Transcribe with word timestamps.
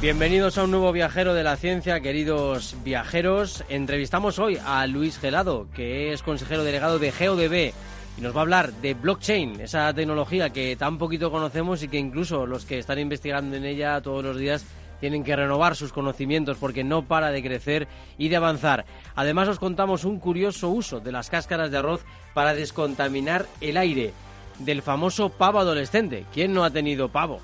Bienvenidos 0.00 0.56
a 0.56 0.62
un 0.62 0.70
nuevo 0.70 0.92
viajero 0.92 1.34
de 1.34 1.42
la 1.42 1.56
ciencia, 1.56 1.98
queridos 1.98 2.76
viajeros. 2.84 3.64
Entrevistamos 3.68 4.38
hoy 4.38 4.56
a 4.64 4.86
Luis 4.86 5.18
Gelado, 5.18 5.66
que 5.74 6.12
es 6.12 6.22
consejero 6.22 6.62
delegado 6.62 7.00
de 7.00 7.10
GeoDB 7.10 7.72
y 8.16 8.20
nos 8.20 8.32
va 8.32 8.38
a 8.38 8.42
hablar 8.42 8.72
de 8.74 8.94
blockchain, 8.94 9.60
esa 9.60 9.92
tecnología 9.92 10.50
que 10.50 10.76
tan 10.76 10.98
poquito 10.98 11.32
conocemos 11.32 11.82
y 11.82 11.88
que 11.88 11.98
incluso 11.98 12.46
los 12.46 12.64
que 12.64 12.78
están 12.78 13.00
investigando 13.00 13.56
en 13.56 13.64
ella 13.64 14.00
todos 14.00 14.22
los 14.22 14.38
días 14.38 14.64
tienen 15.00 15.24
que 15.24 15.34
renovar 15.34 15.74
sus 15.74 15.92
conocimientos 15.92 16.58
porque 16.58 16.84
no 16.84 17.02
para 17.02 17.32
de 17.32 17.42
crecer 17.42 17.88
y 18.18 18.28
de 18.28 18.36
avanzar. 18.36 18.84
Además 19.16 19.48
os 19.48 19.58
contamos 19.58 20.04
un 20.04 20.20
curioso 20.20 20.68
uso 20.68 21.00
de 21.00 21.10
las 21.10 21.28
cáscaras 21.28 21.72
de 21.72 21.78
arroz 21.78 22.04
para 22.34 22.54
descontaminar 22.54 23.46
el 23.60 23.76
aire 23.76 24.12
del 24.60 24.80
famoso 24.80 25.28
pavo 25.28 25.58
adolescente. 25.58 26.24
¿Quién 26.32 26.54
no 26.54 26.62
ha 26.62 26.70
tenido 26.70 27.08
pavo? 27.08 27.40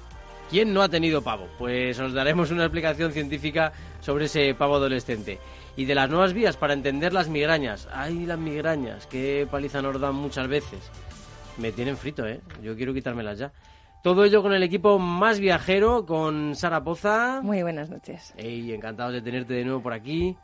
¿Quién 0.54 0.72
no 0.72 0.82
ha 0.82 0.88
tenido 0.88 1.20
pavo? 1.20 1.48
Pues 1.58 1.98
os 1.98 2.12
daremos 2.12 2.52
una 2.52 2.62
explicación 2.62 3.10
científica 3.10 3.72
sobre 3.98 4.26
ese 4.26 4.54
pavo 4.54 4.76
adolescente. 4.76 5.40
Y 5.76 5.84
de 5.84 5.96
las 5.96 6.08
nuevas 6.08 6.32
vías 6.32 6.56
para 6.56 6.74
entender 6.74 7.12
las 7.12 7.28
migrañas. 7.28 7.88
¡Ay, 7.92 8.24
las 8.24 8.38
migrañas! 8.38 9.08
¡Qué 9.08 9.48
paliza 9.50 9.82
nos 9.82 10.00
dan 10.00 10.14
muchas 10.14 10.46
veces! 10.46 10.78
Me 11.58 11.72
tienen 11.72 11.96
frito, 11.96 12.24
¿eh? 12.24 12.40
Yo 12.62 12.76
quiero 12.76 12.94
quitármelas 12.94 13.40
ya. 13.40 13.52
Todo 14.04 14.24
ello 14.24 14.42
con 14.42 14.52
el 14.52 14.62
equipo 14.62 14.96
más 15.00 15.40
viajero, 15.40 16.06
con 16.06 16.54
Sara 16.54 16.84
Poza. 16.84 17.40
Muy 17.42 17.64
buenas 17.64 17.90
noches. 17.90 18.32
Ey, 18.36 18.72
encantado 18.72 19.10
de 19.10 19.22
tenerte 19.22 19.54
de 19.54 19.64
nuevo 19.64 19.82
por 19.82 19.92
aquí. 19.92 20.36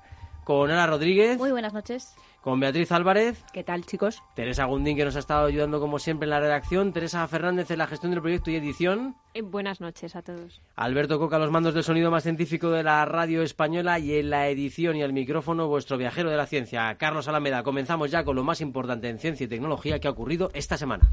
Con 0.43 0.73
Ana 0.73 0.89
Rodríguez. 0.89 1.39
Muy 1.39 1.53
buenas 1.53 1.73
noches. 1.73 2.17
Con 2.43 2.59
Beatriz 2.59 2.91
Álvarez. 2.91 3.45
¿Qué 3.53 3.63
tal, 3.63 3.85
chicos? 3.85 4.23
Teresa 4.35 4.65
Gundín, 4.65 4.97
que 4.97 5.05
nos 5.05 5.15
ha 5.17 5.19
estado 5.19 5.47
ayudando 5.47 5.79
como 5.79 5.99
siempre 5.99 6.25
en 6.25 6.31
la 6.31 6.41
redacción. 6.41 6.93
Teresa 6.93 7.27
Fernández 7.29 7.71
en 7.71 7.79
la 7.79 7.87
gestión 7.87 8.13
del 8.13 8.23
proyecto 8.23 8.51
y 8.51 8.57
edición. 8.57 9.15
Eh, 9.35 9.43
buenas 9.43 9.83
noches 9.83 10.17
a 10.17 10.23
todos. 10.23 10.63
Alberto 10.75 11.19
Coca, 11.19 11.39
los 11.39 11.51
mandos 11.51 11.75
del 11.75 11.85
sonido 11.85 12.11
más 12.11 12.23
científico 12.23 12.71
de 12.71 12.83
la 12.83 13.05
radio 13.05 13.43
española 13.43 13.99
y 13.99 14.15
en 14.15 14.31
la 14.31 14.49
edición 14.49 14.97
y 14.97 15.03
al 15.03 15.13
micrófono, 15.13 15.69
vuestro 15.69 15.99
viajero 15.99 16.31
de 16.31 16.39
la 16.39 16.47
ciencia, 16.47 16.95
Carlos 16.97 17.29
Alameda. 17.29 17.63
Comenzamos 17.63 18.11
ya 18.11 18.25
con 18.25 18.37
lo 18.37 18.43
más 18.43 18.63
importante 18.63 19.11
en 19.11 19.19
ciencia 19.19 19.45
y 19.45 19.49
tecnología 19.49 19.99
que 19.99 20.09
ha 20.09 20.13
ocurrido 20.13 20.51
esta 20.55 20.79
semana. 20.79 21.11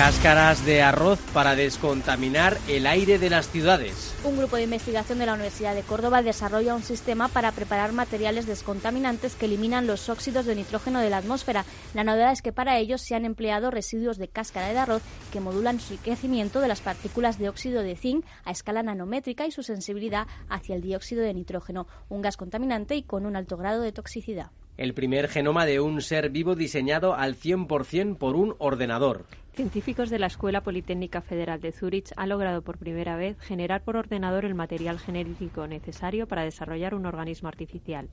Cáscaras 0.00 0.64
de 0.64 0.80
arroz 0.80 1.20
para 1.34 1.54
descontaminar 1.54 2.56
el 2.68 2.86
aire 2.86 3.18
de 3.18 3.28
las 3.28 3.50
ciudades. 3.50 4.14
Un 4.24 4.38
grupo 4.38 4.56
de 4.56 4.62
investigación 4.62 5.18
de 5.18 5.26
la 5.26 5.34
Universidad 5.34 5.74
de 5.74 5.82
Córdoba 5.82 6.22
desarrolla 6.22 6.74
un 6.74 6.82
sistema 6.82 7.28
para 7.28 7.52
preparar 7.52 7.92
materiales 7.92 8.46
descontaminantes 8.46 9.34
que 9.34 9.44
eliminan 9.44 9.86
los 9.86 10.08
óxidos 10.08 10.46
de 10.46 10.54
nitrógeno 10.54 11.00
de 11.00 11.10
la 11.10 11.18
atmósfera. 11.18 11.66
La 11.92 12.02
novedad 12.02 12.32
es 12.32 12.40
que 12.40 12.50
para 12.50 12.78
ello 12.78 12.96
se 12.96 13.14
han 13.14 13.26
empleado 13.26 13.70
residuos 13.70 14.16
de 14.16 14.28
cáscara 14.28 14.72
de 14.72 14.78
arroz 14.78 15.02
que 15.34 15.40
modulan 15.40 15.76
el 15.76 15.82
enriquecimiento 15.82 16.62
de 16.62 16.68
las 16.68 16.80
partículas 16.80 17.38
de 17.38 17.50
óxido 17.50 17.82
de 17.82 17.94
zinc 17.94 18.24
a 18.46 18.52
escala 18.52 18.82
nanométrica 18.82 19.46
y 19.46 19.50
su 19.50 19.62
sensibilidad 19.62 20.26
hacia 20.48 20.76
el 20.76 20.80
dióxido 20.80 21.20
de 21.20 21.34
nitrógeno, 21.34 21.86
un 22.08 22.22
gas 22.22 22.38
contaminante 22.38 22.96
y 22.96 23.02
con 23.02 23.26
un 23.26 23.36
alto 23.36 23.58
grado 23.58 23.82
de 23.82 23.92
toxicidad 23.92 24.50
el 24.80 24.94
primer 24.94 25.28
genoma 25.28 25.66
de 25.66 25.78
un 25.78 26.00
ser 26.00 26.30
vivo 26.30 26.54
diseñado 26.54 27.14
al 27.14 27.36
100% 27.36 28.16
por 28.16 28.34
un 28.34 28.54
ordenador. 28.58 29.26
Científicos 29.52 30.08
de 30.08 30.18
la 30.18 30.28
Escuela 30.28 30.62
Politécnica 30.62 31.20
Federal 31.20 31.60
de 31.60 31.70
Zúrich 31.70 32.12
han 32.16 32.30
logrado 32.30 32.62
por 32.62 32.78
primera 32.78 33.14
vez 33.14 33.38
generar 33.40 33.82
por 33.82 33.96
ordenador 33.96 34.46
el 34.46 34.54
material 34.54 34.98
genético 34.98 35.66
necesario 35.66 36.26
para 36.26 36.44
desarrollar 36.44 36.94
un 36.94 37.04
organismo 37.04 37.48
artificial. 37.48 38.08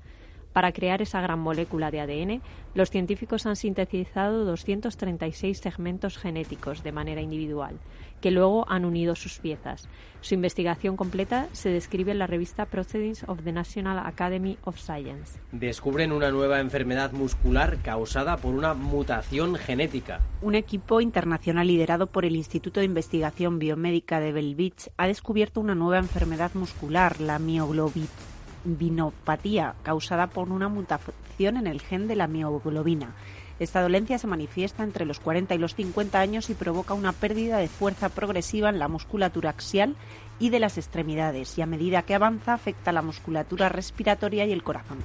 Para 0.52 0.74
crear 0.74 1.02
esa 1.02 1.22
gran 1.22 1.40
molécula 1.40 1.90
de 1.90 2.02
ADN, 2.02 2.42
los 2.74 2.90
científicos 2.90 3.46
han 3.46 3.56
sintetizado 3.56 4.44
236 4.44 5.60
segmentos 5.60 6.18
genéticos 6.18 6.84
de 6.84 6.92
manera 6.92 7.22
individual 7.22 7.80
que 8.22 8.32
luego 8.32 8.66
han 8.70 8.86
unido 8.86 9.16
sus 9.16 9.40
piezas. 9.40 9.90
Su 10.22 10.34
investigación 10.34 10.96
completa 10.98 11.48
se 11.54 11.70
describe 11.70 12.12
en 12.12 12.20
la 12.20 12.28
revista 12.28 12.66
Proceedings 12.66 13.24
of 13.28 13.44
the 13.44 13.52
National 13.52 14.00
Academy 14.00 14.58
of 14.64 14.80
Science. 14.80 15.40
Descubren 15.52 16.12
una 16.12 16.32
nueva 16.32 16.60
enfermedad 16.60 17.12
muscular 17.12 17.78
causada 17.84 18.38
por 18.38 18.54
una 18.54 18.74
mutación 18.74 19.56
genética. 19.56 20.22
Un 20.42 20.56
equipo 20.56 21.02
internacional 21.02 21.68
liderado 21.68 22.08
por 22.08 22.26
el 22.26 22.36
Instituto 22.36 22.80
de 22.80 22.88
Investigación 22.88 23.60
Biomédica 23.60 24.20
de 24.20 24.32
Bell 24.32 24.56
Beach 24.56 24.90
ha 24.98 25.06
descubierto 25.08 25.62
una 25.62 25.76
nueva 25.76 26.00
enfermedad 26.00 26.52
muscular, 26.56 27.22
la 27.22 27.38
mioglobinopatía, 27.40 29.76
causada 29.84 30.28
por 30.28 30.50
una 30.50 30.68
mutación 30.68 31.58
en 31.58 31.68
el 31.68 31.82
gen 31.82 32.08
de 32.08 32.16
la 32.16 32.28
mioglobina. 32.28 33.14
Esta 33.60 33.82
dolencia 33.82 34.20
se 34.20 34.28
manifiesta 34.28 34.84
entre 34.84 35.06
los 35.06 35.20
40 35.20 35.56
y 35.56 35.58
los 35.58 35.76
50 35.76 36.20
años 36.20 36.50
y 36.50 36.54
provoca 36.54 36.94
una 36.94 37.12
pérdida 37.12 37.58
de 37.58 37.68
fuerza 37.68 38.10
progresiva 38.10 38.70
en 38.70 38.80
la 38.80 38.88
musculatura 38.88 39.50
axial 39.50 39.96
y 40.40 40.50
de 40.50 40.60
las 40.60 40.78
extremidades 40.78 41.58
y 41.58 41.62
a 41.62 41.66
medida 41.66 42.04
que 42.04 42.14
avanza 42.14 42.54
afecta 42.54 42.92
la 42.92 43.02
musculatura 43.02 43.70
respiratoria 43.70 44.46
y 44.46 44.52
el 44.52 44.64
corazón. 44.64 45.00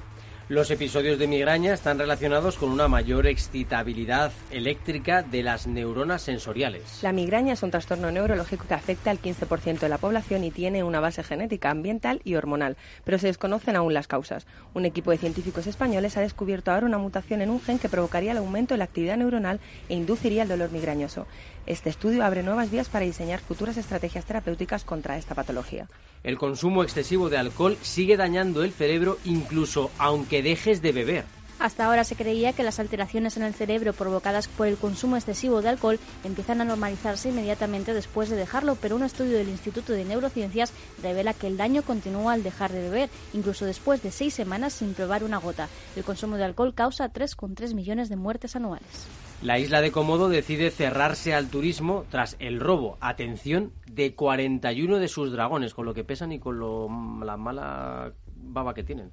Los 0.48 0.72
episodios 0.72 1.20
de 1.20 1.28
migraña 1.28 1.72
están 1.72 2.00
relacionados 2.00 2.58
con 2.58 2.70
una 2.70 2.88
mayor 2.88 3.28
excitabilidad 3.28 4.32
eléctrica 4.50 5.22
de 5.22 5.42
las 5.44 5.68
neuronas 5.68 6.22
sensoriales. 6.22 6.98
La 7.02 7.12
migraña 7.12 7.52
es 7.52 7.62
un 7.62 7.70
trastorno 7.70 8.10
neurológico 8.10 8.66
que 8.66 8.74
afecta 8.74 9.10
al 9.10 9.22
15% 9.22 9.78
de 9.78 9.88
la 9.88 9.98
población 9.98 10.42
y 10.42 10.50
tiene 10.50 10.82
una 10.82 10.98
base 10.98 11.22
genética, 11.22 11.70
ambiental 11.70 12.20
y 12.24 12.34
hormonal, 12.34 12.76
pero 13.04 13.18
se 13.18 13.28
desconocen 13.28 13.76
aún 13.76 13.94
las 13.94 14.08
causas. 14.08 14.46
Un 14.74 14.84
equipo 14.84 15.12
de 15.12 15.18
científicos 15.18 15.68
españoles 15.68 16.16
ha 16.16 16.20
descubierto 16.20 16.72
ahora 16.72 16.86
una 16.86 16.98
mutación 16.98 17.40
en 17.40 17.50
un 17.50 17.60
gen 17.60 17.78
que 17.78 17.88
provocaría 17.88 18.32
el 18.32 18.38
aumento 18.38 18.74
de 18.74 18.78
la 18.78 18.84
actividad 18.84 19.16
neuronal 19.16 19.60
e 19.88 19.94
induciría 19.94 20.42
el 20.42 20.48
dolor 20.48 20.72
migrañoso. 20.72 21.26
Este 21.66 21.90
estudio 21.90 22.24
abre 22.24 22.42
nuevas 22.42 22.70
vías 22.70 22.88
para 22.88 23.04
diseñar 23.04 23.40
futuras 23.40 23.76
estrategias 23.76 24.24
terapéuticas 24.24 24.84
contra 24.84 25.16
esta 25.16 25.36
patología. 25.36 25.88
El 26.24 26.36
consumo 26.36 26.82
excesivo 26.82 27.28
de 27.28 27.38
alcohol 27.38 27.78
sigue 27.82 28.16
dañando 28.16 28.64
el 28.64 28.72
cerebro 28.72 29.18
incluso 29.24 29.90
aunque 29.98 30.42
dejes 30.42 30.82
de 30.82 30.92
beber. 30.92 31.24
Hasta 31.60 31.86
ahora 31.86 32.02
se 32.02 32.16
creía 32.16 32.52
que 32.52 32.64
las 32.64 32.80
alteraciones 32.80 33.36
en 33.36 33.44
el 33.44 33.54
cerebro 33.54 33.92
provocadas 33.92 34.48
por 34.48 34.66
el 34.66 34.76
consumo 34.76 35.16
excesivo 35.16 35.62
de 35.62 35.68
alcohol 35.68 36.00
empiezan 36.24 36.60
a 36.60 36.64
normalizarse 36.64 37.28
inmediatamente 37.28 37.94
después 37.94 38.28
de 38.28 38.34
dejarlo, 38.34 38.74
pero 38.74 38.96
un 38.96 39.04
estudio 39.04 39.38
del 39.38 39.48
Instituto 39.48 39.92
de 39.92 40.04
Neurociencias 40.04 40.72
revela 41.00 41.34
que 41.34 41.46
el 41.46 41.56
daño 41.56 41.82
continúa 41.82 42.32
al 42.32 42.42
dejar 42.42 42.72
de 42.72 42.82
beber, 42.82 43.10
incluso 43.32 43.64
después 43.64 44.02
de 44.02 44.10
seis 44.10 44.34
semanas 44.34 44.72
sin 44.72 44.94
probar 44.94 45.22
una 45.22 45.38
gota. 45.38 45.68
El 45.94 46.02
consumo 46.02 46.36
de 46.36 46.44
alcohol 46.44 46.74
causa 46.74 47.12
3,3 47.12 47.74
millones 47.74 48.08
de 48.08 48.16
muertes 48.16 48.56
anuales. 48.56 49.06
La 49.42 49.58
isla 49.58 49.80
de 49.80 49.90
Komodo 49.90 50.28
decide 50.28 50.70
cerrarse 50.70 51.34
al 51.34 51.48
turismo 51.48 52.04
tras 52.10 52.36
el 52.38 52.60
robo, 52.60 52.96
atención, 53.00 53.72
de 53.90 54.14
41 54.14 55.00
de 55.00 55.08
sus 55.08 55.32
dragones, 55.32 55.74
con 55.74 55.84
lo 55.84 55.94
que 55.94 56.04
pesan 56.04 56.30
y 56.30 56.38
con 56.38 56.60
lo, 56.60 56.88
la 57.24 57.36
mala 57.36 58.12
baba 58.36 58.72
que 58.72 58.84
tienen. 58.84 59.10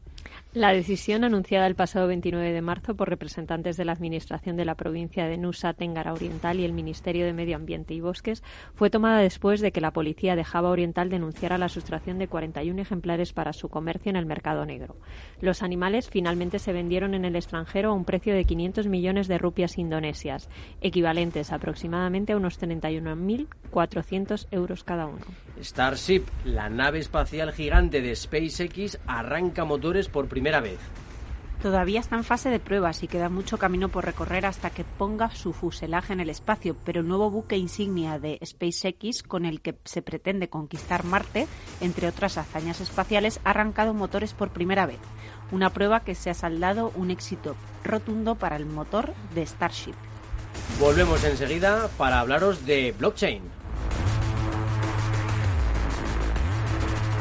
La 0.56 0.74
decisión, 0.74 1.24
anunciada 1.24 1.68
el 1.68 1.76
pasado 1.76 2.08
29 2.08 2.52
de 2.52 2.62
marzo 2.64 2.96
por 2.96 3.08
representantes 3.08 3.78
de 3.78 3.86
la 3.86 3.92
Administración 3.92 4.58
de 4.58 4.66
la 4.66 4.74
provincia 4.74 5.28
de 5.28 5.38
Nusa 5.38 5.74
Tenggara 5.74 6.12
Oriental 6.12 6.60
y 6.60 6.66
el 6.66 6.74
Ministerio 6.74 7.28
de 7.28 7.34
Medio 7.34 7.56
Ambiente 7.56 7.94
y 7.94 8.02
Bosques, 8.02 8.42
fue 8.74 8.90
tomada 8.90 9.20
después 9.20 9.62
de 9.62 9.72
que 9.72 9.80
la 9.80 9.94
policía 9.94 10.36
de 10.36 10.44
Java 10.44 10.72
Oriental 10.72 11.12
denunciara 11.12 11.60
la 11.60 11.70
sustracción 11.70 12.18
de 12.18 12.28
41 12.28 12.82
ejemplares 12.82 13.32
para 13.32 13.54
su 13.54 13.70
comercio 13.70 14.10
en 14.10 14.16
el 14.16 14.26
mercado 14.26 14.66
negro. 14.66 14.96
Los 15.40 15.62
animales 15.62 16.10
finalmente 16.10 16.58
se 16.58 16.74
vendieron 16.74 17.14
en 17.14 17.26
el 17.26 17.36
extranjero 17.36 17.92
a 17.92 17.94
un 17.94 18.06
precio 18.06 18.34
de 18.34 18.46
500 18.46 18.88
millones 18.88 19.28
de 19.28 19.38
rupias 19.38 19.78
indonesias, 19.78 20.50
equivalentes 20.82 21.52
aproximadamente 21.52 22.34
a 22.34 22.38
unos 22.38 22.60
31.400 22.60 24.48
euros 24.50 24.84
cada 24.84 25.06
uno. 25.06 25.28
Starship, 25.62 26.24
la 26.44 26.70
nave 26.70 26.98
espacial 26.98 27.52
gigante 27.52 28.02
de 28.02 28.16
SpaceX, 28.16 28.98
arranca 29.06 29.64
motores 29.64 30.08
por 30.08 30.28
primera 30.28 30.39
vez. 30.42 30.80
Todavía 31.62 32.00
está 32.00 32.16
en 32.16 32.24
fase 32.24 32.50
de 32.50 32.62
pruebas 32.62 33.04
y 33.04 33.10
queda 33.10 33.28
mucho 33.28 33.58
camino 33.58 33.90
por 33.90 34.06
recorrer 34.06 34.46
hasta 34.46 34.70
que 34.70 34.86
ponga 34.86 35.30
su 35.32 35.52
fuselaje 35.52 36.14
en 36.14 36.22
el 36.22 36.30
espacio, 36.30 36.74
pero 36.86 37.02
el 37.02 37.08
nuevo 37.08 37.30
buque 37.30 37.58
insignia 37.58 38.18
de 38.18 38.40
SpaceX, 38.46 39.24
con 39.24 39.46
el 39.46 39.60
que 39.60 39.76
se 39.84 40.02
pretende 40.02 40.48
conquistar 40.48 41.04
Marte, 41.04 41.48
entre 41.82 42.08
otras 42.08 42.38
hazañas 42.38 42.80
espaciales, 42.80 43.42
ha 43.44 43.50
arrancado 43.50 43.94
motores 43.94 44.34
por 44.34 44.52
primera 44.52 44.86
vez. 44.86 45.00
Una 45.52 45.70
prueba 45.72 46.00
que 46.00 46.16
se 46.16 46.30
ha 46.30 46.34
saldado 46.34 46.94
un 46.96 47.12
éxito 47.12 47.58
rotundo 47.84 48.36
para 48.36 48.56
el 48.56 48.66
motor 48.66 49.14
de 49.36 49.46
Starship. 49.46 49.96
Volvemos 50.80 51.26
enseguida 51.26 51.90
para 51.98 52.22
hablaros 52.22 52.66
de 52.66 52.96
blockchain. 52.98 53.44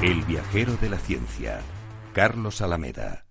El 0.01 0.23
viajero 0.23 0.77
de 0.77 0.91
la 0.91 0.99
ciencia, 0.99 1.61
Carlos 2.19 2.63
Alameda. 2.63 3.27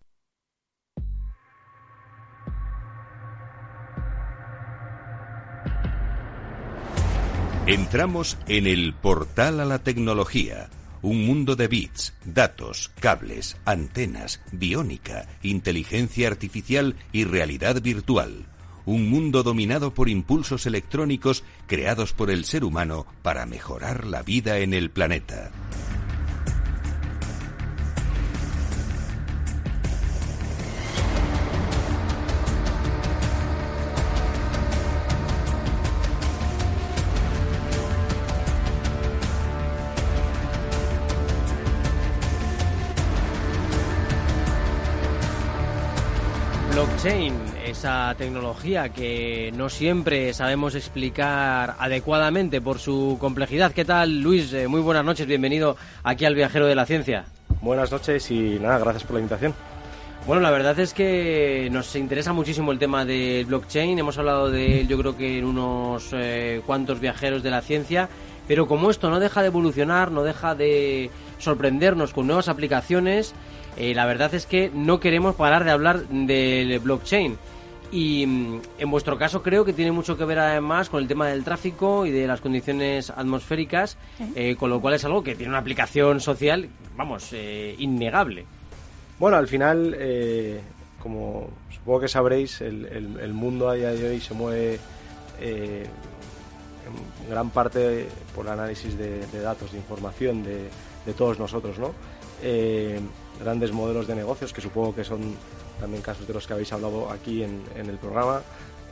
Entramos 7.65 8.37
en 8.47 8.65
el 8.65 8.93
portal 8.93 9.59
a 9.59 9.65
la 9.65 9.79
tecnología, 9.79 10.69
un 11.01 11.25
mundo 11.25 11.57
de 11.57 11.67
bits, 11.67 12.13
datos, 12.23 12.89
cables, 13.01 13.57
antenas, 13.65 14.39
biónica, 14.53 15.27
inteligencia 15.43 16.29
artificial 16.29 16.95
y 17.11 17.25
realidad 17.25 17.81
virtual. 17.81 18.45
Un 18.85 19.09
mundo 19.09 19.43
dominado 19.43 19.93
por 19.93 20.07
impulsos 20.07 20.65
electrónicos 20.65 21.43
creados 21.65 22.13
por 22.13 22.31
el 22.31 22.45
ser 22.45 22.63
humano 22.63 23.05
para 23.21 23.45
mejorar 23.45 24.07
la 24.07 24.23
vida 24.23 24.59
en 24.59 24.73
el 24.73 24.91
planeta. 24.91 25.51
Esa 47.77 48.15
tecnología 48.17 48.89
que 48.89 49.53
no 49.55 49.69
siempre 49.69 50.33
sabemos 50.33 50.73
explicar 50.73 51.75
adecuadamente 51.77 52.59
por 52.59 52.79
su 52.79 53.17
complejidad. 53.19 53.71
¿Qué 53.71 53.85
tal, 53.85 54.19
Luis? 54.21 54.51
Eh, 54.51 54.67
muy 54.67 54.81
buenas 54.81 55.05
noches, 55.05 55.27
bienvenido 55.27 55.77
aquí 56.01 56.25
al 56.25 56.33
Viajero 56.33 56.65
de 56.65 56.73
la 56.73 56.87
Ciencia. 56.87 57.25
Buenas 57.61 57.91
noches 57.91 58.31
y 58.31 58.57
nada, 58.59 58.79
gracias 58.79 59.03
por 59.03 59.13
la 59.13 59.19
invitación. 59.19 59.53
Bueno, 60.25 60.41
la 60.41 60.49
verdad 60.49 60.79
es 60.79 60.95
que 60.95 61.69
nos 61.71 61.95
interesa 61.95 62.33
muchísimo 62.33 62.71
el 62.71 62.79
tema 62.79 63.05
del 63.05 63.45
blockchain. 63.45 63.99
Hemos 63.99 64.17
hablado 64.17 64.49
de 64.49 64.81
él, 64.81 64.87
yo 64.87 64.97
creo 64.97 65.15
que 65.15 65.37
en 65.37 65.45
unos 65.45 66.09
eh, 66.13 66.63
cuantos 66.65 66.99
viajeros 66.99 67.43
de 67.43 67.51
la 67.51 67.61
ciencia. 67.61 68.09
Pero 68.47 68.67
como 68.67 68.89
esto 68.89 69.11
no 69.11 69.19
deja 69.19 69.41
de 69.41 69.47
evolucionar, 69.47 70.09
no 70.09 70.23
deja 70.23 70.55
de 70.55 71.11
sorprendernos 71.37 72.11
con 72.11 72.25
nuevas 72.25 72.47
aplicaciones, 72.47 73.35
eh, 73.77 73.93
la 73.93 74.07
verdad 74.07 74.33
es 74.33 74.47
que 74.47 74.71
no 74.73 74.99
queremos 74.99 75.35
parar 75.35 75.63
de 75.63 75.69
hablar 75.69 76.07
del 76.07 76.79
blockchain. 76.79 77.37
Y 77.91 78.25
mm, 78.25 78.61
en 78.79 78.91
vuestro 78.91 79.17
caso 79.17 79.41
creo 79.41 79.63
que 79.63 79.73
tiene 79.73 79.91
mucho 79.91 80.17
que 80.17 80.25
ver 80.25 80.39
además 80.39 80.89
con 80.89 81.01
el 81.01 81.07
tema 81.07 81.27
del 81.27 81.43
tráfico 81.43 82.05
y 82.05 82.11
de 82.11 82.27
las 82.27 82.41
condiciones 82.41 83.09
atmosféricas, 83.09 83.97
eh, 84.35 84.55
con 84.57 84.69
lo 84.69 84.81
cual 84.81 84.95
es 84.95 85.05
algo 85.05 85.23
que 85.23 85.35
tiene 85.35 85.49
una 85.49 85.59
aplicación 85.59 86.19
social, 86.19 86.69
vamos, 86.95 87.29
eh, 87.33 87.75
innegable. 87.79 88.45
Bueno, 89.19 89.37
al 89.37 89.47
final, 89.47 89.97
como 91.01 91.49
supongo 91.71 92.01
que 92.01 92.07
sabréis, 92.07 92.61
el, 92.61 93.33
mundo 93.33 93.67
a 93.69 93.73
día 93.73 93.89
de 93.89 94.09
hoy 94.09 94.19
se 94.19 94.35
mueve 94.35 94.79
en 95.41 95.87
gran 97.27 97.49
parte 97.49 98.07
por 98.35 98.45
el 98.45 98.51
análisis 98.51 98.95
de, 98.95 99.41
datos, 99.41 99.71
de 99.71 99.79
información 99.79 100.43
de, 100.43 100.69
de 101.05 101.13
todos 101.13 101.39
nosotros, 101.39 101.79
¿no? 101.79 101.93
grandes 103.39 103.71
modelos 103.71 104.07
de 104.07 104.15
negocios, 104.15 104.53
que 104.53 104.61
supongo 104.61 104.93
que 104.93 105.03
son 105.03 105.35
también 105.79 106.01
casos 106.01 106.27
de 106.27 106.33
los 106.33 106.45
que 106.47 106.53
habéis 106.53 106.71
hablado 106.73 107.09
aquí 107.11 107.43
en, 107.43 107.63
el 107.75 107.97
programa, 107.97 108.41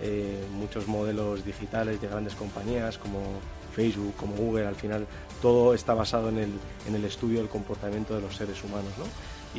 eh, 0.01 0.43
muchos 0.51 0.87
modelos 0.87 1.45
digitales 1.45 2.01
de 2.01 2.07
grandes 2.07 2.35
compañías 2.35 2.97
como 2.97 3.19
Facebook, 3.75 4.15
como 4.15 4.35
Google, 4.35 4.67
al 4.67 4.75
final 4.75 5.05
todo 5.41 5.73
está 5.73 5.93
basado 5.93 6.29
en 6.29 6.37
el, 6.39 7.05
estudio 7.05 7.39
del 7.39 7.49
comportamiento 7.49 8.15
de 8.15 8.21
los 8.21 8.35
seres 8.35 8.63
humanos. 8.63 8.91
¿no? 8.97 9.05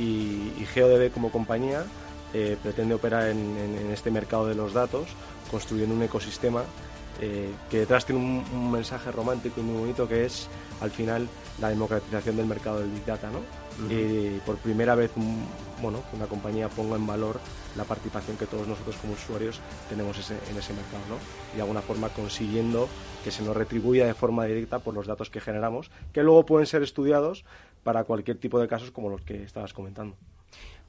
Y, 0.01 0.65
GeoDB 0.73 1.13
como 1.13 1.31
compañía 1.31 1.85
eh, 2.35 2.57
pretende 2.63 2.95
operar 2.95 3.29
en, 3.29 3.91
este 3.93 4.11
mercado 4.11 4.47
de 4.47 4.55
los 4.55 4.73
datos, 4.73 5.09
construyendo 5.51 5.95
un 5.95 6.03
ecosistema 6.03 6.63
eh, 7.21 7.51
que 7.71 7.79
detrás 7.81 8.05
tiene 8.05 8.21
un, 8.53 8.71
mensaje 8.71 9.11
romántico 9.13 9.61
y 9.61 9.63
muy 9.63 9.81
bonito 9.81 10.09
que 10.09 10.27
es 10.27 10.49
al 10.81 10.91
final 10.91 11.29
la 11.61 11.71
democratización 11.71 12.37
del 12.37 12.47
mercado 12.47 12.81
del 12.81 12.91
Big 12.91 13.05
Data. 13.05 13.31
Y 13.91 14.41
por 14.47 14.57
primera 14.57 14.95
vez 14.95 15.13
bueno, 15.83 16.03
que 16.11 16.17
una 16.17 16.27
compañía 16.27 16.69
ponga 16.69 16.97
en 16.97 17.07
valor 17.07 17.39
la 17.77 17.85
participación 17.85 18.37
que 18.37 18.47
todos 18.47 18.67
nosotros 18.67 18.97
como 18.97 19.13
usuarios 19.13 19.61
tenemos 19.89 20.17
en 20.31 20.57
ese 20.57 20.73
mercado 20.73 21.05
¿no? 21.09 21.17
y 21.53 21.57
de 21.57 21.63
alguna 21.63 21.83
forma 21.83 22.09
consiguiendo 22.09 22.89
que 23.23 23.31
se 23.31 23.43
nos 23.43 23.57
retribuya 23.57 24.07
de 24.07 24.15
forma 24.15 24.45
directa 24.47 24.79
por 24.79 24.95
los 24.95 25.07
datos 25.07 25.31
que 25.31 25.41
generamos, 25.41 25.91
que 26.13 26.23
luego 26.23 26.47
pueden 26.47 26.67
ser 26.67 26.83
estudiados 26.83 27.45
para 27.85 28.05
cualquier 28.05 28.39
tipo 28.39 28.59
de 28.59 28.69
casos 28.69 28.91
como 28.91 29.11
los 29.11 29.21
que 29.21 29.43
estabas 29.43 29.73
comentando. 29.73 30.17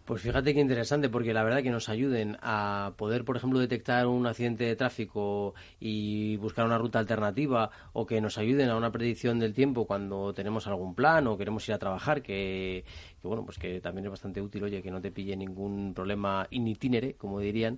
Pues 0.07 0.21
fíjate 0.21 0.53
qué 0.53 0.61
interesante, 0.61 1.09
porque 1.09 1.33
la 1.33 1.43
verdad 1.43 1.61
que 1.61 1.69
nos 1.69 1.89
ayuden 1.89 2.37
a 2.41 2.93
poder, 2.95 3.25
por 3.25 3.35
ejemplo, 3.35 3.59
detectar 3.59 4.07
un 4.07 4.25
accidente 4.25 4.63
de 4.63 4.77
tráfico 4.77 5.53
y 5.81 6.37
buscar 6.37 6.65
una 6.65 6.77
ruta 6.77 6.97
alternativa, 6.97 7.71
o 7.91 8.05
que 8.05 8.21
nos 8.21 8.37
ayuden 8.37 8.69
a 8.69 8.77
una 8.77 8.89
predicción 8.89 9.37
del 9.37 9.53
tiempo 9.53 9.85
cuando 9.85 10.33
tenemos 10.33 10.65
algún 10.65 10.95
plan 10.95 11.27
o 11.27 11.37
queremos 11.37 11.67
ir 11.67 11.75
a 11.75 11.77
trabajar, 11.77 12.21
que, 12.21 12.85
bueno, 13.21 13.43
pues 13.43 13.57
que 13.59 13.81
también 13.81 14.05
es 14.05 14.11
bastante 14.11 14.41
útil, 14.41 14.63
oye, 14.63 14.81
que 14.81 14.91
no 14.91 15.01
te 15.01 15.11
pille 15.11 15.35
ningún 15.35 15.93
problema 15.93 16.47
in 16.51 16.69
itinere, 16.69 17.15
como 17.15 17.41
dirían. 17.41 17.77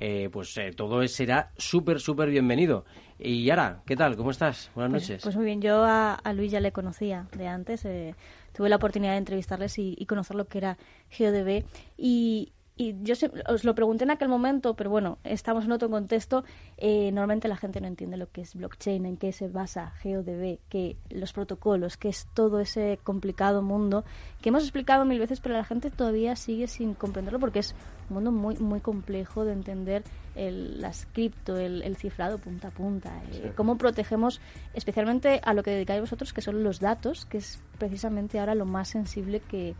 Eh, 0.00 0.30
pues 0.32 0.56
eh, 0.58 0.72
todo 0.76 1.06
será 1.06 1.52
súper, 1.56 2.00
súper 2.00 2.28
bienvenido. 2.28 2.84
Y 3.20 3.44
Yara, 3.44 3.82
¿qué 3.86 3.94
tal? 3.94 4.16
¿Cómo 4.16 4.32
estás? 4.32 4.70
Buenas 4.74 4.92
pues, 4.92 5.02
noches. 5.02 5.22
Pues 5.22 5.36
muy 5.36 5.44
bien, 5.44 5.60
yo 5.60 5.84
a, 5.84 6.20
Luis 6.34 6.50
ya 6.50 6.60
le 6.60 6.72
conocía 6.72 7.28
de 7.36 7.46
antes. 7.46 7.84
Eh, 7.84 8.16
tuve 8.58 8.68
la 8.68 8.74
oportunidad 8.74 9.12
de 9.12 9.18
entrevistarles 9.18 9.78
y, 9.78 10.04
conocer 10.06 10.34
lo 10.34 10.48
que 10.48 10.58
era 10.58 10.78
GeoDB. 11.10 11.64
Y, 11.96 12.54
y 12.78 12.94
yo 13.02 13.14
os 13.48 13.64
lo 13.64 13.74
pregunté 13.74 14.04
en 14.04 14.12
aquel 14.12 14.28
momento, 14.28 14.74
pero 14.74 14.88
bueno, 14.88 15.18
estamos 15.24 15.64
en 15.64 15.72
otro 15.72 15.90
contexto. 15.90 16.44
Eh, 16.76 17.10
normalmente 17.10 17.48
la 17.48 17.56
gente 17.56 17.80
no 17.80 17.88
entiende 17.88 18.16
lo 18.16 18.30
que 18.30 18.42
es 18.42 18.54
blockchain, 18.54 19.04
en 19.04 19.16
qué 19.16 19.32
se 19.32 19.48
basa 19.48 19.90
GeoDB, 20.00 20.60
que 20.68 20.96
los 21.10 21.32
protocolos, 21.32 21.96
que 21.96 22.08
es 22.08 22.28
todo 22.34 22.60
ese 22.60 23.00
complicado 23.02 23.62
mundo 23.62 24.04
que 24.40 24.50
hemos 24.50 24.62
explicado 24.62 25.04
mil 25.04 25.18
veces, 25.18 25.40
pero 25.40 25.56
la 25.56 25.64
gente 25.64 25.90
todavía 25.90 26.36
sigue 26.36 26.68
sin 26.68 26.94
comprenderlo 26.94 27.40
porque 27.40 27.58
es 27.58 27.74
un 28.10 28.14
mundo 28.14 28.30
muy 28.30 28.54
muy 28.58 28.80
complejo 28.80 29.44
de 29.44 29.54
entender 29.54 30.04
el, 30.36 30.80
las 30.80 31.06
cripto, 31.06 31.56
el, 31.56 31.96
cifrado 31.96 32.38
punta 32.38 32.68
a 32.68 32.70
punta, 32.70 33.20
eh, 33.32 33.52
cómo 33.56 33.76
protegemos 33.76 34.40
especialmente 34.72 35.40
a 35.42 35.52
lo 35.52 35.64
que 35.64 35.72
dedicáis 35.72 36.00
vosotros, 36.00 36.32
que 36.32 36.42
son 36.42 36.62
los 36.62 36.78
datos, 36.78 37.26
que 37.26 37.38
es 37.38 37.60
precisamente 37.76 38.38
ahora 38.38 38.54
lo 38.54 38.66
más 38.66 38.88
sensible 38.88 39.40
que, 39.40 39.74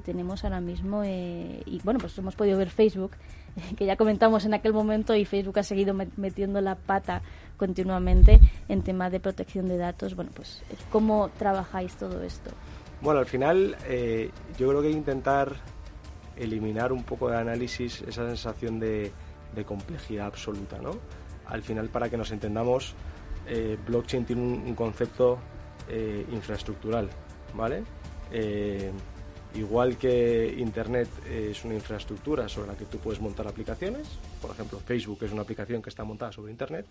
tenemos 0.00 0.44
ahora 0.44 0.60
mismo. 0.60 1.02
Eh, 1.04 1.62
y 1.66 1.80
bueno, 1.84 1.98
pues 2.00 2.16
hemos 2.18 2.34
podido 2.34 2.58
ver 2.58 2.70
Facebook, 2.70 3.12
que 3.76 3.86
ya 3.86 3.96
comentamos 3.96 4.44
en 4.44 4.54
aquel 4.54 4.72
momento, 4.72 5.14
y 5.14 5.24
Facebook 5.24 5.58
ha 5.58 5.62
seguido 5.62 5.94
metiendo 6.16 6.60
la 6.60 6.74
pata 6.74 7.22
continuamente 7.56 8.40
en 8.68 8.82
temas 8.82 9.12
de 9.12 9.20
protección 9.20 9.68
de 9.68 9.76
datos. 9.76 10.14
Bueno, 10.14 10.30
pues 10.34 10.62
¿cómo 10.90 11.30
trabajáis 11.38 11.94
todo 11.96 12.22
esto? 12.22 12.50
Bueno, 13.00 13.20
al 13.20 13.26
final 13.26 13.76
eh, 13.86 14.30
yo 14.58 14.68
creo 14.68 14.82
que 14.82 14.90
intentar 14.90 15.56
eliminar 16.36 16.92
un 16.92 17.02
poco 17.02 17.28
de 17.28 17.36
análisis 17.36 18.02
esa 18.02 18.26
sensación 18.26 18.80
de, 18.80 19.12
de 19.54 19.64
complejidad 19.64 20.26
absoluta, 20.26 20.78
¿no? 20.80 20.92
Al 21.46 21.62
final, 21.62 21.88
para 21.88 22.08
que 22.08 22.16
nos 22.16 22.30
entendamos, 22.30 22.94
eh, 23.46 23.76
blockchain 23.86 24.24
tiene 24.24 24.42
un, 24.42 24.74
concepto 24.74 25.38
eh, 25.88 26.24
infraestructural, 26.30 27.08
¿vale? 27.54 27.82
Eh, 28.30 28.90
igual 29.54 29.96
que 29.96 30.54
Internet 30.58 31.08
es 31.30 31.64
una 31.64 31.74
infraestructura 31.74 32.48
sobre 32.48 32.68
la 32.68 32.74
que 32.74 32.84
tú 32.84 32.98
puedes 32.98 33.20
montar 33.20 33.46
aplicaciones, 33.46 34.06
por 34.40 34.50
ejemplo, 34.50 34.80
Facebook 34.80 35.18
es 35.22 35.32
una 35.32 35.42
aplicación 35.42 35.82
que 35.82 35.90
está 35.90 36.04
montada 36.04 36.32
sobre 36.32 36.52
Internet, 36.52 36.86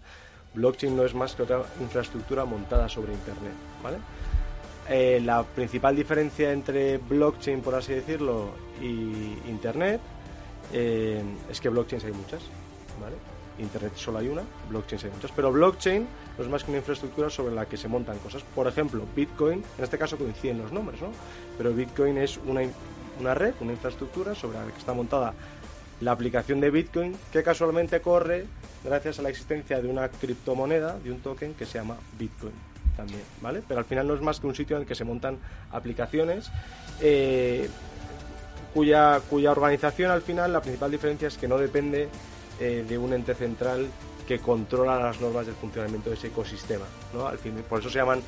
blockchain 0.54 0.96
no 0.96 1.04
es 1.06 1.14
más 1.14 1.34
que 1.36 1.44
otra 1.44 1.64
infraestructura 1.80 2.46
montada 2.46 2.88
sobre 2.90 3.14
Internet, 3.14 3.54
¿vale? 3.84 3.98
la 5.22 5.44
principal 5.44 5.96
diferencia 5.96 6.52
entre 6.52 6.98
blockchain, 6.98 7.62
por 7.62 7.76
así 7.76 7.94
decirlo, 7.94 8.52
y 8.82 9.50
Internet 9.50 10.02
eh, 10.74 11.22
es 11.50 11.62
que 11.62 11.70
blockchains 11.70 12.06
hay 12.06 12.12
muchas. 12.12 12.42
Internet 13.62 13.94
solo 13.96 14.20
hay 14.20 14.28
una, 14.28 14.44
blockchains 14.70 15.06
hay 15.06 15.12
muchas, 15.12 15.32
pero 15.32 15.52
blockchain 15.52 16.08
no 16.38 16.44
es 16.44 16.50
más 16.50 16.64
que 16.64 16.72
una 16.72 16.80
infraestructura 16.80 17.30
sobre 17.30 17.54
la 17.54 17.66
que 17.66 17.78
se 17.78 17.88
montan 17.88 18.18
cosas. 18.20 18.44
Por 18.56 18.68
ejemplo, 18.68 19.04
Bitcoin, 19.16 19.64
en 19.78 19.84
este 19.84 19.98
caso 19.98 20.18
coinciden 20.18 20.60
los 20.60 20.72
nombres, 20.72 21.02
¿no? 21.02 21.10
Pero 21.58 21.74
Bitcoin 21.74 22.18
es 22.18 22.38
una, 22.38 22.62
una 23.20 23.34
red, 23.34 23.54
una 23.62 23.72
infraestructura 23.72 24.36
sobre 24.36 24.60
la 24.60 24.66
que 24.66 24.78
está 24.78 24.94
montada 24.94 25.34
la 26.02 26.12
aplicación 26.12 26.60
de 26.60 26.72
Bitcoin 26.72 27.16
que 27.32 27.44
casualmente 27.44 28.02
corre 28.02 28.46
gracias 28.84 29.20
a 29.20 29.22
la 29.22 29.30
existencia 29.30 29.82
de 29.82 29.88
una 29.88 30.10
criptomoneda, 30.10 30.98
de 30.98 31.12
un 31.12 31.20
token 31.20 31.54
que 31.54 31.66
se 31.66 31.78
llama 31.78 31.98
Bitcoin 32.18 32.54
también, 32.98 33.22
¿vale? 33.42 33.62
Pero 33.68 33.80
al 33.80 33.86
final 33.86 34.08
no 34.08 34.16
es 34.16 34.22
más 34.22 34.40
que 34.40 34.48
un 34.48 34.56
sitio 34.56 34.76
en 34.76 34.82
el 34.82 34.88
que 34.88 34.96
se 34.96 35.04
montan 35.04 35.38
aplicaciones 35.72 36.52
eh, 37.00 37.70
cuya, 38.74 39.22
cuya 39.30 39.52
organización 39.52 40.12
al 40.12 40.22
final 40.22 40.52
la 40.52 40.62
principal 40.62 40.92
diferencia 40.92 41.28
es 41.28 41.38
que 41.38 41.48
no 41.48 41.58
depende 41.58 42.10
eh, 42.62 42.86
de 42.88 42.98
un 43.00 43.12
ente 43.12 43.34
central 43.34 43.88
que 44.28 44.38
controla 44.38 45.00
las 45.00 45.20
normas 45.20 45.48
del 45.48 45.56
funcionamiento 45.56 46.12
de 46.12 46.16
ese 46.16 46.28
ecosistema, 46.28 46.86
¿no? 47.12 47.26
Al 47.26 47.40
fin, 47.40 47.56
por 47.68 47.80
eso 47.80 47.90
se 47.90 47.98
llaman 47.98 48.22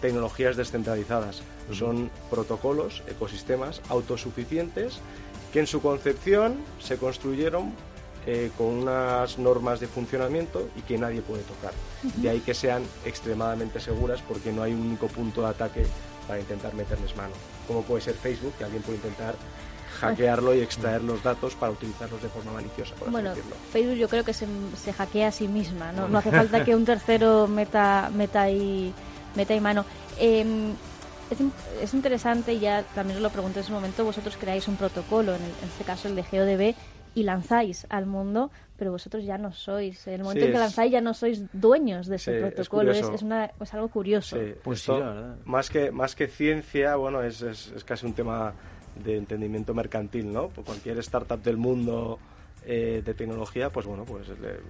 tecnologías 0.00 0.56
descentralizadas. 0.56 1.42
Son 1.72 2.08
protocolos, 2.30 3.02
ecosistemas 3.08 3.82
autosuficientes 3.88 5.00
que 5.52 5.58
en 5.58 5.66
su 5.66 5.82
concepción 5.82 6.58
se 6.78 6.96
construyeron 6.96 7.72
eh, 8.24 8.52
con 8.56 8.68
unas 8.68 9.36
normas 9.38 9.80
de 9.80 9.88
funcionamiento 9.88 10.68
y 10.76 10.82
que 10.82 10.96
nadie 10.96 11.20
puede 11.20 11.42
tocar. 11.42 11.72
De 12.18 12.30
ahí 12.30 12.38
que 12.38 12.54
sean 12.54 12.84
extremadamente 13.04 13.80
seguras 13.80 14.22
porque 14.28 14.52
no 14.52 14.62
hay 14.62 14.72
un 14.72 14.80
único 14.80 15.08
punto 15.08 15.42
de 15.42 15.48
ataque 15.48 15.86
para 16.28 16.38
intentar 16.38 16.72
meterles 16.74 17.16
mano. 17.16 17.34
Como 17.66 17.82
puede 17.82 18.00
ser 18.00 18.14
Facebook, 18.14 18.54
que 18.56 18.62
alguien 18.62 18.82
puede 18.84 18.98
intentar 18.98 19.34
hackearlo 20.08 20.54
y 20.54 20.60
extraer 20.60 21.02
los 21.02 21.22
datos 21.22 21.54
para 21.54 21.72
utilizarlos 21.72 22.22
de 22.22 22.28
forma 22.28 22.52
maliciosa. 22.52 22.94
Por 22.96 23.10
bueno, 23.10 23.30
así 23.30 23.38
decirlo. 23.40 23.56
Facebook 23.72 23.96
yo 23.96 24.08
creo 24.08 24.24
que 24.24 24.32
se, 24.32 24.46
se 24.76 24.92
hackea 24.92 25.28
a 25.28 25.32
sí 25.32 25.48
misma, 25.48 25.92
¿no? 25.92 26.08
No 26.08 26.18
hace 26.18 26.30
falta 26.30 26.64
que 26.64 26.74
un 26.76 26.84
tercero 26.92 27.46
meta, 27.48 28.10
meta, 28.14 28.42
ahí, 28.42 28.92
meta 29.34 29.54
ahí 29.54 29.60
mano. 29.60 29.84
Eh, 30.18 30.44
es, 31.30 31.38
es 31.82 31.94
interesante, 31.94 32.52
y 32.54 32.60
ya 32.60 32.82
también 32.94 33.16
os 33.16 33.22
lo 33.22 33.30
pregunté 33.30 33.60
en 33.60 33.64
ese 33.64 33.72
momento, 33.72 34.04
vosotros 34.04 34.36
creáis 34.38 34.68
un 34.68 34.76
protocolo, 34.76 35.34
en, 35.34 35.42
el- 35.42 35.50
en 35.62 35.68
este 35.68 35.84
caso 35.84 36.08
el 36.08 36.14
de 36.16 36.24
GeoDB, 36.24 36.74
y 37.14 37.22
lanzáis 37.24 37.86
al 37.90 38.06
mundo, 38.06 38.50
pero 38.76 38.90
vosotros 38.90 39.22
ya 39.24 39.36
no 39.38 39.52
sois, 39.52 40.06
en 40.06 40.14
el 40.14 40.22
momento 40.22 40.40
Sí, 40.40 40.46
en 40.46 40.50
que 40.52 40.56
es- 40.56 40.60
lanzáis 40.60 40.92
ya 40.92 41.00
no 41.02 41.12
sois 41.14 41.42
dueños 41.52 42.06
de 42.06 42.16
ese 42.16 42.32
Sí, 42.32 42.36
es 42.36 42.42
protocolo, 42.54 42.90
es, 42.92 42.98
curioso. 42.98 43.14
es 43.14 43.22
una, 43.22 43.50
es 43.60 43.74
algo 43.74 43.88
curioso. 43.88 44.36
Sí, 44.36 44.54
Pues 44.64 44.80
esto, 44.80 44.94
sí, 44.96 45.00
la 45.00 45.06
verdad. 45.10 45.36
Más 45.44 45.68
que, 45.70 45.90
más 45.90 46.14
que 46.14 46.26
ciencia, 46.26 46.96
bueno, 46.96 47.22
es, 47.22 47.40
es, 47.42 47.72
es 47.76 47.84
casi 47.84 48.06
un 48.06 48.14
tema 48.14 48.52
de 48.96 49.16
entendimiento 49.16 49.74
mercantil, 49.74 50.32
¿no? 50.32 50.48
Pues 50.48 50.66
cualquier 50.66 50.98
startup 50.98 51.42
del 51.42 51.56
mundo 51.56 52.18
eh, 52.64 53.02
de 53.04 53.14
tecnología, 53.14 53.70
pues 53.70 53.86
bueno, 53.86 54.04
pues 54.04 54.28
le- 54.28 54.36
le- 54.36 54.60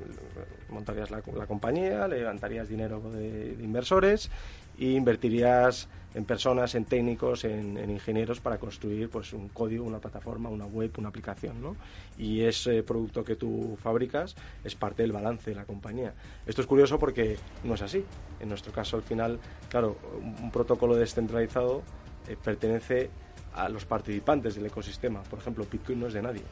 montarías 0.70 1.10
la, 1.10 1.22
la 1.36 1.46
compañía, 1.46 2.08
le 2.08 2.18
levantarías 2.20 2.68
dinero 2.68 3.00
de, 3.12 3.54
de 3.56 3.64
inversores 3.64 4.30
e 4.78 4.92
invertirías 4.92 5.88
en 6.14 6.24
personas, 6.24 6.74
en 6.74 6.84
técnicos, 6.86 7.44
en, 7.44 7.76
en 7.76 7.90
ingenieros 7.90 8.40
para 8.40 8.58
construir 8.58 9.10
pues 9.10 9.32
un 9.34 9.48
código, 9.48 9.84
una 9.84 9.98
plataforma, 9.98 10.48
una 10.48 10.64
web, 10.66 10.90
una 10.98 11.08
aplicación, 11.08 11.60
¿no? 11.60 11.76
Y 12.16 12.42
ese 12.42 12.82
producto 12.82 13.24
que 13.24 13.36
tú 13.36 13.76
fabricas 13.82 14.36
es 14.64 14.74
parte 14.74 15.02
del 15.02 15.12
balance 15.12 15.50
de 15.50 15.56
la 15.56 15.64
compañía. 15.64 16.14
Esto 16.46 16.60
es 16.62 16.66
curioso 16.66 16.98
porque 16.98 17.36
no 17.64 17.74
es 17.74 17.82
así. 17.82 18.04
En 18.40 18.48
nuestro 18.48 18.72
caso, 18.72 18.96
al 18.96 19.02
final, 19.02 19.38
claro, 19.68 19.96
un, 20.18 20.44
un 20.44 20.50
protocolo 20.50 20.96
descentralizado 20.96 21.82
eh, 22.28 22.36
pertenece 22.42 23.10
a 23.54 23.68
los 23.68 23.84
participantes 23.84 24.54
del 24.54 24.66
ecosistema. 24.66 25.22
Por 25.22 25.38
ejemplo, 25.38 25.66
Bitcoin 25.70 26.00
no 26.00 26.06
es 26.06 26.14
de 26.14 26.22
nadie. 26.22 26.42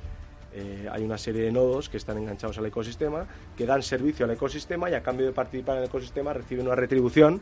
Eh, 0.52 0.88
hay 0.90 1.04
una 1.04 1.16
serie 1.16 1.42
de 1.42 1.52
nodos 1.52 1.88
que 1.88 1.97
están 1.97 2.19
enganchados 2.19 2.59
al 2.59 2.66
ecosistema, 2.66 3.26
que 3.57 3.66
dan 3.66 3.83
servicio 3.83 4.25
al 4.25 4.33
ecosistema 4.33 4.90
y 4.90 4.95
a 4.95 5.02
cambio 5.02 5.26
de 5.26 5.33
participar 5.33 5.76
en 5.76 5.83
el 5.83 5.88
ecosistema 5.88 6.33
reciben 6.33 6.66
una 6.66 6.75
retribución 6.75 7.40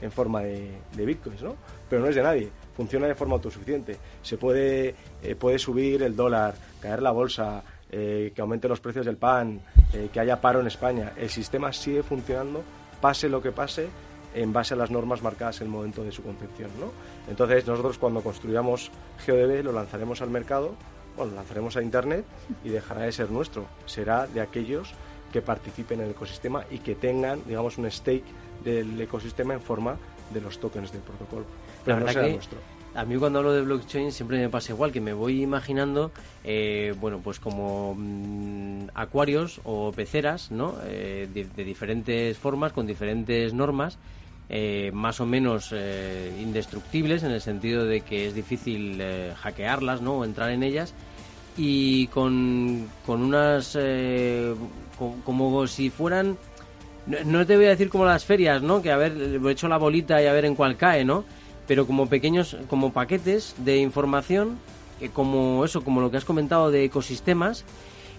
en 0.00 0.12
forma 0.12 0.42
de, 0.42 0.80
bitcoins, 0.96 1.42
¿no? 1.42 1.56
Pero 1.88 2.02
no 2.02 2.08
es 2.08 2.14
de 2.14 2.22
nadie, 2.22 2.50
funciona 2.76 3.06
de 3.06 3.14
forma 3.14 3.34
autosuficiente. 3.34 3.96
Se 4.22 4.36
puede, 4.38 4.94
eh, 5.22 5.34
puede 5.34 5.58
subir 5.58 6.02
el 6.02 6.14
dólar, 6.14 6.54
caer 6.80 7.02
la 7.02 7.10
bolsa, 7.10 7.62
eh, 7.90 8.32
que 8.34 8.40
aumente 8.40 8.68
los 8.68 8.80
precios 8.80 9.06
del 9.06 9.16
pan, 9.16 9.60
que 10.12 10.20
haya 10.20 10.40
paro 10.40 10.60
en 10.60 10.66
España. 10.66 11.12
El 11.16 11.30
sistema 11.30 11.72
sigue 11.72 12.02
funcionando, 12.02 12.62
pase 13.00 13.28
lo 13.28 13.40
que 13.40 13.52
pase, 13.52 13.88
en 14.42 14.52
base 14.52 14.74
a 14.74 14.76
las 14.76 14.90
normas 14.90 15.22
marcadas 15.22 15.60
en 15.60 15.66
el 15.66 15.72
momento 15.72 16.02
de 16.04 16.12
su 16.12 16.22
concepción, 16.22 16.70
¿no? 16.78 16.92
Entonces 17.28 17.66
nosotros 17.66 17.98
cuando 17.98 18.22
construyamos 18.22 18.90
GeoDB 19.24 19.64
lo 19.64 19.72
lanzaremos 19.72 20.22
al 20.22 20.30
mercado, 20.30 20.74
bueno, 21.16 21.32
lo 21.32 21.36
lanzaremos 21.38 21.76
a 21.76 21.82
Internet 21.82 22.24
y 22.64 22.68
dejará 22.68 23.02
de 23.02 23.12
ser 23.12 23.30
nuestro, 23.30 23.66
será 23.86 24.26
de 24.26 24.40
aquellos 24.40 24.94
que 25.32 25.42
participen 25.42 26.00
en 26.00 26.06
el 26.06 26.10
ecosistema 26.12 26.64
y 26.70 26.78
que 26.78 26.94
tengan, 26.94 27.42
digamos, 27.46 27.76
un 27.78 27.90
stake 27.90 28.24
del 28.64 28.98
ecosistema 29.00 29.54
en 29.54 29.60
forma 29.60 29.96
de 30.32 30.40
los 30.40 30.58
tokens 30.58 30.92
del 30.92 31.02
protocolo. 31.02 31.44
Pero 31.84 31.96
La 31.96 32.00
no 32.00 32.06
verdad 32.06 32.12
será 32.12 32.26
que 32.26 32.34
nuestro. 32.34 32.58
A 32.94 33.04
mí 33.04 33.16
cuando 33.16 33.40
hablo 33.40 33.52
de 33.52 33.62
blockchain 33.62 34.12
siempre 34.12 34.38
me 34.38 34.48
pasa 34.48 34.72
igual, 34.72 34.92
que 34.92 35.00
me 35.00 35.12
voy 35.12 35.42
imaginando, 35.42 36.10
eh, 36.42 36.94
bueno, 36.98 37.20
pues 37.22 37.38
como 37.38 37.94
mm, 37.96 38.88
acuarios 38.94 39.60
o 39.64 39.92
peceras, 39.92 40.50
¿no? 40.50 40.74
Eh, 40.84 41.28
de, 41.32 41.44
de 41.44 41.64
diferentes 41.64 42.38
formas, 42.38 42.72
con 42.72 42.86
diferentes 42.86 43.52
normas, 43.52 43.98
eh, 44.48 44.90
más 44.94 45.20
o 45.20 45.26
menos 45.26 45.70
eh, 45.72 46.32
indestructibles, 46.40 47.22
en 47.22 47.30
el 47.32 47.40
sentido 47.40 47.84
de 47.84 48.00
que 48.02 48.26
es 48.26 48.34
difícil 48.34 48.98
eh, 49.00 49.32
hackearlas, 49.36 50.00
¿no? 50.00 50.18
O 50.18 50.24
entrar 50.24 50.50
en 50.50 50.62
ellas, 50.62 50.94
y 51.56 52.06
con, 52.08 52.88
con 53.04 53.22
unas... 53.22 53.76
co- 54.98 55.16
como 55.24 55.66
si 55.66 55.90
fueran... 55.90 56.36
No, 57.24 57.46
te 57.46 57.56
voy 57.56 57.64
a 57.64 57.70
decir 57.70 57.88
como 57.88 58.04
las 58.04 58.24
ferias, 58.26 58.62
¿no? 58.62 58.82
Que 58.82 58.92
a 58.92 58.96
ver, 58.98 59.12
he 59.42 59.50
hecho 59.50 59.66
la 59.66 59.78
bolita 59.78 60.22
y 60.22 60.26
a 60.26 60.32
ver 60.32 60.44
en 60.44 60.54
cuál 60.54 60.76
cae, 60.76 61.04
¿no? 61.06 61.24
Pero 61.66 61.86
como 61.86 62.06
pequeños, 62.06 62.56
como 62.68 62.92
paquetes 62.92 63.54
de 63.58 63.78
información, 63.78 64.58
como 65.14 65.64
eso, 65.64 65.82
como 65.82 66.00
lo 66.02 66.10
que 66.10 66.18
has 66.18 66.24
comentado 66.26 66.70
de 66.70 66.84
ecosistemas, 66.84 67.64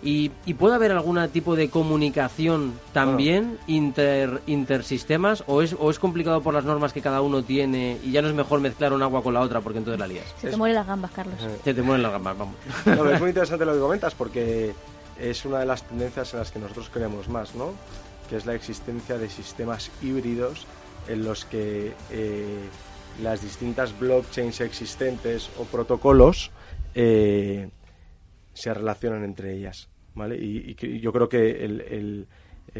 y, 0.01 0.31
y 0.45 0.53
puede 0.53 0.75
haber 0.75 0.91
algún 0.91 1.19
tipo 1.29 1.55
de 1.55 1.69
comunicación 1.69 2.73
también 2.93 3.57
inter, 3.67 4.41
intersistemas, 4.47 5.43
o 5.47 5.61
es, 5.61 5.75
o 5.77 5.89
es 5.89 5.99
complicado 5.99 6.41
por 6.41 6.53
las 6.53 6.63
normas 6.63 6.93
que 6.93 7.01
cada 7.01 7.21
uno 7.21 7.43
tiene 7.43 7.97
y 8.03 8.11
ya 8.11 8.21
no 8.21 8.29
es 8.29 8.33
mejor 8.33 8.61
mezclar 8.61 8.93
un 8.93 9.03
agua 9.03 9.21
con 9.21 9.33
la 9.33 9.41
otra 9.41 9.61
porque 9.61 9.79
entonces 9.79 9.99
la 9.99 10.07
lías. 10.07 10.25
Se 10.39 10.49
te 10.49 10.57
mueren 10.57 10.75
las 10.75 10.87
gambas, 10.87 11.11
Carlos. 11.11 11.35
Se 11.63 11.73
te 11.73 11.81
mueren 11.81 12.03
las 12.03 12.11
gambas, 12.11 12.37
vamos. 12.37 12.55
No, 12.85 13.09
es 13.09 13.19
muy 13.19 13.29
interesante 13.29 13.65
lo 13.65 13.73
que 13.73 13.79
comentas 13.79 14.15
porque 14.15 14.73
es 15.19 15.45
una 15.45 15.59
de 15.59 15.65
las 15.65 15.83
tendencias 15.83 16.33
en 16.33 16.39
las 16.39 16.51
que 16.51 16.59
nosotros 16.59 16.89
creemos 16.91 17.27
más, 17.27 17.55
¿no? 17.55 17.73
Que 18.29 18.37
es 18.37 18.45
la 18.45 18.53
existencia 18.53 19.17
de 19.17 19.29
sistemas 19.29 19.91
híbridos 20.01 20.65
en 21.07 21.23
los 21.23 21.45
que 21.45 21.93
eh, 22.11 22.59
las 23.21 23.41
distintas 23.41 23.97
blockchains 23.99 24.61
existentes 24.61 25.49
o 25.57 25.63
protocolos 25.65 26.51
eh, 26.95 27.69
se 28.59 28.73
relacionan 28.73 29.23
entre 29.23 29.53
ellas, 29.55 29.87
¿vale? 30.15 30.35
Y, 30.37 30.75
y 30.79 30.99
yo 30.99 31.11
creo 31.13 31.29
que 31.29 31.63
el, 31.63 31.81
el- 31.81 32.27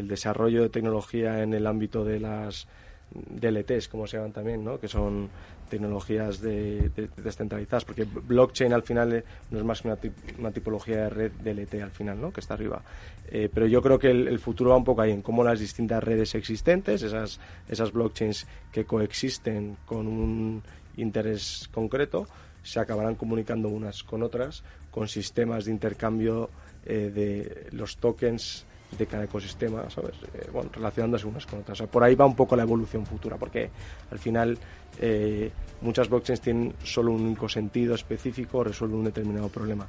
desarrollo 0.08 0.62
de 0.62 0.68
tecnología 0.68 1.42
en 1.42 1.52
el 1.52 1.66
ámbito 1.66 2.04
de 2.04 2.20
las 2.20 2.68
DLTs, 3.12 3.88
como 3.88 4.06
se 4.06 4.16
llaman 4.18 4.32
también, 4.32 4.62
¿no? 4.64 4.78
que 4.78 4.86
son 4.86 5.28
tecnologías 5.68 6.40
de, 6.40 6.90
de- 6.90 7.08
descentralizadas, 7.16 7.84
porque 7.84 8.04
blockchain 8.04 8.72
al 8.72 8.82
final 8.84 9.12
eh, 9.12 9.24
no 9.50 9.58
es 9.58 9.64
más 9.64 9.82
que 9.82 9.88
una, 9.88 9.98
una 10.38 10.52
tipología 10.52 10.96
de 11.04 11.10
red 11.10 11.32
DLT 11.32 11.74
al 11.82 11.90
final, 11.90 12.20
¿no? 12.20 12.32
que 12.32 12.38
está 12.40 12.54
arriba. 12.54 12.82
Eh, 13.28 13.48
pero 13.52 13.66
yo 13.66 13.82
creo 13.82 13.98
que 13.98 14.10
el, 14.12 14.28
el 14.28 14.38
futuro 14.38 14.70
va 14.70 14.76
un 14.76 14.84
poco 14.84 15.02
ahí, 15.02 15.10
en 15.10 15.22
cómo 15.22 15.42
las 15.42 15.58
distintas 15.58 16.02
redes 16.04 16.34
existentes, 16.36 17.02
esas, 17.02 17.40
esas 17.68 17.90
blockchains 17.92 18.46
que 18.70 18.84
coexisten 18.84 19.76
con 19.86 20.06
un 20.06 20.62
interés 20.96 21.68
concreto, 21.72 22.26
se 22.62 22.78
acabarán 22.78 23.14
comunicando 23.14 23.68
unas 23.68 24.02
con 24.04 24.22
otras 24.22 24.62
con 24.90 25.08
sistemas 25.08 25.64
de 25.64 25.70
intercambio 25.72 26.50
eh, 26.84 27.10
de 27.14 27.66
los 27.72 27.96
tokens 27.98 28.66
de 28.96 29.06
cada 29.06 29.24
ecosistema, 29.24 29.88
¿sabes? 29.88 30.16
Eh, 30.34 30.48
bueno, 30.52 30.70
relacionándose 30.72 31.26
unas 31.26 31.46
con 31.46 31.60
otras. 31.60 31.78
O 31.78 31.84
sea, 31.84 31.90
por 31.90 32.02
ahí 32.02 32.14
va 32.14 32.26
un 32.26 32.34
poco 32.34 32.56
la 32.56 32.62
evolución 32.62 33.06
futura, 33.06 33.36
porque 33.36 33.70
al 34.10 34.18
final 34.18 34.58
eh, 34.98 35.50
muchas 35.80 36.08
blockchains 36.08 36.40
tienen 36.40 36.74
solo 36.82 37.12
un 37.12 37.22
único 37.22 37.48
sentido 37.48 37.94
específico, 37.94 38.64
resuelven 38.64 38.98
un 38.98 39.04
determinado 39.04 39.48
problema. 39.48 39.86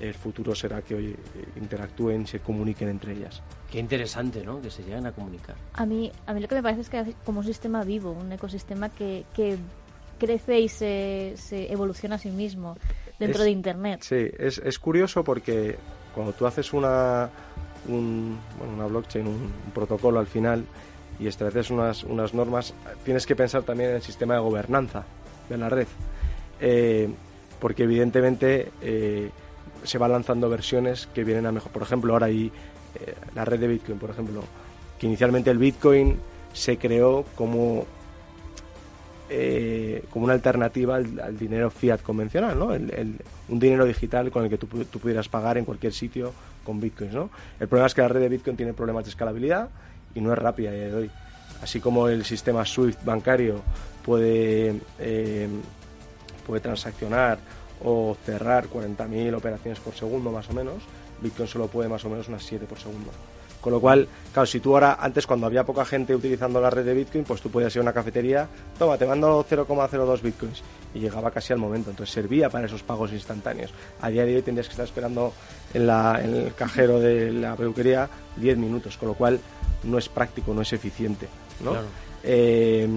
El 0.00 0.14
futuro 0.14 0.54
será 0.54 0.80
que 0.80 0.94
hoy 0.94 1.16
interactúen, 1.56 2.24
se 2.26 2.38
comuniquen 2.38 2.88
entre 2.88 3.14
ellas. 3.14 3.42
Qué 3.68 3.80
interesante, 3.80 4.44
¿no? 4.44 4.62
Que 4.62 4.70
se 4.70 4.82
lleguen 4.82 5.06
a 5.06 5.12
comunicar. 5.12 5.56
A 5.74 5.84
mí, 5.84 6.10
a 6.24 6.32
mí 6.32 6.40
lo 6.40 6.46
que 6.46 6.54
me 6.54 6.62
parece 6.62 6.82
es 6.82 6.88
que 6.88 7.00
es 7.00 7.16
como 7.24 7.40
un 7.40 7.46
sistema 7.46 7.82
vivo, 7.82 8.12
un 8.12 8.30
ecosistema 8.30 8.88
que, 8.90 9.24
que 9.34 9.58
crece 10.18 10.60
y 10.60 10.68
se, 10.68 11.34
se 11.36 11.72
evoluciona 11.72 12.14
a 12.14 12.18
sí 12.18 12.30
mismo 12.30 12.76
dentro 13.18 13.40
Es- 13.40 13.44
de 13.46 13.50
Internet. 13.50 14.00
Sí, 14.02 14.28
es, 14.38 14.58
es 14.58 14.78
curioso 14.78 15.24
porque 15.24 15.76
cuando 16.14 16.32
tú 16.32 16.46
haces 16.46 16.72
una, 16.72 17.28
un- 17.88 18.38
bueno, 18.58 18.74
una 18.74 18.86
blockchain, 18.86 19.26
un, 19.26 19.34
un 19.34 19.72
protocolo 19.74 20.18
al 20.18 20.26
final 20.26 20.64
y 21.20 21.26
estableces 21.26 21.70
unas, 21.70 22.04
unas 22.04 22.32
normas, 22.34 22.74
tienes 23.04 23.26
que 23.26 23.34
pensar 23.36 23.62
también 23.62 23.90
en 23.90 23.96
el 23.96 24.02
sistema 24.02 24.34
de 24.34 24.40
gobernanza 24.40 25.04
de 25.48 25.58
la 25.58 25.68
red. 25.68 25.86
Eh, 26.60 27.08
porque 27.60 27.84
evidentemente 27.84 28.70
eh, 28.82 29.30
se 29.82 29.98
van 29.98 30.12
lanzando 30.12 30.48
versiones 30.48 31.08
que 31.12 31.24
vienen 31.24 31.46
a 31.46 31.52
mejor. 31.52 31.72
Por 31.72 31.82
ejemplo, 31.82 32.12
ahora 32.12 32.26
hay 32.26 32.52
eh, 33.00 33.14
la 33.34 33.44
red 33.44 33.58
de 33.58 33.66
Bitcoin, 33.68 33.98
por 33.98 34.10
ejemplo, 34.10 34.42
que 34.98 35.06
inicialmente 35.06 35.50
el 35.50 35.58
Bitcoin 35.58 36.18
se 36.52 36.78
creó 36.78 37.24
como 37.34 37.84
eh, 39.28 40.04
como 40.10 40.24
una 40.24 40.34
alternativa 40.34 40.96
al, 40.96 41.38
dinero 41.38 41.70
fiat 41.70 42.00
convencional, 42.02 42.58
¿no? 42.58 42.68
un 42.68 43.58
dinero 43.58 43.84
digital 43.84 44.30
con 44.30 44.44
el 44.44 44.50
que 44.50 44.58
tú, 44.58 44.66
tú, 44.66 44.98
pudieras 44.98 45.28
pagar 45.28 45.58
en 45.58 45.64
cualquier 45.64 45.92
sitio 45.92 46.32
con 46.64 46.80
bitcoins. 46.80 47.14
¿no? 47.14 47.30
El 47.60 47.68
problema 47.68 47.86
es 47.86 47.94
que 47.94 48.02
la 48.02 48.08
red 48.08 48.20
de 48.20 48.28
bitcoin 48.28 48.56
tiene 48.56 48.72
problemas 48.72 49.04
de 49.04 49.10
escalabilidad 49.10 49.68
y 50.14 50.20
no 50.20 50.32
es 50.32 50.38
rápida 50.38 50.70
a 50.70 50.72
día 50.72 50.86
de 50.86 50.94
hoy. 50.94 51.10
Así 51.62 51.80
como 51.80 52.08
el 52.08 52.24
sistema 52.24 52.64
SWIFT 52.64 53.04
bancario 53.04 53.60
puede, 54.04 54.80
eh, 54.98 55.48
puede 56.46 56.60
transaccionar 56.60 57.38
o 57.82 58.16
cerrar 58.24 58.68
40.000 58.68 59.34
operaciones 59.34 59.80
por 59.80 59.94
segundo 59.94 60.30
más 60.30 60.48
o 60.50 60.52
menos, 60.52 60.82
Bitcoin 61.20 61.48
solo 61.48 61.68
puede 61.68 61.88
más 61.88 62.04
o 62.04 62.10
menos 62.10 62.28
unas 62.28 62.42
7 62.44 62.66
por 62.66 62.78
segundo. 62.78 63.10
Con 63.60 63.72
lo 63.72 63.80
cual, 63.80 64.06
claro, 64.32 64.46
si 64.46 64.60
tú 64.60 64.74
ahora, 64.74 64.98
antes 65.00 65.26
cuando 65.26 65.46
había 65.46 65.64
poca 65.64 65.84
gente 65.84 66.14
utilizando 66.14 66.60
la 66.60 66.70
red 66.70 66.84
de 66.84 66.94
Bitcoin, 66.94 67.24
pues 67.24 67.40
tú 67.40 67.50
podías 67.50 67.74
ir 67.74 67.80
a 67.80 67.82
una 67.82 67.92
cafetería, 67.92 68.48
toma, 68.78 68.96
te 68.96 69.06
mando 69.06 69.44
0,02 69.48 70.22
Bitcoins. 70.22 70.62
Y 70.94 71.00
llegaba 71.00 71.30
casi 71.30 71.52
al 71.52 71.58
momento, 71.58 71.90
entonces 71.90 72.14
servía 72.14 72.48
para 72.48 72.66
esos 72.66 72.82
pagos 72.82 73.12
instantáneos. 73.12 73.72
A 74.00 74.08
día 74.08 74.24
de 74.24 74.36
hoy 74.36 74.42
tendrías 74.42 74.68
que 74.68 74.72
estar 74.72 74.86
esperando 74.86 75.32
en, 75.74 75.86
la, 75.86 76.20
en 76.22 76.34
el 76.34 76.54
cajero 76.54 77.00
de 77.00 77.32
la 77.32 77.56
peluquería 77.56 78.08
10 78.36 78.56
minutos, 78.58 78.96
con 78.96 79.08
lo 79.08 79.14
cual 79.14 79.38
no 79.84 79.98
es 79.98 80.08
práctico, 80.08 80.54
no 80.54 80.62
es 80.62 80.72
eficiente. 80.72 81.28
¿no? 81.62 81.74
Eh, 82.22 82.88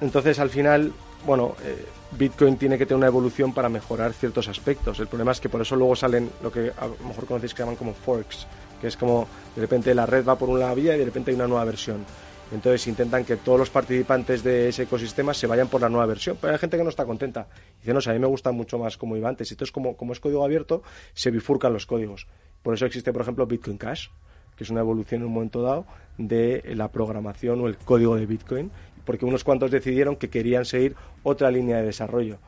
entonces, 0.00 0.38
al 0.38 0.50
final, 0.50 0.92
bueno, 1.26 1.54
eh, 1.62 1.84
Bitcoin 2.12 2.56
tiene 2.56 2.78
que 2.78 2.86
tener 2.86 2.98
una 2.98 3.06
evolución 3.06 3.52
para 3.52 3.68
mejorar 3.68 4.12
ciertos 4.12 4.48
aspectos. 4.48 4.98
El 4.98 5.06
problema 5.06 5.32
es 5.32 5.40
que 5.40 5.48
por 5.48 5.60
eso 5.60 5.76
luego 5.76 5.94
salen 5.94 6.30
lo 6.42 6.50
que 6.50 6.72
a 6.76 6.86
lo 6.86 6.96
mejor 7.06 7.26
conocéis 7.26 7.54
que 7.54 7.62
llaman 7.62 7.76
como 7.76 7.94
forks, 7.94 8.46
que 8.80 8.88
es 8.88 8.96
como 8.96 9.28
de 9.54 9.62
repente 9.62 9.94
la 9.94 10.06
red 10.06 10.24
va 10.26 10.36
por 10.36 10.48
una 10.48 10.72
vía 10.74 10.94
y 10.96 10.98
de 10.98 11.04
repente 11.04 11.30
hay 11.30 11.36
una 11.36 11.46
nueva 11.46 11.64
versión. 11.64 12.04
Entonces 12.52 12.86
intentan 12.88 13.24
que 13.24 13.36
todos 13.36 13.58
los 13.58 13.70
participantes 13.70 14.42
de 14.42 14.70
ese 14.70 14.82
ecosistema 14.82 15.32
se 15.32 15.46
vayan 15.46 15.68
por 15.68 15.80
la 15.80 15.88
nueva 15.88 16.06
versión. 16.06 16.36
Pero 16.40 16.52
hay 16.52 16.58
gente 16.58 16.76
que 16.76 16.82
no 16.82 16.90
está 16.90 17.04
contenta. 17.04 17.46
Dice, 17.78 17.94
no, 17.94 18.00
a 18.04 18.12
mí 18.12 18.18
me 18.18 18.26
gusta 18.26 18.50
mucho 18.50 18.76
más 18.76 18.96
como 18.96 19.16
iba 19.16 19.28
antes. 19.28 19.52
Entonces, 19.52 19.70
como, 19.70 19.96
como 19.96 20.12
es 20.12 20.18
código 20.18 20.44
abierto, 20.44 20.82
se 21.14 21.30
bifurcan 21.30 21.72
los 21.72 21.86
códigos. 21.86 22.26
Por 22.62 22.74
eso 22.74 22.86
existe, 22.86 23.12
por 23.12 23.22
ejemplo, 23.22 23.46
Bitcoin 23.46 23.78
Cash, 23.78 24.08
que 24.56 24.64
es 24.64 24.70
una 24.70 24.80
evolución 24.80 25.20
en 25.20 25.28
un 25.28 25.34
momento 25.34 25.62
dado 25.62 25.86
de 26.18 26.64
la 26.74 26.88
programación 26.88 27.60
o 27.60 27.68
el 27.68 27.76
código 27.76 28.16
de 28.16 28.26
Bitcoin 28.26 28.72
porque 29.04 29.24
unos 29.24 29.44
cuantos 29.44 29.72
decidieron 29.72 30.14
que 30.14 30.30
querían 30.30 30.64
seguir 30.64 30.94
otra 31.22 31.50
línea 31.50 31.78
de 31.78 31.84
desarrollo. 31.84 32.38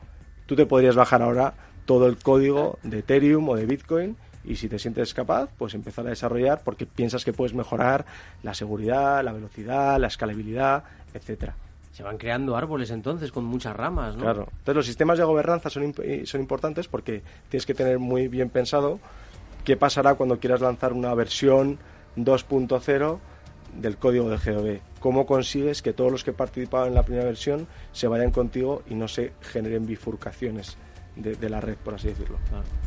Tú 0.45 0.55
te 0.55 0.65
podrías 0.65 0.95
bajar 0.95 1.21
ahora 1.21 1.55
todo 1.85 2.07
el 2.07 2.17
código 2.17 2.79
de 2.83 2.99
Ethereum 2.99 3.49
o 3.49 3.55
de 3.55 3.65
Bitcoin 3.65 4.15
y 4.45 4.55
si 4.55 4.67
te 4.67 4.79
sientes 4.79 5.13
capaz, 5.13 5.49
pues 5.57 5.73
empezar 5.73 6.05
a 6.05 6.09
desarrollar 6.09 6.61
porque 6.63 6.85
piensas 6.85 7.23
que 7.23 7.33
puedes 7.33 7.53
mejorar 7.53 8.05
la 8.43 8.53
seguridad, 8.53 9.23
la 9.23 9.31
velocidad, 9.31 9.99
la 9.99 10.07
escalabilidad, 10.07 10.83
etcétera. 11.13 11.55
Se 11.91 12.03
van 12.03 12.17
creando 12.17 12.57
árboles 12.57 12.89
entonces 12.89 13.31
con 13.31 13.45
muchas 13.45 13.75
ramas, 13.75 14.15
¿no? 14.15 14.23
Claro. 14.23 14.47
Entonces 14.49 14.75
los 14.75 14.85
sistemas 14.85 15.17
de 15.17 15.23
gobernanza 15.23 15.69
son, 15.69 15.93
son 16.25 16.41
importantes 16.41 16.87
porque 16.87 17.21
tienes 17.49 17.65
que 17.65 17.73
tener 17.73 17.99
muy 17.99 18.27
bien 18.27 18.49
pensado 18.49 18.99
qué 19.63 19.77
pasará 19.77 20.15
cuando 20.15 20.39
quieras 20.39 20.61
lanzar 20.61 20.91
una 20.93 21.13
versión 21.13 21.77
2.0 22.17 23.19
del 23.79 23.97
código 23.97 24.29
de 24.29 24.37
GOV. 24.37 24.79
¿Cómo 24.99 25.25
consigues 25.25 25.81
que 25.81 25.93
todos 25.93 26.11
los 26.11 26.23
que 26.23 26.33
participaban 26.33 26.89
en 26.89 26.95
la 26.95 27.03
primera 27.03 27.25
versión 27.25 27.67
se 27.91 28.07
vayan 28.07 28.31
contigo 28.31 28.83
y 28.89 28.95
no 28.95 29.07
se 29.07 29.33
generen 29.41 29.85
bifurcaciones 29.85 30.77
de, 31.15 31.49
la 31.49 31.61
red, 31.61 31.75
por 31.75 31.93
así 31.93 32.07
decirlo. 32.07 32.37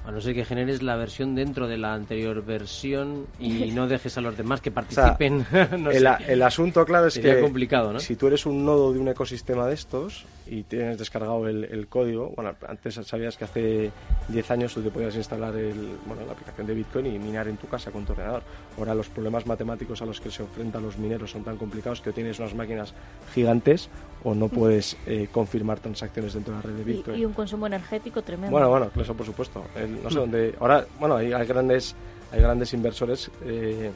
A 0.05 0.11
no 0.11 0.21
ser 0.21 0.35
que 0.35 0.45
generes 0.45 0.83
la 0.83 0.97
versión 0.97 1.35
dentro 1.35 1.69
de 1.69 1.79
la 1.79 1.95
anterior 1.95 2.45
versión 2.45 3.27
y 3.39 3.71
no 3.75 3.87
dejes 3.87 4.19
a 4.19 4.21
los 4.21 4.37
demás 4.37 4.61
que 4.61 4.71
participen. 4.71 5.47
el, 5.93 6.43
asunto, 6.43 6.85
claro, 6.85 7.07
es 7.07 7.19
que 7.19 7.41
complicado, 7.41 7.93
¿no? 7.93 8.01
si 8.01 8.17
tú 8.17 8.27
eres 8.27 8.47
un 8.47 8.65
nodo 8.65 8.93
de 8.93 8.99
un 8.99 9.09
ecosistema 9.09 9.67
de 9.67 9.75
estos 9.75 10.27
y 10.49 10.63
tienes 10.63 10.99
descargado 10.99 11.49
el, 11.49 11.87
código, 11.89 12.33
bueno, 12.35 12.55
antes 12.69 12.95
sabías 12.95 13.37
que 13.37 13.45
hace 13.45 13.91
10 14.29 14.51
años 14.51 14.75
tú 14.75 14.83
te 14.83 14.91
podías 14.91 15.15
instalar 15.15 15.55
el, 15.57 15.97
bueno, 16.07 16.25
la 16.27 16.33
aplicación 16.33 16.67
de 16.67 16.75
Bitcoin 16.75 17.07
y 17.07 17.19
minar 17.19 17.49
en 17.49 17.57
tu 17.57 17.69
casa 17.69 17.91
con 17.91 18.05
tu 18.05 18.13
ordenador. 18.13 18.43
Ahora 18.79 18.95
los 18.95 19.09
problemas 19.09 19.47
matemáticos 19.47 20.03
a 20.03 20.07
los 20.07 20.21
que 20.21 20.31
se 20.31 20.43
enfrentan 20.43 20.83
los 20.83 20.99
mineros 20.99 21.31
son 21.31 21.45
tan 21.45 21.57
complicados 21.57 22.01
que 22.01 22.13
tienes 22.13 22.39
unas 22.39 22.55
máquinas 22.55 22.95
gigantes 23.35 23.89
o 24.25 24.35
no 24.35 24.49
puedes 24.49 24.97
eh, 25.07 25.29
confirmar 25.31 25.81
transacciones 25.81 26.35
dentro 26.35 26.55
de 26.55 26.59
la 26.59 26.63
red 26.63 26.75
de 26.75 26.85
Bitcoin. 26.85 27.19
Y, 27.19 27.25
un 27.25 27.33
consumo 27.33 27.67
energético 27.67 28.23
tremendo. 28.23 28.51
Bueno, 28.51 28.69
bueno, 28.69 28.91
eso 28.97 29.15
por 29.15 29.27
supuesto. 29.27 29.65
no 30.03 30.11
sé 30.11 30.19
dónde. 30.19 30.55
Ahora, 30.61 30.85
bueno, 30.99 31.17
hay, 31.17 31.31
grandes, 31.47 31.95
hay 32.33 32.41
grandes 32.41 32.73
inversores 32.73 33.31
eh, 33.45 33.91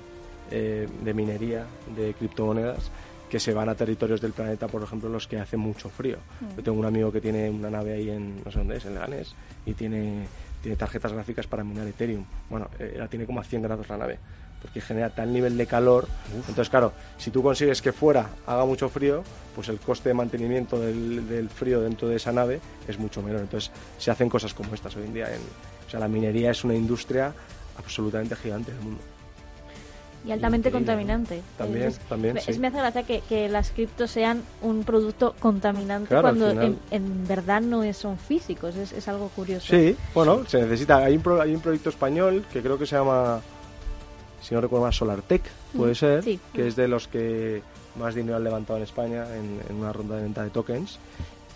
eh, 0.50 0.88
de 1.02 1.14
minería, 1.14 1.66
de 1.96 2.14
criptomonedas 2.14 2.90
que 3.28 3.38
se 3.38 3.54
van 3.54 3.68
a 3.68 3.76
territorios 3.76 4.20
del 4.20 4.32
planeta, 4.32 4.66
por 4.66 4.82
ejemplo, 4.82 5.08
los 5.08 5.28
que 5.28 5.38
hace 5.38 5.56
mucho 5.56 5.88
frío. 5.88 6.16
Mm. 6.40 6.56
Yo 6.56 6.62
tengo 6.64 6.80
un 6.80 6.86
amigo 6.86 7.12
que 7.12 7.20
tiene 7.20 7.48
una 7.48 7.70
nave 7.70 7.94
ahí 7.94 8.10
en, 8.10 8.42
no 8.44 8.50
sé 8.50 8.58
dónde 8.58 8.76
es, 8.76 8.84
en 8.86 8.94
Leganés, 8.94 9.36
y 9.64 9.72
tiene, 9.74 10.26
tiene 10.60 10.76
tarjetas 10.76 11.12
gráficas 11.12 11.46
para 11.46 11.62
minar 11.62 11.86
Ethereum. 11.86 12.24
Bueno, 12.48 12.68
la 12.96 13.06
tiene 13.06 13.26
como 13.26 13.38
a 13.38 13.44
100 13.44 13.62
grados 13.62 13.88
la 13.88 13.96
nave 13.98 14.18
porque 14.60 14.80
genera 14.80 15.10
tal 15.10 15.32
nivel 15.32 15.56
de 15.56 15.66
calor. 15.66 16.06
Entonces, 16.34 16.68
claro, 16.68 16.92
si 17.18 17.30
tú 17.30 17.42
consigues 17.42 17.80
que 17.80 17.92
fuera 17.92 18.30
haga 18.46 18.64
mucho 18.64 18.88
frío, 18.88 19.22
pues 19.54 19.68
el 19.68 19.78
coste 19.78 20.10
de 20.10 20.14
mantenimiento 20.14 20.78
del, 20.78 21.48
frío 21.48 21.80
dentro 21.80 22.08
de 22.08 22.16
esa 22.16 22.32
nave 22.32 22.60
es 22.86 22.98
mucho 22.98 23.22
menor. 23.22 23.40
Entonces, 23.40 23.70
se 23.98 24.10
hacen 24.10 24.28
cosas 24.28 24.54
como 24.54 24.74
estas 24.74 24.94
hoy 24.96 25.04
en 25.04 25.14
día. 25.14 25.34
En, 25.34 25.40
o 25.86 25.90
sea, 25.90 26.00
la 26.00 26.08
minería 26.08 26.50
es 26.50 26.62
una 26.64 26.74
industria 26.74 27.32
absolutamente 27.78 28.36
gigante 28.36 28.70
en 28.70 28.76
el 28.76 28.84
mundo. 28.84 29.02
Y 30.22 30.32
altamente 30.32 30.70
contaminante. 30.70 31.40
También, 31.56 31.94
también. 32.06 32.36
Es, 32.36 32.58
me 32.58 32.66
hace 32.66 32.76
gracia 32.76 33.02
que, 33.04 33.48
las 33.48 33.70
criptos 33.70 34.10
sean 34.10 34.42
un 34.60 34.84
producto 34.84 35.34
contaminante 35.40 36.14
cuando 36.20 36.50
en, 36.50 37.26
verdad 37.26 37.62
no 37.62 37.90
son 37.94 38.18
físicos. 38.18 38.76
Es, 38.76 38.92
es, 38.92 39.08
algo 39.08 39.28
curioso. 39.28 39.74
Sí, 39.74 39.96
bueno, 40.14 40.44
se 40.46 40.60
necesita. 40.60 40.98
Hay 40.98 41.16
un, 41.16 41.40
hay 41.40 41.54
un 41.54 41.62
proyecto 41.62 41.88
español 41.88 42.44
que 42.52 42.60
creo 42.60 42.78
que 42.78 42.84
se 42.84 42.96
llama 42.96 43.40
si 44.40 44.54
no 44.54 44.60
recuerdo 44.60 44.84
mal, 44.84 44.92
SolarTech, 44.92 45.42
puede 45.76 45.94
ser, 45.94 46.24
que 46.24 46.66
es 46.66 46.76
de 46.76 46.88
los 46.88 47.08
que 47.08 47.62
más 47.98 48.14
dinero 48.14 48.36
han 48.36 48.44
levantado 48.44 48.78
en 48.78 48.84
España 48.84 49.26
en, 49.34 49.76
una 49.76 49.92
ronda 49.92 50.16
de 50.16 50.22
venta 50.22 50.42
de 50.42 50.50
tokens. 50.50 50.98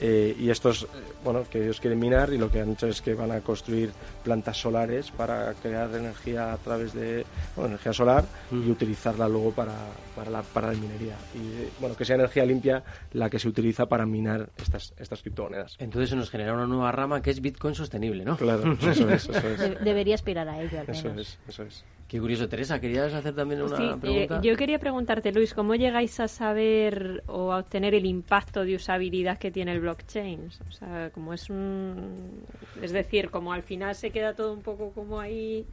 Eh, 0.01 0.37
y 0.39 0.51
estos, 0.51 0.85
eh, 0.85 0.87
bueno, 1.23 1.45
que 1.49 1.63
ellos 1.63 1.81
quieren 1.81 1.99
minar 1.99 2.33
y 2.33 2.39
lo 2.39 2.51
que 2.51 2.61
han 2.61 2.73
hecho 2.73 2.89
es 2.89 3.01
que 3.01 3.15
van 3.15 3.31
a 3.31 3.41
construir 3.41 3.91
plantas 4.23 4.57
solares 4.57 5.11
para 5.11 5.55
crear 5.55 5.95
energía 5.95 6.53
a 6.53 6.57
través 6.57 6.93
de 6.95 7.25
energía 7.57 7.93
solar 7.93 8.25
y 8.51 8.71
utilizarla 8.71 9.29
luego 9.29 9.53
para, 9.53 9.75
para, 10.17 10.31
la, 10.31 10.43
para 10.43 10.73
la 10.73 10.75
minería. 10.75 11.17
Y 11.35 11.81
bueno, 11.81 11.97
que 11.97 12.05
sea 12.05 12.17
energía 12.17 12.45
limpia 12.45 12.83
la 13.13 13.31
que 13.31 13.39
se 13.39 13.49
utiliza 13.49 13.87
para 13.87 14.05
minar 14.05 14.49
estas, 14.57 14.93
estas 14.99 15.23
criptomonedas. 15.23 15.77
Entonces 15.79 16.11
se 16.11 16.17
nos 16.17 16.31
genera 16.31 16.55
una 16.55 16.67
nueva 16.67 16.91
rama 16.91 17.23
que 17.23 17.31
es 17.31 17.41
Bitcoin 17.41 17.75
sostenible, 17.75 18.25
¿no? 18.25 18.37
Claro, 18.37 18.73
eso 18.73 19.09
es. 19.11 19.29
Eso 19.29 19.49
es. 19.49 19.85
debería 19.85 20.15
aspirar 20.15 20.49
a 20.49 20.61
ello. 20.61 20.81
Al 20.81 20.87
menos. 20.87 20.99
Eso 21.05 21.21
es, 21.21 21.39
eso 21.49 21.63
es. 21.63 21.85
Qué 22.09 22.21
curioso, 22.21 22.49
Teresa, 22.49 22.81
¿querías 22.81 23.13
hacer 23.15 23.35
también 23.35 23.63
una 23.63 23.77
sí, 23.77 23.83
pregunta? 24.01 24.37
Eh, 24.37 24.41
yo 24.43 24.57
quería 24.57 24.79
preguntarte, 24.79 25.33
Luis, 25.33 25.55
¿cómo 25.55 25.75
llegáis 25.75 26.21
a 26.21 26.29
saber 26.29 27.25
o 27.27 27.51
a 27.53 27.59
obtener 27.59 27.95
el 27.95 28.05
impacto 28.05 28.65
de 28.65 28.77
usabilidad 28.77 29.39
que 29.39 29.51
tiene 29.51 29.73
el 29.73 29.81
blockchain? 29.85 30.51
O 30.69 30.73
sea, 30.73 31.11
como 31.13 31.33
es 31.33 31.49
un... 31.49 32.43
Es 32.83 32.93
decir, 32.93 33.31
como 33.31 33.53
al 33.53 33.63
final 33.63 33.95
se 33.95 34.11
queda 34.11 34.35
todo 34.35 34.53
un 34.53 34.63
poco 34.63 34.91
como 34.91 35.21
ahí... 35.21 35.67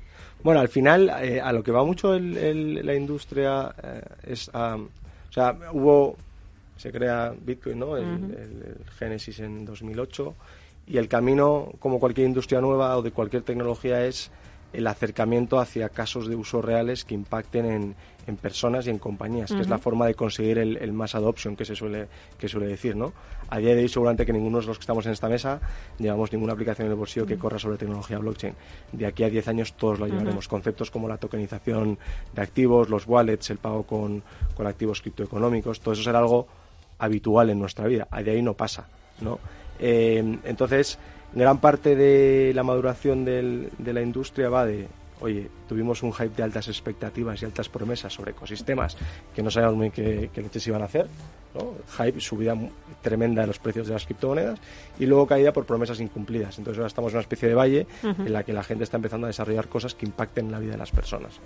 Bueno, 0.44 0.60
al 0.60 0.70
final, 0.70 1.12
eh, 1.22 1.42
a 1.42 1.52
lo 1.52 1.64
que 1.64 1.72
va 1.72 1.84
mucho 1.84 2.18
la 2.20 2.96
industria 2.96 3.74
eh, 3.84 4.02
es... 4.24 4.50
o 4.50 4.88
sea, 5.30 5.58
hubo... 5.74 6.16
Se 6.78 6.92
crea 6.92 7.34
Bitcoin, 7.40 7.78
¿no? 7.78 7.96
El, 7.96 8.06
el 8.06 8.86
Génesis 8.98 9.40
en 9.40 9.66
2008 9.66 10.36
y 10.88 10.98
el 10.98 11.08
camino, 11.08 11.72
como 11.80 12.00
cualquier 12.00 12.28
industria 12.28 12.60
nueva 12.60 12.98
o 12.98 13.02
de 13.02 13.12
cualquier 13.12 13.44
tecnología, 13.44 14.06
es 14.06 14.32
el 14.74 14.88
acercamiento 14.88 15.60
hacia 15.60 15.90
casos 15.90 16.28
de 16.28 16.36
uso 16.36 16.62
reales 16.62 17.04
que 17.04 17.14
impacten 17.14 17.66
en, 17.66 17.96
en 18.28 18.38
personas 18.38 18.88
y 18.88 18.90
en 18.90 19.00
compañías, 19.00 19.52
que 19.52 19.60
es 19.60 19.70
la 19.70 19.78
forma 19.78 20.06
de 20.06 20.16
conseguir 20.16 20.58
el, 20.58 20.78
el 20.78 20.94
mass 20.94 21.16
adoption 21.16 21.56
que 21.56 21.66
se 21.66 21.76
suele, 21.76 22.08
que 22.38 22.48
suele 22.48 22.68
decir, 22.68 22.96
¿no? 22.96 23.14
A 23.50 23.58
día 23.58 23.76
de 23.76 23.82
hoy 23.82 23.90
seguramente 23.90 24.26
que 24.26 24.34
ninguno 24.34 24.62
de 24.62 24.68
los 24.68 24.78
que 24.78 24.84
estamos 24.84 25.06
en 25.06 25.12
esta 25.12 25.28
mesa 25.28 25.60
llevamos 25.98 26.32
ninguna 26.32 26.54
aplicación 26.54 26.86
en 26.86 26.92
el 26.94 26.98
bolsillo 26.98 27.26
que 27.26 27.38
corra 27.38 27.60
sobre 27.60 27.78
tecnología 27.78 28.18
blockchain. 28.20 28.56
De 28.92 29.06
aquí 29.06 29.24
a 29.24 29.30
10 29.30 29.48
años 29.50 29.74
todos 29.74 30.00
lo 30.00 30.08
llevaremos. 30.08 30.48
Conceptos 30.48 30.92
como 30.92 31.08
la 31.08 31.18
tokenización 31.18 31.98
de 32.34 32.42
activos, 32.42 32.90
los 32.90 33.08
wallets, 33.08 33.50
el 33.50 33.58
pago 33.58 33.84
con, 33.84 34.24
con 34.56 34.68
activos 34.68 35.02
criptoeconómicos, 35.02 35.82
todo 35.82 35.94
eso 35.94 36.04
será 36.04 36.20
algo 36.20 36.48
habitual 37.00 37.50
en 37.50 37.60
nuestra 37.60 37.88
vida. 37.88 38.08
A 38.12 38.22
día 38.22 38.32
de 38.32 38.38
ahí 38.38 38.44
no 38.44 38.54
pasa, 38.54 38.88
¿no? 39.20 39.40
Eh, 39.80 40.40
entonces, 40.44 41.00
gran 41.34 41.60
parte 41.60 41.96
de 41.96 42.54
la 42.54 42.64
maduración 42.64 43.26
de 43.26 43.94
la 43.94 44.02
industria 44.02 44.50
va 44.50 44.66
de, 44.66 44.88
oye, 45.22 45.50
tuvimos 45.68 46.04
un 46.04 46.12
hype 46.12 46.36
de 46.36 46.44
altas 46.44 46.68
expectativas 46.68 47.42
y 47.42 47.46
altas 47.46 47.70
promesas 47.70 48.14
sobre 48.14 48.32
ecosistemas 48.32 48.98
que 49.34 49.42
no 49.42 49.50
sabíamos 49.50 49.78
muy 49.78 49.92
qué, 49.92 50.30
qué 50.34 50.42
leches 50.42 50.68
iban 50.68 50.82
a 50.82 50.86
hacer, 50.86 51.08
¿no? 51.54 51.74
Hype, 51.98 52.20
subida 52.20 52.56
tremenda 53.02 53.42
de 53.42 53.48
los 53.48 53.60
precios 53.60 53.88
de 53.88 53.94
las 53.94 54.06
criptomonedas 54.06 54.60
y 55.00 55.06
luego 55.06 55.28
caída 55.28 55.54
por 55.54 55.66
promesas 55.66 56.00
incumplidas. 56.00 56.58
Entonces 56.58 56.80
ahora 56.80 56.88
estamos 56.88 57.12
en 57.12 57.18
una 57.18 57.22
especie 57.22 57.48
de 57.48 57.56
valle 57.56 57.88
en 58.04 58.34
la 58.34 58.44
que 58.44 58.54
la 58.54 58.64
gente 58.64 58.84
está 58.84 58.98
empezando 58.98 59.28
a 59.28 59.30
desarrollar 59.30 59.68
cosas 59.68 59.96
que 59.96 60.06
impacten 60.06 60.48
en 60.48 60.52
la 60.52 60.60
vida 60.60 60.74
de 60.74 60.78
las 60.78 60.92
personas. 60.92 61.40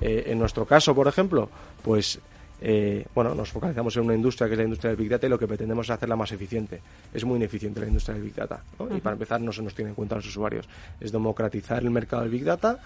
Eh, 0.00 0.24
en 0.26 0.38
nuestro 0.38 0.66
caso, 0.66 0.94
por 0.94 1.08
ejemplo, 1.08 1.48
pues 1.82 2.20
eh, 2.60 3.04
bueno, 3.14 3.34
nos 3.34 3.50
focalizamos 3.50 3.96
en 3.96 4.04
una 4.04 4.14
industria 4.14 4.46
que 4.46 4.54
es 4.54 4.58
la 4.58 4.64
industria 4.64 4.90
del 4.90 4.96
Big 4.96 5.10
Data 5.10 5.26
y 5.26 5.30
lo 5.30 5.38
que 5.38 5.46
pretendemos 5.46 5.86
es 5.86 5.90
hacerla 5.90 6.16
más 6.16 6.32
eficiente. 6.32 6.80
Es 7.12 7.24
muy 7.24 7.36
ineficiente 7.36 7.80
la 7.80 7.86
industria 7.86 8.14
del 8.14 8.24
Big 8.24 8.34
Data. 8.34 8.62
Y 8.90 9.00
para 9.00 9.14
empezar, 9.14 9.40
no 9.40 9.52
se 9.52 9.62
nos 9.62 9.74
tiene 9.74 9.90
en 9.90 9.94
cuenta 9.94 10.16
los 10.16 10.26
usuarios. 10.26 10.68
Es 11.00 11.12
democratizar 11.12 11.82
el 11.82 11.90
mercado 11.90 12.22
del 12.22 12.30
Big 12.30 12.44
Data 12.44 12.78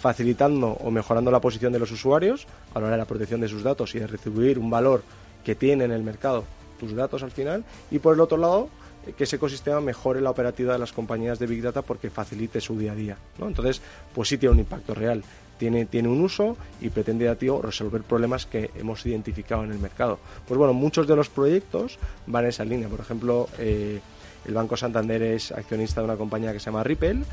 facilitando 0.00 0.68
o 0.68 0.90
mejorando 0.90 1.30
la 1.30 1.40
posición 1.40 1.72
de 1.72 1.78
los 1.78 1.90
usuarios 1.90 2.46
a 2.74 2.80
la 2.80 2.86
hora 2.86 2.96
de 2.96 3.02
la 3.02 3.04
protección 3.04 3.40
de 3.40 3.48
sus 3.48 3.62
datos 3.62 3.94
y 3.94 3.98
de 3.98 4.06
recibir 4.06 4.58
un 4.58 4.70
valor 4.70 5.02
que 5.44 5.54
tiene 5.54 5.84
en 5.84 5.92
el 5.92 6.02
mercado 6.02 6.44
tus 6.78 6.94
datos 6.94 7.22
al 7.22 7.30
final. 7.30 7.64
Y 7.90 7.98
por 7.98 8.14
el 8.14 8.20
otro 8.20 8.38
lado, 8.38 8.68
eh, 9.06 9.12
que 9.16 9.24
ese 9.24 9.36
ecosistema 9.36 9.80
mejore 9.80 10.20
la 10.20 10.30
operativa 10.30 10.72
de 10.72 10.78
las 10.78 10.92
compañías 10.92 11.38
de 11.38 11.46
Big 11.46 11.62
Data 11.62 11.82
porque 11.82 12.10
facilite 12.10 12.60
su 12.60 12.78
día 12.78 12.92
a 12.92 12.94
día. 12.94 13.16
¿no? 13.38 13.48
Entonces, 13.48 13.80
pues 14.14 14.28
sí 14.28 14.38
tiene 14.38 14.54
un 14.54 14.60
impacto 14.60 14.94
real 14.94 15.22
tiene, 15.60 15.84
tiene 15.84 16.08
un 16.08 16.22
uso 16.22 16.56
y 16.80 16.88
pretende 16.88 17.32
tío, 17.36 17.60
resolver 17.60 18.02
problemas 18.02 18.46
que 18.46 18.70
hemos 18.76 19.04
identificado 19.04 19.62
en 19.62 19.70
el 19.72 19.78
mercado. 19.78 20.18
Pues 20.48 20.56
bueno, 20.56 20.72
muchos 20.72 21.06
de 21.06 21.14
los 21.14 21.28
proyectos 21.28 21.98
van 22.26 22.44
en 22.44 22.48
esa 22.48 22.64
línea. 22.64 22.88
Por 22.88 23.00
ejemplo, 23.00 23.46
eh, 23.58 24.00
el 24.46 24.54
Banco 24.54 24.78
Santander 24.78 25.22
es 25.22 25.52
accionista 25.52 26.00
de 26.00 26.06
una 26.06 26.16
compañía 26.16 26.54
que 26.54 26.60
se 26.60 26.70
llama 26.70 26.82
Ripple 26.82 27.24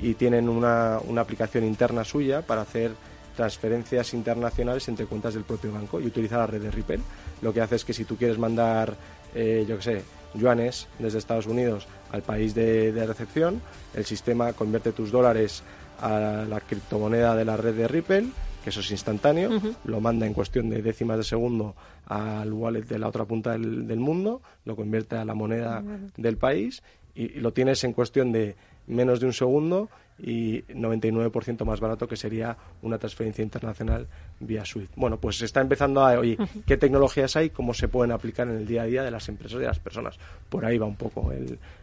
y 0.00 0.14
tienen 0.14 0.48
una, 0.48 0.98
una 1.06 1.20
aplicación 1.20 1.64
interna 1.64 2.02
suya 2.02 2.42
para 2.42 2.62
hacer 2.62 2.90
transferencias 3.36 4.14
internacionales 4.14 4.88
entre 4.88 5.06
cuentas 5.06 5.34
del 5.34 5.44
propio 5.44 5.70
banco 5.70 6.00
y 6.00 6.06
utiliza 6.06 6.38
la 6.38 6.48
red 6.48 6.60
de 6.60 6.72
Ripple. 6.72 7.00
Lo 7.40 7.52
que 7.52 7.60
hace 7.60 7.76
es 7.76 7.84
que 7.84 7.92
si 7.92 8.04
tú 8.04 8.16
quieres 8.16 8.38
mandar, 8.38 8.96
eh, 9.32 9.64
yo 9.68 9.76
qué 9.76 9.82
sé, 9.82 10.02
yuanes 10.34 10.88
desde 10.98 11.18
Estados 11.18 11.46
Unidos 11.46 11.86
al 12.10 12.22
país 12.22 12.54
de, 12.54 13.06
recepción, 13.06 13.60
el 13.94 14.04
sistema 14.04 14.52
convierte 14.54 14.92
tus 14.92 15.12
dólares 15.12 15.62
a 16.00 16.44
la 16.48 16.60
criptomoneda 16.60 17.34
de 17.34 17.44
la 17.44 17.56
red 17.56 17.74
de 17.74 17.88
Ripple, 17.88 18.26
que 18.62 18.70
eso 18.70 18.80
es 18.80 18.90
instantáneo, 18.90 19.50
lo 19.84 20.00
manda 20.00 20.26
en 20.26 20.34
cuestión 20.34 20.68
de 20.68 20.82
décimas 20.82 21.18
de 21.18 21.22
segundo 21.22 21.76
al 22.06 22.52
wallet 22.52 22.82
de 22.82 22.98
la 22.98 23.08
otra 23.08 23.24
punta 23.24 23.52
del, 23.52 24.00
mundo, 24.00 24.42
lo 24.64 24.74
convierte 24.74 25.16
a 25.16 25.24
la 25.24 25.34
moneda 25.34 25.82
del 26.16 26.36
país 26.36 26.82
y, 27.14 27.40
lo 27.40 27.52
tienes 27.52 27.84
en 27.84 27.92
cuestión 27.92 28.32
de 28.32 28.56
menos 28.88 29.20
de 29.20 29.26
un 29.26 29.32
segundo 29.32 29.88
y 30.18 30.62
99% 30.62 31.64
más 31.64 31.80
barato 31.80 32.08
que 32.08 32.16
sería 32.16 32.56
una 32.82 32.98
transferencia 32.98 33.42
internacional 33.42 34.06
vía 34.40 34.64
SWIFT. 34.64 34.92
Bueno, 34.96 35.18
pues 35.18 35.38
se 35.38 35.44
está 35.44 35.60
empezando 35.60 36.04
a, 36.04 36.18
oye, 36.18 36.38
¿qué 36.66 36.76
tecnologías 36.76 37.36
hay? 37.36 37.50
¿Cómo 37.50 37.74
se 37.74 37.88
pueden 37.88 38.12
aplicar 38.12 38.48
en 38.48 38.56
el 38.56 38.66
día 38.66 38.82
a 38.82 38.86
día 38.86 39.02
de 39.02 39.10
las 39.10 39.28
empresas 39.28 39.58
y 39.58 39.60
de 39.60 39.66
las 39.66 39.78
personas? 39.78 40.18
Por 40.48 40.64
ahí 40.64 40.78
va 40.78 40.86
un 40.86 40.96
poco 40.96 41.32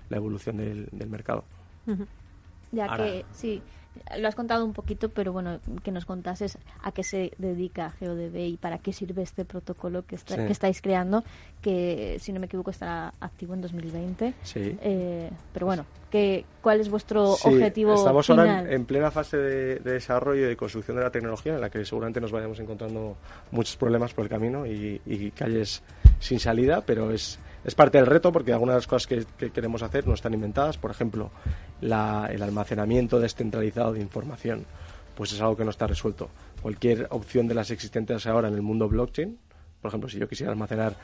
la 0.10 0.18
evolución 0.18 0.58
del, 0.58 1.10
mercado. 1.10 1.44
Ya 2.72 2.96
que, 2.98 3.24
sí, 3.32 3.62
lo 4.18 4.28
has 4.28 4.36
contado 4.36 4.66
un 4.66 4.74
poquito, 4.74 5.10
pero 5.10 5.32
bueno, 5.32 5.60
que 5.84 5.92
nos 5.92 6.06
contases 6.06 6.58
a 6.82 6.92
qué 6.92 7.04
se 7.04 7.32
dedica 7.38 7.92
GeoDB 7.92 8.36
y 8.38 8.58
para 8.58 8.78
qué 8.78 8.94
sirve 8.94 9.22
este 9.22 9.46
protocolo 9.46 10.06
que, 10.06 10.18
que 10.18 10.52
estáis 10.52 10.82
creando, 10.82 11.24
que 11.62 12.18
si 12.20 12.34
no 12.34 12.40
me 12.40 12.48
equivoco 12.48 12.72
estará 12.72 13.14
activo 13.20 13.54
en 13.54 13.62
2020. 13.62 14.34
Sí. 14.44 14.78
Eh, 14.82 15.30
pero 15.54 15.66
bueno, 15.66 15.86
¿qué, 16.12 16.46
¿cuál 16.62 16.80
es 16.82 16.90
vuestro 16.90 17.32
objetivo 17.32 17.94
Estamos 17.96 18.26
final? 18.26 18.50
ahora 18.50 18.74
en, 18.74 18.86
plena 18.86 19.12
fase 19.12 19.38
de, 19.38 19.76
desarrollo 19.80 20.46
y 20.46 20.50
de 20.50 20.58
construcción 20.58 20.98
de 20.98 21.04
la 21.04 21.12
tecnología 21.12 21.56
en 21.56 21.62
la 21.62 21.70
que 21.70 21.84
seguramente 21.86 22.20
nos 22.22 22.32
vayamos 22.32 22.60
encontrando 22.60 23.16
muchos 23.52 23.76
problemas 23.78 24.14
por 24.14 24.26
el 24.26 24.30
camino 24.30 24.66
y, 24.66 25.02
y 25.06 25.32
calles 25.32 25.82
sin 26.20 26.40
salida, 26.40 26.82
pero 26.86 27.12
es 27.12 27.40
es 27.64 27.76
parte 27.76 27.98
del 27.98 28.08
reto 28.08 28.32
porque 28.32 28.52
algunas 28.52 28.74
de 28.74 28.78
las 28.78 28.88
cosas 28.88 29.08
que, 29.08 29.52
queremos 29.52 29.84
hacer 29.84 30.08
no 30.08 30.14
están 30.14 30.34
inventadas. 30.34 30.78
Por 30.78 30.92
ejemplo, 30.92 31.32
el 31.82 31.92
almacenamiento 31.92 33.20
descentralizado 33.20 33.94
de 33.94 34.02
información, 34.02 34.66
pues 35.16 35.32
es 35.32 35.42
algo 35.42 35.56
que 35.56 35.64
no 35.64 35.70
está 35.70 35.88
resuelto. 35.88 36.30
Cualquier 36.62 37.08
opción 37.10 37.48
de 37.48 37.56
las 37.56 37.72
existentes 37.72 38.26
ahora 38.28 38.48
en 38.48 38.54
el 38.56 38.62
mundo 38.62 38.88
blockchain, 38.90 39.38
por 39.82 39.90
ejemplo, 39.90 40.10
si 40.10 40.18
yo 40.18 40.28
quisiera 40.28 40.52
almacenar 40.52 40.96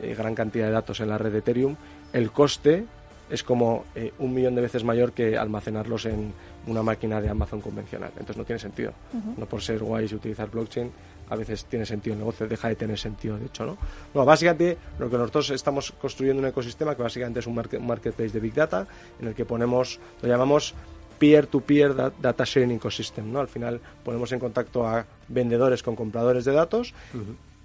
eh, 0.00 0.14
gran 0.16 0.34
cantidad 0.34 0.66
de 0.66 0.72
datos 0.72 1.00
en 1.00 1.08
la 1.08 1.18
red 1.18 1.32
de 1.32 1.38
Ethereum, 1.38 1.76
el 2.12 2.30
coste 2.30 2.84
es 3.28 3.44
como 3.44 3.84
eh, 3.94 4.12
un 4.18 4.34
millón 4.34 4.54
de 4.54 4.62
veces 4.62 4.82
mayor 4.84 5.12
que 5.12 5.36
almacenarlos 5.38 6.06
en 6.06 6.32
una 6.66 6.82
máquina 6.82 7.20
de 7.20 7.28
Amazon 7.28 7.60
convencional. 7.60 8.10
Entonces 8.10 8.36
no 8.36 8.44
tiene 8.44 8.58
sentido. 8.58 8.92
No 9.36 9.46
por 9.46 9.62
ser 9.62 9.78
guay 9.78 10.08
y 10.10 10.14
utilizar 10.14 10.50
blockchain, 10.50 10.90
a 11.30 11.36
veces 11.36 11.64
tiene 11.64 11.86
sentido 11.86 12.14
el 12.14 12.18
negocio, 12.18 12.46
deja 12.46 12.68
de 12.68 12.76
tener 12.76 12.98
sentido, 12.98 13.38
de 13.38 13.46
hecho, 13.46 13.64
¿no? 13.64 13.78
Bueno, 14.12 14.26
básicamente 14.26 14.76
lo 14.98 15.08
que 15.08 15.16
nosotros 15.16 15.50
estamos 15.50 15.92
construyendo 15.92 16.42
un 16.42 16.48
ecosistema 16.48 16.94
que 16.94 17.02
básicamente 17.02 17.40
es 17.40 17.46
un, 17.46 17.54
marketplace 17.54 18.30
de 18.30 18.40
Big 18.40 18.54
Data 18.54 18.86
en 19.20 19.28
el 19.28 19.34
que 19.34 19.44
ponemos, 19.44 20.00
lo 20.20 20.28
llamamos 20.28 20.74
peer-to-peer 21.18 21.94
data 21.94 22.44
sharing 22.44 22.72
ecosystem, 22.72 23.30
¿no? 23.30 23.40
Al 23.40 23.48
final 23.48 23.80
ponemos 24.04 24.32
en 24.32 24.40
contacto 24.40 24.86
a 24.86 25.06
vendedores 25.28 25.82
con 25.82 25.94
compradores 25.94 26.44
de 26.46 26.52
datos 26.52 26.94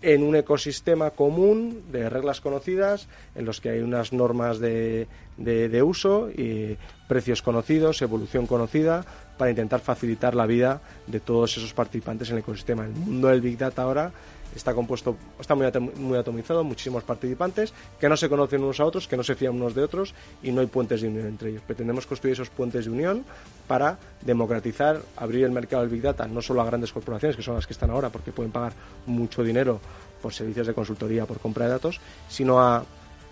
en 0.01 0.23
un 0.23 0.35
ecosistema 0.35 1.11
común 1.11 1.83
de 1.91 2.09
reglas 2.09 2.41
conocidas 2.41 3.07
en 3.33 3.45
los 3.45 3.61
que 3.61 3.69
hay 3.69 3.79
unas 3.79 4.13
normas 4.13 4.59
de, 4.59 5.07
de, 5.37 5.83
uso 5.83 6.29
y 6.29 6.77
precios 7.07 7.41
conocidos, 7.41 8.01
evolución 8.01 8.47
conocida, 8.47 9.05
para 9.37 9.51
intentar 9.51 9.79
facilitar 9.79 10.35
la 10.35 10.45
vida 10.45 10.81
de 11.07 11.19
todos 11.19 11.57
esos 11.57 11.73
participantes 11.73 12.29
en 12.29 12.35
el 12.35 12.39
ecosistema. 12.39 12.85
El 12.85 12.91
mundo 12.91 13.27
del 13.27 13.41
Big 13.41 13.57
Data 13.57 13.83
ahora 13.83 14.11
está 14.55 14.73
compuesto, 14.73 15.17
está 15.39 15.53
muy, 15.55 16.17
atomizado, 16.17 16.63
muchísimos 16.63 17.03
participantes 17.03 17.73
que 17.99 18.07
no 18.07 18.15
se 18.15 18.29
conocen 18.29 18.63
unos 18.63 18.79
a 18.79 18.85
otros, 18.85 19.07
que 19.07 19.17
no 19.17 19.23
se 19.23 19.35
fían 19.35 19.55
unos 19.55 19.75
de 19.75 19.83
otros 19.83 20.13
y 20.41 20.51
no 20.51 20.61
hay 20.61 20.67
puentes 20.67 21.01
de 21.01 21.09
unión 21.09 21.27
entre 21.27 21.49
ellos. 21.49 21.61
Pretendemos 21.65 22.05
construir 22.05 22.33
esos 22.33 22.49
puentes 22.49 22.85
de 22.85 22.91
unión 22.91 23.25
para 23.67 23.97
democratizar, 24.21 25.01
abrir 25.17 25.43
el 25.43 25.51
mercado 25.51 25.81
del 25.81 25.91
Big 25.91 26.01
Data, 26.01 26.27
no 26.27 26.41
solo 26.41 26.61
a 26.61 26.65
grandes 26.65 26.93
corporaciones, 26.93 27.35
que 27.35 27.43
son 27.43 27.55
las 27.55 27.67
que 27.67 27.73
están 27.73 27.89
ahora, 27.89 28.09
porque 28.09 28.31
pueden 28.31 28.51
pagar 28.51 28.73
mucho 29.05 29.43
dinero 29.43 29.79
por 30.21 30.33
servicios 30.33 30.67
de 30.67 30.73
consultoría, 30.73 31.25
por 31.25 31.39
compra 31.39 31.65
de 31.65 31.71
datos, 31.71 31.99
sino 32.29 32.61
a, 32.61 32.85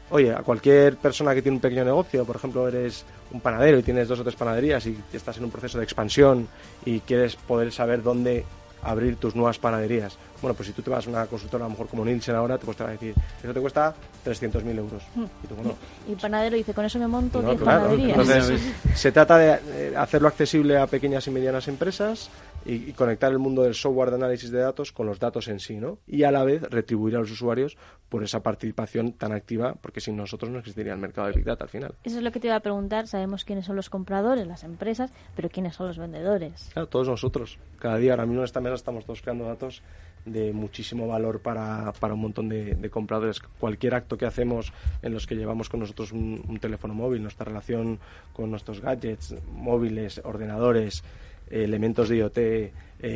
oye, 0.10 0.34
a 0.34 0.44
cualquier 0.44 0.98
persona 0.98 1.34
que 1.34 1.42
tiene 1.42 1.58
un 1.58 1.62
pequeño 1.62 1.86
negocio, 1.86 2.26
por 2.26 2.36
ejemplo, 2.36 2.68
eres 2.68 3.06
un 3.32 3.42
panadero 3.42 3.80
y 3.80 3.84
tienes 3.84 4.08
dos 4.08 4.20
o 4.20 4.24
tres 4.24 4.36
panaderías 4.36 4.86
y 4.86 4.98
estás 5.12 5.38
en 5.38 5.46
un 5.46 5.52
proceso 5.52 5.78
de 5.78 5.84
expansión 5.84 6.48
y 6.86 7.00
quieres 7.00 7.36
poder 7.36 7.72
saber 7.72 8.04
dónde 8.04 8.46
abrir 8.82 9.16
tus 9.16 9.36
nuevas 9.36 9.60
panaderías. 9.60 10.18
Bueno, 10.44 10.58
pues 10.58 10.68
si 10.68 10.74
tú 10.74 10.82
te 10.82 10.90
vas 10.90 11.08
a 11.08 11.10
una 11.10 11.26
consultora 11.26 11.64
a 11.64 11.68
lo 11.68 11.72
mejor 11.72 11.88
como 11.88 12.04
Nielsen 12.04 12.36
ahora, 12.36 12.58
te, 12.58 12.84
a 12.84 12.88
decir, 12.88 13.16
eso 13.42 13.54
te 13.54 13.62
cuesta 13.62 13.96
300.000 14.26 14.78
euros. 14.78 15.02
Hmm. 15.16 15.24
Y, 15.42 15.48
tú, 15.48 15.56
bueno, 15.56 15.76
y 16.06 16.12
el 16.12 16.18
panadero 16.18 16.58
dice, 16.58 16.74
con 16.74 16.84
eso 16.84 17.00
me 17.00 17.08
monto 17.08 17.42
10 17.42 17.62
panaderías. 17.62 18.10
Entonces, 18.10 18.62
se 18.94 19.14
trata 19.14 19.38
de 19.38 19.60
eh, 19.70 19.94
hacerlo 19.96 20.28
accesible 20.28 20.78
a 20.78 20.86
pequeñas 20.86 21.26
y 21.28 21.32
medianas 21.32 21.70
empresas 21.70 22.30
y, 22.66 22.92
conectar 22.92 23.32
el 23.32 23.40
mundo 23.40 23.64
del 23.64 23.74
software 23.74 24.10
de 24.10 24.16
análisis 24.18 24.52
de 24.52 24.60
datos 24.60 24.92
con 24.92 25.08
los 25.08 25.18
datos 25.18 25.48
en 25.48 25.62
sí, 25.62 25.78
¿no? 25.78 26.00
Y 26.08 26.24
a 26.24 26.32
la 26.32 26.44
vez 26.44 26.62
retribuir 26.64 27.16
a 27.16 27.20
los 27.20 27.32
usuarios 27.32 27.78
por 28.10 28.22
esa 28.22 28.44
participación 28.44 29.14
tan 29.14 29.32
activa, 29.32 29.76
porque 29.82 30.02
sin 30.02 30.18
nosotros 30.18 30.52
no 30.52 30.60
existiría 30.60 30.92
el 30.92 31.00
mercado 31.00 31.28
de 31.28 31.36
Big 31.36 31.46
Data 31.46 31.64
al 31.64 31.70
final. 31.70 31.96
Eso 32.04 32.18
es 32.18 32.24
lo 32.24 32.32
que 32.32 32.42
te 32.42 32.48
iba 32.48 32.58
a 32.58 32.60
preguntar. 32.60 33.08
Sabemos 33.08 33.46
quiénes 33.46 33.66
son 33.66 33.78
los 33.78 33.90
compradores, 33.90 34.46
las 34.46 34.66
empresas, 34.66 35.12
pero 35.38 35.50
quiénes 35.50 35.76
son 35.76 35.88
los 35.88 35.98
vendedores. 35.98 36.70
Claro, 36.74 36.90
todos 36.90 37.08
nosotros. 37.08 37.58
Cada 37.80 37.98
día, 37.98 38.12
ahora 38.12 38.26
mismo 38.26 38.42
en 38.42 38.46
esta 38.46 38.60
mesa 38.60 38.76
estamos 38.76 39.06
todos 39.06 39.22
creando 39.22 39.46
datos 39.46 39.82
de 40.26 40.54
muchísimo 40.54 41.08
valor 41.08 41.40
para, 41.42 41.92
para 42.00 42.14
un 42.14 42.22
montón 42.22 42.50
de, 42.50 42.90
compradores. 42.90 43.40
Cualquier 43.40 43.96
acto 43.96 44.18
que 44.18 44.26
hacemos 44.26 44.72
en 45.02 45.14
los 45.14 45.28
que 45.28 45.36
llevamos 45.36 45.70
con 45.70 45.80
nosotros 45.82 46.12
un, 46.12 46.58
teléfono 46.62 46.94
móvil, 46.94 47.22
nuestra 47.22 47.46
relación 47.46 48.00
con 48.34 48.50
nuestros 48.50 48.82
gadgets, 48.82 49.36
móviles, 49.52 50.22
ordenadores, 50.24 51.04
elementos 51.50 52.10
de 52.10 52.18
IoT, 52.18 52.38
eh, 52.38 52.72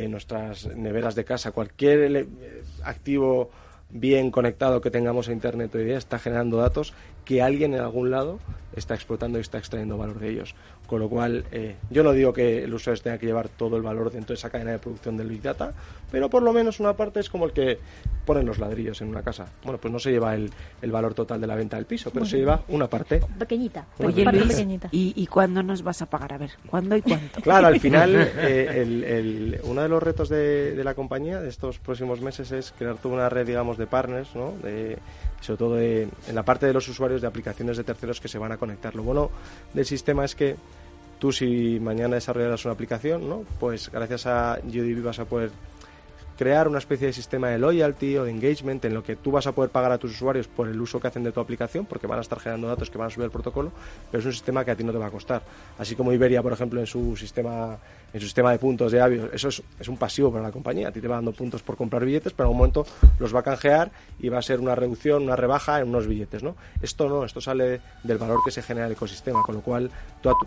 nuestras 0.08 0.66
neveras 0.76 1.14
de 1.14 1.24
casa, 1.24 1.52
cualquier 1.52 2.26
activo 2.84 3.50
bien 3.90 4.30
conectado 4.30 4.80
que 4.80 4.90
tengamos 4.90 5.28
a 5.28 5.32
Internet 5.32 5.74
hoy 5.74 5.84
día 5.84 5.96
está 5.98 6.18
generando 6.18 6.58
datos 6.58 6.92
que 7.24 7.42
alguien 7.42 7.74
en 7.74 7.80
algún 7.80 8.10
lado 8.10 8.38
está 8.74 8.94
explotando 8.94 9.38
y 9.38 9.42
está 9.42 9.58
extrayendo 9.58 9.96
valor 9.96 10.18
de 10.18 10.30
ellos. 10.30 10.54
Con 10.88 11.00
lo 11.00 11.10
cual, 11.10 11.44
eh, 11.52 11.76
yo 11.90 12.02
no 12.02 12.12
digo 12.12 12.32
que 12.32 12.64
el 12.64 12.72
usuario 12.72 13.02
tenga 13.02 13.18
que 13.18 13.26
llevar 13.26 13.50
todo 13.50 13.76
el 13.76 13.82
valor 13.82 14.10
dentro 14.10 14.28
de 14.28 14.38
esa 14.38 14.48
cadena 14.48 14.70
de 14.70 14.78
producción 14.78 15.18
del 15.18 15.28
Big 15.28 15.42
Data, 15.42 15.74
pero 16.10 16.30
por 16.30 16.42
lo 16.42 16.50
menos 16.54 16.80
una 16.80 16.94
parte 16.94 17.20
es 17.20 17.28
como 17.28 17.44
el 17.44 17.52
que 17.52 17.78
ponen 18.24 18.46
los 18.46 18.58
ladrillos 18.58 19.02
en 19.02 19.08
una 19.08 19.22
casa. 19.22 19.48
Bueno, 19.64 19.78
pues 19.78 19.92
no 19.92 19.98
se 19.98 20.10
lleva 20.10 20.34
el, 20.34 20.50
el 20.80 20.90
valor 20.90 21.12
total 21.12 21.42
de 21.42 21.46
la 21.46 21.56
venta 21.56 21.76
del 21.76 21.84
piso, 21.84 22.10
pero 22.10 22.24
se 22.24 22.38
lleva 22.38 22.62
una 22.68 22.88
parte. 22.88 23.20
Pequeñita. 23.38 23.84
Oye, 23.98 24.24
pequeñita. 24.24 24.88
¿y, 24.90 25.12
¿y 25.14 25.26
cuándo 25.26 25.62
nos 25.62 25.82
vas 25.82 26.00
a 26.00 26.06
pagar? 26.06 26.32
A 26.32 26.38
ver, 26.38 26.52
¿cuándo 26.66 26.96
y 26.96 27.02
cuánto? 27.02 27.42
Claro, 27.42 27.66
al 27.66 27.80
final, 27.80 28.14
eh, 28.38 28.80
el, 28.80 29.04
el, 29.04 29.60
uno 29.64 29.82
de 29.82 29.88
los 29.90 30.02
retos 30.02 30.30
de, 30.30 30.74
de, 30.74 30.84
la 30.84 30.94
compañía 30.94 31.38
de 31.38 31.50
estos 31.50 31.78
próximos 31.78 32.22
meses 32.22 32.50
es 32.50 32.72
crear 32.72 32.96
toda 32.96 33.14
una 33.14 33.28
red, 33.28 33.46
digamos, 33.46 33.76
de 33.76 33.86
partners, 33.86 34.34
¿no? 34.34 34.52
De, 34.62 34.96
sobre 35.40 35.58
todo 35.58 35.80
en 35.80 36.10
la 36.32 36.42
parte 36.42 36.66
de 36.66 36.72
los 36.72 36.88
usuarios 36.88 37.20
de 37.20 37.26
aplicaciones 37.26 37.76
de 37.76 37.84
terceros 37.84 38.20
que 38.20 38.28
se 38.28 38.38
van 38.38 38.52
a 38.52 38.56
conectar. 38.56 38.94
Lo 38.94 39.02
bueno 39.02 39.30
del 39.72 39.84
sistema 39.84 40.24
es 40.24 40.34
que 40.34 40.56
tú 41.18 41.32
si 41.32 41.78
mañana 41.80 42.16
desarrollaras 42.16 42.64
una 42.64 42.74
aplicación, 42.74 43.28
¿no? 43.28 43.44
pues 43.58 43.90
gracias 43.90 44.26
a 44.26 44.58
UDB 44.64 45.02
vas 45.02 45.18
a 45.18 45.24
poder 45.24 45.50
crear 46.38 46.68
una 46.68 46.78
especie 46.78 47.08
de 47.08 47.12
sistema 47.12 47.48
de 47.48 47.58
loyalty 47.58 48.16
o 48.16 48.24
de 48.24 48.30
engagement 48.30 48.84
en 48.84 48.94
lo 48.94 49.02
que 49.02 49.16
tú 49.16 49.32
vas 49.32 49.48
a 49.48 49.52
poder 49.52 49.72
pagar 49.72 49.90
a 49.90 49.98
tus 49.98 50.12
usuarios 50.12 50.46
por 50.46 50.68
el 50.68 50.80
uso 50.80 51.00
que 51.00 51.08
hacen 51.08 51.24
de 51.24 51.32
tu 51.32 51.40
aplicación, 51.40 51.84
porque 51.84 52.06
van 52.06 52.18
a 52.18 52.22
estar 52.22 52.38
generando 52.38 52.68
datos 52.68 52.90
que 52.90 52.96
van 52.96 53.08
a 53.08 53.10
subir 53.10 53.24
al 53.24 53.32
protocolo, 53.32 53.72
pero 54.08 54.20
es 54.20 54.26
un 54.26 54.32
sistema 54.32 54.64
que 54.64 54.70
a 54.70 54.76
ti 54.76 54.84
no 54.84 54.92
te 54.92 54.98
va 54.98 55.06
a 55.06 55.10
costar. 55.10 55.42
Así 55.78 55.96
como 55.96 56.12
Iberia, 56.12 56.40
por 56.40 56.52
ejemplo, 56.52 56.78
en 56.78 56.86
su 56.86 57.16
sistema 57.16 57.76
en 58.12 58.20
su 58.20 58.26
sistema 58.26 58.52
de 58.52 58.58
puntos 58.58 58.92
de 58.92 59.00
avios. 59.00 59.30
Eso 59.32 59.48
es, 59.48 59.62
es, 59.78 59.88
un 59.88 59.96
pasivo 59.96 60.32
para 60.32 60.44
la 60.44 60.52
compañía. 60.52 60.88
A 60.88 60.92
ti 60.92 61.00
te 61.00 61.08
va 61.08 61.16
dando 61.16 61.32
puntos 61.32 61.62
por 61.62 61.76
comprar 61.76 62.04
billetes, 62.04 62.32
pero 62.32 62.44
en 62.44 62.48
algún 62.48 62.58
momento 62.58 62.86
los 63.18 63.34
va 63.34 63.40
a 63.40 63.42
canjear 63.42 63.90
y 64.18 64.28
va 64.28 64.38
a 64.38 64.42
ser 64.42 64.60
una 64.60 64.74
reducción, 64.74 65.22
una 65.22 65.36
rebaja 65.36 65.80
en 65.80 65.88
unos 65.88 66.06
billetes. 66.06 66.42
¿no? 66.42 66.56
Esto 66.82 67.08
no, 67.08 67.24
esto 67.24 67.40
sale 67.40 67.80
del 68.02 68.18
valor 68.18 68.40
que 68.44 68.50
se 68.50 68.62
genera 68.62 68.86
el 68.86 68.92
ecosistema, 68.92 69.42
con 69.42 69.56
lo 69.56 69.60
cual 69.60 69.90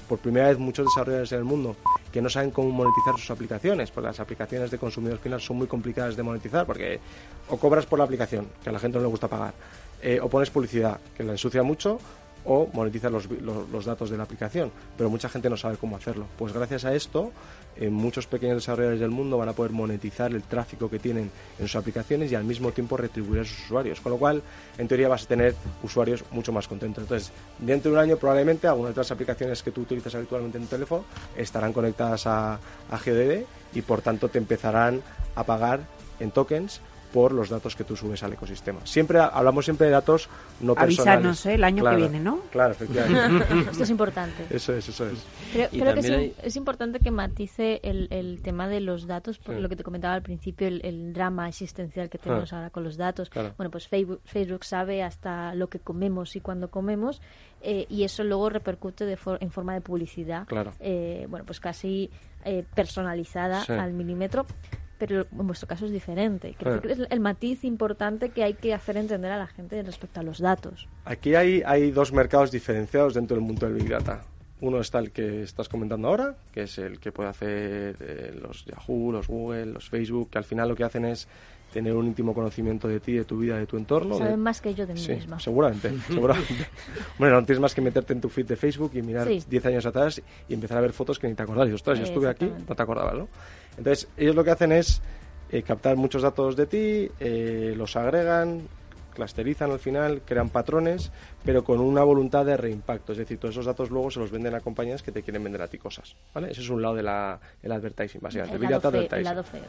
por 0.07 0.19
primera 0.19 0.49
vez 0.49 0.57
muchos 0.57 0.85
desarrolladores 0.85 1.31
en 1.31 1.39
el 1.39 1.45
mundo 1.45 1.75
que 2.11 2.21
no 2.21 2.29
saben 2.29 2.51
cómo 2.51 2.69
monetizar 2.71 3.17
sus 3.17 3.31
aplicaciones, 3.31 3.91
porque 3.91 4.07
las 4.07 4.19
aplicaciones 4.19 4.69
de 4.69 4.77
consumidor 4.77 5.17
final 5.19 5.39
son 5.39 5.57
muy 5.57 5.67
complicadas 5.67 6.15
de 6.15 6.23
monetizar, 6.23 6.65
porque 6.65 6.99
o 7.47 7.57
cobras 7.57 7.85
por 7.85 7.99
la 7.99 8.05
aplicación, 8.05 8.47
que 8.63 8.69
a 8.69 8.73
la 8.73 8.79
gente 8.79 8.97
no 8.97 9.03
le 9.03 9.09
gusta 9.09 9.27
pagar, 9.27 9.53
eh, 10.01 10.19
o 10.21 10.29
pones 10.29 10.49
publicidad, 10.49 10.99
que 11.15 11.23
la 11.23 11.33
ensucia 11.33 11.63
mucho, 11.63 11.99
o 12.45 12.69
monetizar 12.73 13.11
los, 13.11 13.29
los, 13.29 13.85
datos 13.85 14.09
de 14.09 14.17
la 14.17 14.23
aplicación, 14.23 14.71
pero 14.97 15.09
mucha 15.09 15.29
gente 15.29 15.49
no 15.49 15.57
sabe 15.57 15.77
cómo 15.77 15.95
hacerlo. 15.95 16.25
Pues 16.37 16.53
gracias 16.53 16.85
a 16.85 16.93
esto, 16.93 17.31
eh, 17.75 17.89
muchos 17.89 18.27
pequeños 18.27 18.57
desarrolladores 18.57 18.99
del 18.99 19.11
mundo 19.11 19.37
van 19.37 19.49
a 19.49 19.53
poder 19.53 19.71
monetizar 19.71 20.31
el 20.31 20.43
tráfico 20.43 20.89
que 20.89 20.99
tienen 20.99 21.31
en 21.59 21.67
sus 21.67 21.75
aplicaciones 21.75 22.31
y 22.31 22.35
al 22.35 22.43
mismo 22.43 22.71
tiempo 22.71 22.97
retribuir 22.97 23.41
a 23.41 23.45
sus 23.45 23.59
usuarios, 23.65 24.01
con 24.01 24.11
lo 24.11 24.17
cual, 24.17 24.41
en 24.77 24.87
teoría, 24.87 25.07
vas 25.07 25.23
a 25.23 25.27
tener 25.27 25.55
usuarios 25.83 26.23
mucho 26.31 26.51
más 26.51 26.67
contentos. 26.67 27.03
Entonces, 27.03 27.31
dentro 27.59 27.91
de 27.91 27.97
un 27.97 28.03
año, 28.03 28.17
probablemente, 28.17 28.67
algunas 28.67 28.95
de 28.95 28.99
las 28.99 29.11
aplicaciones 29.11 29.61
que 29.63 29.71
tú 29.71 29.81
utilizas 29.81 30.15
habitualmente 30.15 30.57
en 30.57 30.63
tu 30.65 30.69
teléfono 30.69 31.05
estarán 31.37 31.73
conectadas 31.73 32.27
a, 32.27 32.53
a 32.55 32.97
GDD 32.97 33.45
y, 33.73 33.81
por 33.81 34.01
tanto, 34.01 34.29
te 34.29 34.37
empezarán 34.37 35.01
a 35.35 35.43
pagar 35.43 35.81
en 36.19 36.31
tokens 36.31 36.81
por 37.13 37.31
los 37.31 37.49
datos 37.49 37.75
que 37.75 37.83
tú 37.83 37.95
subes 37.95 38.23
al 38.23 38.33
ecosistema. 38.33 38.79
Siempre 38.85 39.19
hablamos 39.19 39.65
siempre 39.65 39.87
de 39.87 39.93
datos 39.93 40.29
no 40.59 40.75
personales. 40.75 41.07
Avísanos 41.07 41.45
¿eh? 41.45 41.53
el 41.55 41.63
año 41.63 41.83
que 41.83 41.95
viene, 41.95 42.19
¿no? 42.19 42.39
Claro, 42.51 42.73
efectivamente. 42.73 43.45
Esto 43.71 43.83
es 43.83 43.89
importante. 43.89 44.45
Eso 44.49 44.73
es, 44.73 44.87
eso 44.89 45.07
es. 45.07 45.23
Creo, 45.51 45.69
que 45.95 46.33
es, 46.41 46.55
importante 46.55 46.99
que 46.99 47.11
matice 47.11 47.79
el, 47.83 48.07
el, 48.11 48.41
tema 48.41 48.67
de 48.67 48.79
los 48.79 49.07
datos, 49.07 49.37
por 49.37 49.55
lo 49.55 49.69
que 49.69 49.75
te 49.75 49.83
comentaba 49.83 50.13
al 50.13 50.21
principio, 50.21 50.67
el, 50.67 51.13
drama 51.13 51.49
existencial 51.49 52.09
que 52.09 52.17
tenemos 52.17 52.53
ah. 52.53 52.57
ahora 52.57 52.69
con 52.69 52.83
los 52.83 52.97
datos. 52.97 53.29
Bueno, 53.57 53.69
pues 53.69 53.87
Facebook, 53.87 54.21
Facebook, 54.25 54.63
sabe 54.63 55.03
hasta 55.03 55.53
lo 55.55 55.67
que 55.67 55.79
comemos 55.79 56.35
y 56.35 56.41
cuándo 56.41 56.69
comemos, 56.69 57.21
eh, 57.61 57.85
y 57.89 58.03
eso 58.03 58.23
luego 58.23 58.49
repercute 58.49 59.05
de 59.05 59.17
en 59.39 59.51
forma 59.51 59.73
de 59.73 59.81
publicidad. 59.81 60.47
Claro. 60.47 60.73
Eh, 60.79 61.25
bueno, 61.29 61.45
pues 61.45 61.59
casi 61.59 62.09
eh, 62.45 62.63
personalizada 62.73 63.63
al 63.63 63.93
milímetro 63.93 64.45
pero 65.01 65.25
en 65.31 65.47
vuestro 65.47 65.67
caso 65.67 65.87
es 65.87 65.91
diferente. 65.91 66.55
Creo 66.59 66.79
que 66.79 66.91
es 66.91 66.99
el 67.09 67.19
matiz 67.19 67.63
importante 67.63 68.29
que 68.29 68.43
hay 68.43 68.53
que 68.53 68.71
hacer 68.71 68.97
entender 68.97 69.31
a 69.31 69.39
la 69.39 69.47
gente 69.47 69.81
respecto 69.81 70.19
a 70.19 70.23
los 70.23 70.37
datos. 70.37 70.87
Aquí 71.05 71.33
hay, 71.33 71.63
hay 71.65 71.89
dos 71.89 72.13
mercados 72.13 72.51
diferenciados 72.51 73.15
dentro 73.15 73.35
del 73.35 73.43
mundo 73.43 73.65
del 73.65 73.77
Big 73.77 73.89
Data. 73.89 74.21
Uno 74.59 74.79
está 74.79 74.99
el 74.99 75.09
que 75.11 75.41
estás 75.41 75.67
comentando 75.67 76.07
ahora, 76.07 76.35
que 76.51 76.63
es 76.63 76.77
el 76.77 76.99
que 76.99 77.11
puede 77.11 77.29
hacer 77.29 77.97
eh, 77.99 78.39
los 78.39 78.63
Yahoo, 78.63 79.11
los 79.11 79.27
Google, 79.27 79.65
los 79.65 79.89
Facebook, 79.89 80.29
que 80.29 80.37
al 80.37 80.43
final 80.43 80.69
lo 80.69 80.75
que 80.75 80.83
hacen 80.83 81.05
es 81.05 81.27
tener 81.71 81.95
un 81.95 82.07
íntimo 82.07 82.33
conocimiento 82.33 82.87
de 82.87 82.99
ti, 82.99 83.13
de 83.13 83.25
tu 83.25 83.39
vida, 83.39 83.57
de 83.57 83.65
tu 83.65 83.77
entorno. 83.77 84.17
Saben 84.17 84.39
más 84.39 84.61
que 84.61 84.73
yo 84.73 84.85
de 84.85 84.93
mí 84.93 84.99
sí, 84.99 85.13
misma. 85.13 85.39
Seguramente, 85.39 85.91
seguramente. 86.07 86.67
bueno, 87.17 87.39
no 87.39 87.45
tienes 87.45 87.61
más 87.61 87.73
que 87.73 87.81
meterte 87.81 88.13
en 88.13 88.21
tu 88.21 88.29
feed 88.29 88.45
de 88.45 88.55
Facebook 88.55 88.91
y 88.93 89.01
mirar 89.01 89.27
10 89.27 89.65
años 89.65 89.85
atrás 89.85 90.21
y 90.47 90.53
empezar 90.53 90.77
a 90.77 90.81
ver 90.81 90.93
fotos 90.93 91.17
que 91.17 91.27
ni 91.27 91.33
te 91.33 91.43
acordás. 91.43 91.69
Y 91.69 91.73
ostras, 91.73 91.97
yo 91.97 92.03
estuve 92.03 92.29
aquí, 92.29 92.51
no 92.67 92.75
te 92.75 92.83
acordabas, 92.83 93.15
¿no? 93.15 93.27
Entonces, 93.77 94.07
ellos 94.17 94.35
lo 94.35 94.43
que 94.43 94.51
hacen 94.51 94.71
es 94.71 95.01
eh, 95.51 95.63
captar 95.63 95.95
muchos 95.95 96.21
datos 96.21 96.55
de 96.55 96.65
ti, 96.65 97.11
eh, 97.19 97.73
los 97.75 97.95
agregan, 97.95 98.67
clusterizan 99.13 99.71
al 99.71 99.79
final, 99.79 100.21
crean 100.25 100.49
patrones, 100.49 101.11
pero 101.43 101.63
con 101.63 101.79
una 101.79 102.03
voluntad 102.03 102.45
de 102.45 102.57
reimpacto. 102.57 103.11
Es 103.11 103.17
decir, 103.17 103.37
todos 103.37 103.55
esos 103.55 103.65
datos 103.65 103.89
luego 103.89 104.11
se 104.11 104.19
los 104.19 104.31
venden 104.31 104.55
a 104.55 104.59
compañías 104.59 105.03
que 105.03 105.11
te 105.11 105.23
quieren 105.23 105.43
vender 105.43 105.61
a 105.61 105.67
ti 105.67 105.77
cosas. 105.77 106.15
¿vale? 106.33 106.51
Ese 106.51 106.61
es 106.61 106.69
un 106.69 106.81
lado 106.81 106.95
del 106.95 107.07
el 107.07 107.71
advertising, 107.71 108.21
básicamente. 108.21 108.57
El, 108.57 108.71
lado, 108.71 108.91
feo, 108.91 109.07
el 109.11 109.23
lado 109.23 109.43
feo. 109.43 109.61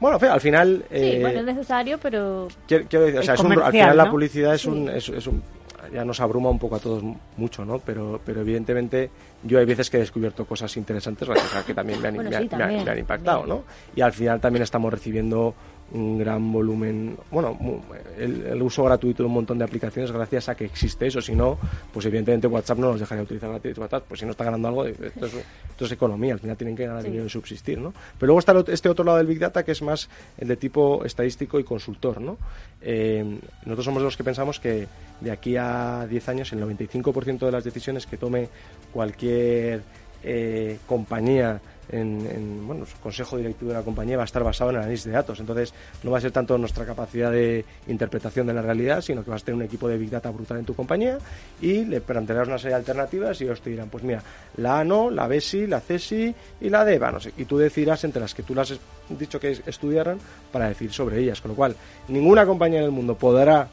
Bueno, 0.00 0.18
al 0.20 0.40
final... 0.40 0.84
Sí, 0.90 0.96
eh, 0.96 1.18
bueno, 1.20 1.40
es 1.40 1.46
necesario, 1.46 1.98
pero... 1.98 2.48
Quiero, 2.66 2.84
decir, 2.84 3.18
o 3.18 3.22
sea, 3.22 3.34
es 3.34 3.40
un, 3.40 3.52
al 3.52 3.72
final 3.72 3.96
la 3.96 4.10
publicidad 4.10 4.54
es, 4.54 4.64
un, 4.64 4.88
es, 4.88 5.08
es 5.08 5.26
un 5.26 5.42
ya 5.92 6.04
nos 6.04 6.20
abruma 6.20 6.50
un 6.50 6.58
poco 6.58 6.76
a 6.76 6.78
todos 6.78 7.02
mucho, 7.36 7.64
¿no? 7.64 7.78
Pero, 7.78 8.20
pero 8.24 8.40
evidentemente 8.40 9.10
yo 9.42 9.58
hay 9.58 9.64
veces 9.64 9.90
que 9.90 9.96
he 9.96 10.00
descubierto 10.00 10.44
cosas 10.44 10.76
interesantes 10.76 11.28
gracias 11.28 11.54
a 11.54 11.64
que 11.64 11.74
también 11.74 12.00
me 12.00 12.08
han, 12.08 12.16
me, 12.16 12.90
han 12.90 12.98
impactado, 12.98 13.46
¿no? 13.46 13.64
Y 13.94 14.00
al 14.00 14.12
final 14.12 14.40
también 14.40 14.62
estamos 14.62 14.92
recibiendo 14.92 15.54
un 15.92 16.18
gran 16.18 16.52
volumen, 16.52 17.16
bueno, 17.30 17.58
el, 18.18 18.60
uso 18.62 18.84
gratuito 18.84 19.22
de 19.22 19.26
un 19.26 19.34
montón 19.34 19.58
de 19.58 19.64
aplicaciones 19.64 20.10
gracias 20.10 20.48
a 20.48 20.54
que 20.54 20.64
existe 20.64 21.06
eso. 21.06 21.20
Si 21.20 21.34
no, 21.34 21.58
pues 21.92 22.06
evidentemente 22.06 22.46
WhatsApp 22.46 22.78
no 22.78 22.92
nos 22.92 23.00
dejaría 23.00 23.22
utilizar 23.22 23.50
gratis 23.50 23.78
WhatsApp, 23.78 24.04
pues 24.08 24.20
si 24.20 24.26
no 24.26 24.32
está 24.32 24.44
ganando 24.44 24.68
algo, 24.68 24.86
esto 24.86 25.84
es, 25.84 25.92
economía, 25.92 26.34
al 26.34 26.40
final 26.40 26.56
tienen 26.56 26.74
que 26.74 26.86
ganar 26.86 27.02
dinero 27.02 27.26
y 27.26 27.30
subsistir, 27.30 27.78
¿no? 27.78 27.92
Pero 28.18 28.28
luego 28.28 28.38
está 28.38 28.72
este 28.72 28.88
otro 28.88 29.04
lado 29.04 29.18
del 29.18 29.26
Big 29.26 29.38
Data 29.38 29.62
que 29.62 29.72
es 29.72 29.82
más 29.82 30.08
el 30.38 30.48
de 30.48 30.56
tipo 30.56 31.04
estadístico 31.04 31.60
y 31.60 31.64
consultor, 31.64 32.20
¿no? 32.20 32.38
Eh, 32.80 33.38
nosotros 33.64 33.84
somos 33.84 34.02
los 34.02 34.16
que 34.16 34.24
pensamos 34.24 34.58
que 34.58 34.88
de 35.20 35.30
aquí 35.30 35.56
a 35.56 36.06
10 36.08 36.28
años 36.28 36.52
el 36.52 36.60
95% 36.60 37.38
de 37.46 37.52
las 37.52 37.64
decisiones 37.64 38.06
que 38.06 38.16
tome 38.16 38.48
cualquier 38.92 39.82
eh, 40.22 40.78
compañía 40.86 41.60
en, 41.90 42.66
bueno, 42.66 42.86
su 42.86 42.96
consejo 42.98 43.36
directivo 43.36 43.70
de 43.70 43.78
la 43.78 43.82
compañía 43.82 44.16
va 44.16 44.22
a 44.22 44.26
estar 44.26 44.42
basado 44.42 44.70
en 44.70 44.76
análisis 44.76 45.06
de 45.06 45.12
datos. 45.12 45.40
Entonces, 45.40 45.72
no 46.02 46.10
va 46.10 46.18
a 46.18 46.20
ser 46.20 46.32
tanto 46.32 46.56
nuestra 46.58 46.84
capacidad 46.84 47.30
de 47.30 47.64
interpretación 47.86 48.46
de 48.46 48.54
la 48.54 48.62
realidad, 48.62 49.00
sino 49.00 49.24
que 49.24 49.30
vas 49.30 49.42
a 49.42 49.44
tener 49.44 49.56
un 49.56 49.62
equipo 49.62 49.88
de 49.88 49.98
Big 49.98 50.10
Data 50.10 50.30
brutal 50.30 50.58
en 50.58 50.64
tu 50.64 50.74
compañía 50.74 51.18
y 51.60 51.84
le 51.84 52.00
plantearás 52.00 52.48
una 52.48 52.58
serie 52.58 52.70
de 52.70 52.80
alternativas 52.80 53.40
y 53.40 53.44
ellos 53.44 53.60
te 53.60 53.70
dirán, 53.70 53.88
pues 53.88 54.04
mira, 54.04 54.22
la 54.56 54.80
A 54.80 54.84
no, 54.84 55.10
la 55.10 55.26
B 55.26 55.40
sí, 55.40 55.66
la 55.66 55.80
C 55.80 55.98
sí 55.98 56.34
y 56.60 56.70
la 56.70 56.84
D 56.84 56.98
va, 56.98 57.10
no 57.12 57.20
sé. 57.20 57.32
Y 57.36 57.44
tú 57.44 57.58
decidirás 57.58 58.04
entre 58.04 58.20
las 58.20 58.34
que 58.34 58.42
tú 58.42 58.54
las 58.54 58.70
has 58.70 58.78
dicho 59.08 59.38
que 59.38 59.58
estudiaran 59.66 60.18
para 60.52 60.68
decir 60.68 60.92
sobre 60.92 61.20
ellas. 61.20 61.40
Con 61.40 61.50
lo 61.50 61.56
cual, 61.56 61.76
ninguna 62.08 62.46
compañía 62.46 62.78
en 62.78 62.86
el 62.86 62.90
mundo 62.90 63.14
podrá 63.16 63.68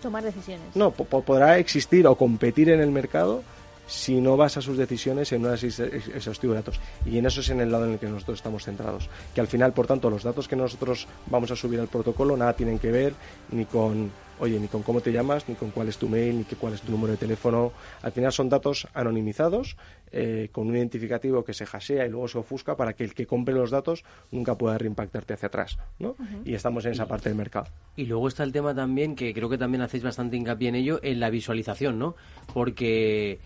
tomar 0.00 0.22
decisiones. 0.22 0.66
No, 0.74 0.90
podrá 0.90 1.58
existir 1.58 2.06
o 2.06 2.14
competir 2.14 2.68
en 2.70 2.80
el 2.80 2.90
mercado 2.90 3.42
si 3.86 4.20
no 4.20 4.36
basa 4.36 4.60
sus 4.60 4.76
decisiones 4.76 5.32
en 5.32 5.40
un 5.40 5.46
análisis 5.46 5.78
exhaustivo 5.80 6.52
de 6.52 6.60
datos. 6.60 6.80
Y 7.06 7.18
en 7.18 7.26
eso 7.26 7.40
es 7.40 7.50
en 7.50 7.60
el 7.60 7.70
lado 7.70 7.86
en 7.86 7.92
el 7.92 7.98
que 7.98 8.06
nosotros 8.06 8.38
estamos 8.38 8.64
centrados. 8.64 9.08
Que 9.34 9.40
al 9.40 9.46
final, 9.46 9.72
por 9.72 9.86
tanto, 9.86 10.10
los 10.10 10.22
datos 10.22 10.48
que 10.48 10.56
nosotros 10.56 11.06
vamos 11.26 11.50
a 11.50 11.56
subir 11.56 11.80
al 11.80 11.88
protocolo 11.88 12.36
nada 12.36 12.54
tienen 12.54 12.78
que 12.78 12.90
ver 12.90 13.14
ni 13.50 13.64
con, 13.66 14.10
oye, 14.40 14.58
ni 14.58 14.68
con 14.68 14.82
cómo 14.82 15.00
te 15.00 15.12
llamas, 15.12 15.48
ni 15.48 15.54
con 15.54 15.70
cuál 15.70 15.88
es 15.88 15.98
tu 15.98 16.08
mail, 16.08 16.38
ni 16.38 16.44
cuál 16.44 16.74
es 16.74 16.80
tu 16.80 16.90
número 16.90 17.12
de 17.12 17.18
teléfono. 17.18 17.72
Al 18.02 18.12
final 18.12 18.32
son 18.32 18.48
datos 18.48 18.88
anonimizados 18.94 19.76
eh, 20.12 20.48
con 20.52 20.68
un 20.68 20.76
identificativo 20.76 21.44
que 21.44 21.52
se 21.52 21.66
hashea 21.66 22.06
y 22.06 22.08
luego 22.08 22.28
se 22.28 22.38
ofusca 22.38 22.76
para 22.76 22.94
que 22.94 23.04
el 23.04 23.14
que 23.14 23.26
compre 23.26 23.54
los 23.54 23.70
datos 23.70 24.04
nunca 24.30 24.56
pueda 24.56 24.78
reimpactarte 24.78 25.34
hacia 25.34 25.48
atrás. 25.48 25.78
¿no? 25.98 26.16
Y 26.44 26.54
estamos 26.54 26.84
en 26.86 26.92
esa 26.92 27.06
parte 27.06 27.28
del 27.28 27.36
mercado. 27.36 27.66
Y 27.96 28.06
luego 28.06 28.28
está 28.28 28.44
el 28.44 28.52
tema 28.52 28.74
también, 28.74 29.14
que 29.14 29.34
creo 29.34 29.48
que 29.48 29.58
también 29.58 29.82
hacéis 29.82 30.02
bastante 30.02 30.36
hincapié 30.36 30.68
en 30.68 30.74
ello, 30.76 31.00
en 31.02 31.20
la 31.20 31.30
visualización, 31.30 31.98
¿no? 31.98 32.16
Porque 32.52 33.38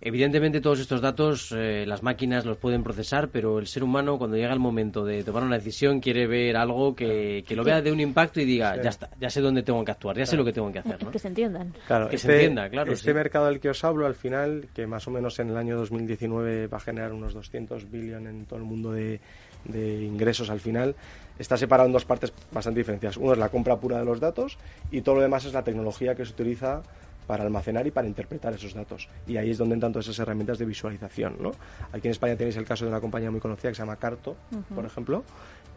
Evidentemente 0.00 0.60
todos 0.60 0.80
estos 0.80 1.00
datos 1.00 1.52
eh, 1.52 1.84
las 1.86 2.02
máquinas 2.02 2.44
los 2.44 2.58
pueden 2.58 2.82
procesar, 2.82 3.28
pero 3.28 3.58
el 3.58 3.66
ser 3.66 3.84
humano 3.84 4.18
cuando 4.18 4.36
llega 4.36 4.52
el 4.52 4.58
momento 4.58 5.04
de 5.04 5.22
tomar 5.24 5.42
una 5.42 5.56
decisión 5.56 6.00
quiere 6.00 6.26
ver 6.26 6.56
algo 6.56 6.94
que, 6.94 7.44
lo 7.50 7.64
vea 7.64 7.80
de 7.80 7.92
un 7.92 8.00
impacto 8.00 8.40
y 8.40 8.44
diga, 8.44 8.80
ya 8.82 8.90
está, 8.90 9.08
ya 9.20 9.30
sé 9.30 9.40
dónde 9.40 9.62
tengo 9.62 9.84
que 9.84 9.92
actuar, 9.92 10.16
ya 10.16 10.26
sé 10.26 10.36
lo 10.36 10.44
que 10.44 10.52
tengo 10.52 10.70
que 10.72 10.80
hacer. 10.80 10.98
Que 10.98 11.18
se 11.18 11.28
entiendan. 11.28 11.72
Claro, 11.86 12.08
que 12.08 12.18
se 12.18 12.26
este 12.26 12.34
entienda, 12.34 12.68
claro. 12.68 12.92
Este 12.92 13.14
mercado 13.14 13.46
del 13.46 13.60
que 13.60 13.70
os 13.70 13.84
hablo 13.84 14.06
al 14.06 14.14
final, 14.14 14.68
que 14.74 14.86
más 14.86 15.06
o 15.06 15.10
menos 15.10 15.38
en 15.38 15.50
el 15.50 15.56
año 15.56 15.76
2019 15.76 16.66
va 16.66 16.76
a 16.76 16.80
generar 16.80 17.12
unos 17.12 17.32
200 17.34 17.90
billones 17.90 18.34
en 18.34 18.44
todo 18.46 18.58
el 18.58 18.64
mundo 18.64 18.92
de, 18.92 19.20
de 19.64 20.02
ingresos 20.02 20.50
al 20.50 20.60
final, 20.60 20.94
está 21.38 21.56
separado 21.56 21.86
en 21.86 21.92
dos 21.92 22.04
partes 22.04 22.32
bastante 22.52 22.80
diferenciadas. 22.80 23.16
Uno 23.16 23.32
es 23.32 23.38
la 23.38 23.48
compra 23.48 23.78
pura 23.78 23.98
de 23.98 24.04
los 24.04 24.20
datos 24.20 24.58
y 24.90 25.00
todo 25.00 25.16
lo 25.16 25.22
demás 25.22 25.44
es 25.44 25.52
la 25.52 25.64
tecnología 25.64 26.14
que 26.14 26.24
se 26.24 26.32
utiliza 26.32 26.82
para 27.26 27.44
almacenar 27.44 27.86
y 27.86 27.90
para 27.90 28.06
interpretar 28.06 28.54
esos 28.54 28.74
datos. 28.74 29.08
Y 29.26 29.36
ahí 29.36 29.50
es 29.50 29.58
donde 29.58 29.74
entran 29.74 29.92
todas 29.92 30.06
esas 30.06 30.20
herramientas 30.20 30.58
de 30.58 30.64
visualización. 30.64 31.36
¿no? 31.40 31.52
Aquí 31.92 32.08
en 32.08 32.12
España 32.12 32.36
tenéis 32.36 32.56
el 32.56 32.64
caso 32.64 32.84
de 32.84 32.90
una 32.90 33.00
compañía 33.00 33.30
muy 33.30 33.40
conocida 33.40 33.70
que 33.70 33.76
se 33.76 33.82
llama 33.82 33.96
Carto, 33.96 34.36
por 34.74 34.84
ejemplo, 34.84 35.24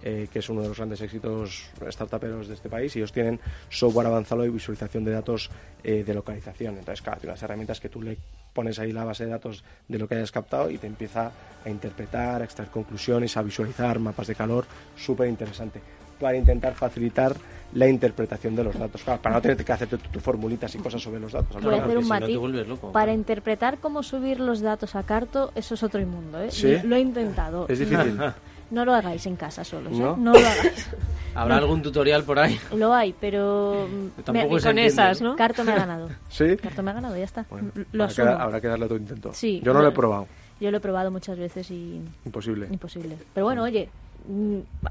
eh, 0.04 0.28
que 0.32 0.40
es 0.40 0.50
uno 0.50 0.62
de 0.62 0.68
los 0.68 0.78
grandes 0.78 1.02
éxitos 1.02 1.72
startuperos 1.90 2.48
de 2.48 2.54
este 2.54 2.70
país, 2.70 2.96
y 2.96 3.00
ellos 3.00 3.12
tienen 3.12 3.40
software 3.70 4.08
avanzado 4.08 4.44
de 4.44 4.50
visualización 4.50 5.04
de 5.04 5.12
datos 5.12 5.50
eh, 5.84 6.04
de 6.04 6.14
localización. 6.14 6.78
Entonces, 6.78 7.02
claro, 7.02 7.20
las 7.24 7.42
herramientas 7.42 7.80
que 7.80 7.90
tú 7.90 8.02
le 8.02 8.18
pones 8.54 8.78
ahí 8.80 8.92
la 8.92 9.04
base 9.04 9.26
de 9.26 9.32
datos 9.32 9.64
de 9.88 9.98
lo 9.98 10.08
que 10.08 10.16
hayas 10.16 10.32
captado 10.32 10.70
y 10.70 10.78
te 10.78 10.88
empieza 10.88 11.32
a 11.66 11.70
interpretar, 11.70 12.42
a 12.42 12.46
extraer 12.46 12.70
conclusiones, 12.70 13.38
a 13.38 13.42
visualizar 13.42 14.00
mapas 14.00 14.28
de 14.28 14.36
calor, 14.36 14.66
súper 14.96 15.30
interesante, 15.30 15.82
para 16.20 16.38
intentar 16.38 16.74
facilitar 16.74 17.36
la 17.74 17.88
interpretación 17.88 18.56
de 18.56 18.64
los 18.64 18.78
datos. 18.78 19.02
para 19.04 19.36
no 19.36 19.42
tener 19.42 19.64
que 19.64 19.72
hacer 19.72 19.88
tus 19.88 20.22
formulitas 20.22 20.74
y 20.76 20.78
cosas 20.80 21.02
sobre 21.02 21.20
los 21.20 21.32
datos. 21.32 21.62
Voy 21.62 21.76
a 21.76 21.84
hacer 21.84 21.98
un 21.98 22.08
matiz. 22.08 22.40
para 22.94 23.14
interpretar 23.14 23.80
cómo 23.80 24.04
subir 24.04 24.40
los 24.40 24.62
datos 24.62 24.96
a 24.96 25.04
Carto, 25.04 25.52
eso 25.56 25.76
es 25.76 25.84
otro 25.84 26.00
inmundo. 26.00 26.40
¿eh? 26.42 26.82
Lo 26.84 26.96
he 26.96 27.00
intentado. 27.00 27.68
Es 27.68 27.80
difícil. 27.80 28.20
No 28.70 28.84
lo 28.84 28.94
hagáis 28.94 29.26
en 29.26 29.38
casa 29.38 29.64
solos, 29.64 29.94
¿eh? 29.94 30.00
¿No? 30.00 30.18
lo 30.18 30.32
hagáis. 30.32 30.90
¿Habrá 31.36 31.58
algún 31.58 31.82
tutorial 31.82 32.24
por 32.24 32.40
ahí? 32.40 32.60
Lo 32.76 32.94
hay, 32.94 33.14
pero... 33.14 33.88
Tampoco 34.26 34.58
con 34.60 34.80
esas, 34.80 35.22
¿no? 35.22 35.36
Carto 35.36 35.64
me 35.64 35.72
ha 35.72 35.76
ganado. 35.76 36.10
¿Sí? 36.30 36.58
Carto 36.58 36.84
me 36.84 36.92
ha 36.92 36.96
ganado, 36.96 37.16
ya 37.16 37.24
está. 37.24 37.46
habrá, 37.50 38.60
que, 38.60 38.68
darle 38.68 38.86
otro 38.86 38.98
intento. 38.98 39.32
Sí, 39.34 39.62
Yo 39.64 39.74
no 39.74 39.82
lo 39.82 39.88
he 39.88 39.92
probado. 39.92 40.28
Yo 40.60 40.72
lo 40.72 40.78
he 40.78 40.80
probado 40.82 41.12
muchas 41.12 41.38
veces 41.38 41.70
y 41.70 42.02
Imposible. 42.26 42.68
imposible. 42.72 43.16
Pero 43.34 43.46
bueno, 43.46 43.64
oye, 43.64 43.90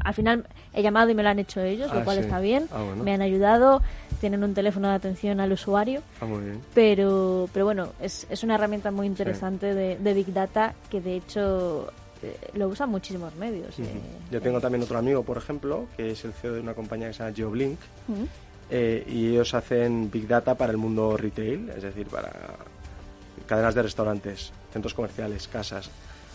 al 0.03 0.15
final 0.15 0.47
he 0.73 0.83
llamado 0.83 1.11
y 1.11 1.15
me 1.15 1.23
lo 1.23 1.29
han 1.29 1.39
hecho 1.39 1.61
ellos, 1.61 1.89
Ah, 1.93 1.97
lo 1.97 2.05
cual 2.05 2.17
sí. 2.19 2.23
está 2.25 2.39
bien. 2.41 2.69
Ah, 2.73 2.83
bueno. 2.83 3.03
Me 3.05 3.13
han 3.13 3.23
ayudado, 3.23 3.83
tienen 4.21 4.43
un 4.45 4.55
teléfono 4.55 4.89
de 4.89 4.95
atención 4.95 5.41
al 5.41 5.53
usuario. 5.53 6.03
Ah, 6.21 6.27
muy 6.27 6.43
bien. 6.45 6.61
Pero, 6.75 7.49
pero 7.53 7.65
bueno, 7.65 7.93
es, 8.01 8.27
es 8.31 8.43
una 8.43 8.55
herramienta 8.55 8.91
muy 8.91 9.07
interesante 9.07 9.75
de, 9.75 9.97
de 9.99 10.15
Big 10.15 10.33
Data 10.33 10.75
que 10.91 11.01
de 11.01 11.17
hecho 11.17 11.93
eh, 12.23 12.37
lo 12.55 12.69
usan 12.69 12.89
muchísimos 12.91 13.35
medios. 13.37 13.79
eh, 13.79 13.85
Yo 14.31 14.41
tengo 14.41 14.61
también 14.61 14.83
otro 14.83 14.99
amigo, 14.99 15.23
por 15.23 15.37
ejemplo, 15.37 15.87
que 15.97 16.13
es 16.13 16.25
el 16.25 16.33
CEO 16.33 16.55
de 16.55 16.61
una 16.61 16.75
compañía 16.75 17.09
que 17.09 17.13
se 17.15 17.23
llama 17.23 17.35
GeoBlink, 17.37 17.79
Ujú. 18.09 18.27
eh, 18.71 19.05
y 19.07 19.29
ellos 19.29 19.53
hacen 19.55 20.11
Big 20.11 20.27
Data 20.27 20.55
para 20.55 20.73
el 20.73 20.79
mundo 20.79 21.17
retail, 21.17 21.71
es 21.77 21.83
decir, 21.83 22.07
para 22.07 22.33
cadenas 23.47 23.75
de 23.75 23.83
restaurantes, 23.83 24.53
centros 24.73 24.95
comerciales, 24.95 25.47
casas. 25.47 25.91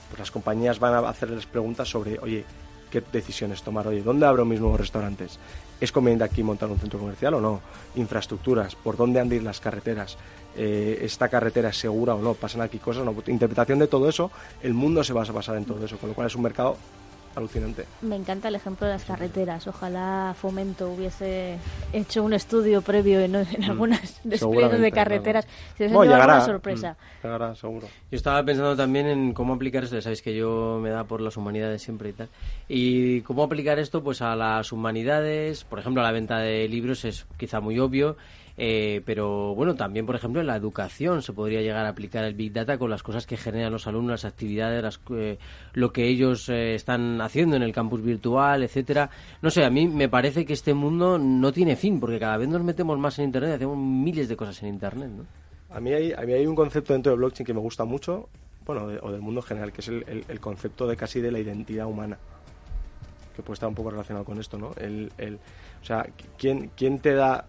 Pues 0.10 0.20
las 0.20 0.32
compañías 0.32 0.80
van 0.80 0.94
a 0.94 1.10
hacerles 1.10 1.46
preguntas 1.46 1.90
sobre, 1.90 2.20
oye, 2.20 2.44
¿qué 2.91 3.01
decisiones 3.12 3.63
tomar? 3.63 3.88
Oye, 3.88 4.04
¿dónde 4.04 4.27
abro 4.27 4.45
mis 4.45 4.60
nuevos 4.60 4.80
restaurantes? 4.80 5.39
¿Es 5.80 5.91
conveniente 5.91 6.25
aquí 6.25 6.43
montar 6.43 6.69
un 6.69 6.77
centro 6.77 6.99
comercial 6.99 7.34
o 7.36 7.41
no? 7.41 7.62
Infraestructuras, 7.95 8.75
¿por 8.75 8.97
dónde 8.97 9.19
han 9.19 9.30
de 9.30 9.38
ir 9.38 9.43
las 9.43 9.60
carreteras? 9.60 10.17
Eh, 10.56 10.99
¿Esta 11.01 11.30
carretera 11.30 11.69
es 11.69 11.77
segura 11.77 12.13
o 12.13 12.21
no? 12.21 12.36
¿Pasan 12.36 12.62
aquí 12.62 12.77
cosas 12.77 13.04
no? 13.04 13.15
Interpretación 13.27 13.80
de 13.80 13.88
todo 13.88 14.08
eso, 14.08 14.30
el 14.62 14.75
mundo 14.75 15.04
se 15.04 15.13
va 15.13 15.23
a 15.23 15.32
basar 15.32 15.56
en 15.58 15.65
todo 15.65 15.84
eso, 15.84 15.97
con 15.97 16.10
lo 16.10 16.15
cual 16.15 16.27
es 16.27 16.36
un 16.36 16.43
mercado 16.43 16.77
alucinante. 17.36 17.86
Me 18.02 18.15
encanta 18.15 18.48
el 18.48 18.56
ejemplo 18.56 18.88
de 18.88 18.94
las 18.94 19.04
carreteras. 19.06 19.67
Ojalá 19.67 20.36
Fomento 20.39 20.89
hubiese 20.89 21.58
hecho 21.94 22.24
un 22.24 22.34
estudio 22.34 22.82
previo 22.82 23.20
en, 23.20 23.36
en 23.36 23.63
algunas 23.63 24.20
despliegues 24.24 24.80
Mm. 24.80 24.82
De 24.82 24.91
carreteras. 24.91 25.48
Se 25.78 25.84
les 25.84 25.91
No, 25.91 26.04
llevado 26.04 26.20
llegará. 26.22 26.36
una 26.38 26.46
sorpresa. 26.46 26.91
Mm, 27.22 27.26
llegará, 27.28 27.56
seguro. 27.56 27.88
Yo 28.10 28.15
estaba 28.17 28.44
pensando 28.44 28.76
también 28.76 29.08
en 29.08 29.34
cómo 29.34 29.54
aplicar 29.54 29.84
esto, 29.84 29.96
ya 29.96 30.02
sabéis 30.02 30.22
que 30.22 30.36
yo 30.36 30.80
me 30.82 30.89
da 30.89 31.04
por 31.04 31.22
las 31.22 31.38
humanidades 31.38 31.82
siempre 31.82 32.10
y 32.10 32.13
tal. 32.13 32.30
Y 32.67 33.22
cómo 33.22 33.44
aplicar 33.44 33.80
esto 33.80 34.04
pues 34.04 34.22
a 34.22 34.36
las 34.36 34.72
humanidades, 34.72 35.63
por 35.63 35.80
ejemplo, 35.80 36.02
a 36.02 36.06
la 36.06 36.12
venta 36.12 36.39
de 36.39 36.67
libros 36.67 37.06
es 37.06 37.26
quizá 37.38 37.60
muy 37.60 37.80
obvio, 37.80 38.17
eh, 38.58 39.02
pero 39.06 39.56
bueno, 39.56 39.76
también 39.76 40.06
por 40.06 40.16
ejemplo 40.16 40.42
en 40.42 40.48
la 40.48 40.56
educación 40.56 41.22
se 41.22 41.34
podría 41.34 41.62
llegar 41.62 41.86
a 41.86 41.90
aplicar 41.90 42.24
el 42.24 42.34
Big 42.34 42.54
Data 42.54 42.78
con 42.78 42.90
las 42.90 43.04
cosas 43.04 43.26
que 43.26 43.38
generan 43.38 43.72
los 43.72 43.88
alumnos, 43.88 44.12
las 44.12 44.26
actividades, 44.26 45.00
eh, 45.16 45.38
lo 45.74 45.92
que 45.94 46.08
ellos 46.08 46.50
eh, 46.50 46.76
están 46.76 47.20
haciendo 47.22 47.56
en 47.56 47.64
el 47.64 47.72
campus 47.74 48.02
virtual, 48.02 48.64
etcétera. 48.64 49.10
No 49.42 49.50
sé, 49.50 49.64
a 49.66 49.70
mí 49.70 49.88
me 49.88 50.10
parece 50.10 50.46
que 50.46 50.54
este 50.54 50.74
mundo 50.74 51.18
no 51.18 51.52
tiene 51.52 51.76
fin, 51.76 52.00
porque 52.00 52.20
cada 52.20 52.38
vez 52.38 52.50
nos 52.50 52.64
metemos 52.64 52.98
más 53.00 53.18
en 53.20 53.26
Internet, 53.26 53.56
hacemos 53.56 53.78
miles 53.78 54.28
de 54.30 54.36
cosas 54.36 54.62
en 54.64 54.70
Internet, 54.70 55.10
¿no? 55.10 55.26
A 55.76 55.80
mí, 55.80 55.94
hay, 55.94 56.12
a 56.12 56.22
mí 56.22 56.34
hay 56.34 56.46
un 56.46 56.56
concepto 56.56 56.94
dentro 56.94 57.14
de 57.14 57.18
blockchain 57.18 57.46
que 57.46 57.54
me 57.54 57.62
gusta 57.62 57.86
mucho, 57.86 58.28
bueno, 58.66 58.88
o 59.02 59.12
del 59.12 59.22
mundo 59.22 59.42
general, 59.42 59.72
que 59.72 59.82
es 59.82 59.88
el, 59.88 60.04
el- 60.08 60.26
el 60.28 60.40
concepto 60.42 60.86
de 60.86 60.98
casi 60.98 61.22
de 61.22 61.32
la 61.32 61.40
identidad 61.40 61.88
humana, 61.88 62.18
que 63.36 63.42
puede 63.42 63.54
estar 63.54 63.70
un 63.70 63.76
poco 63.76 63.92
relacionado 63.92 64.26
con 64.26 64.38
esto, 64.40 64.58
¿no? 64.58 64.72
El, 64.78 65.12
el- 65.18 65.36
o 65.82 65.86
sea, 65.86 66.06
¿quién, 66.38 66.72
¿quién 66.76 67.00
te 67.00 67.14
da, 67.14 67.46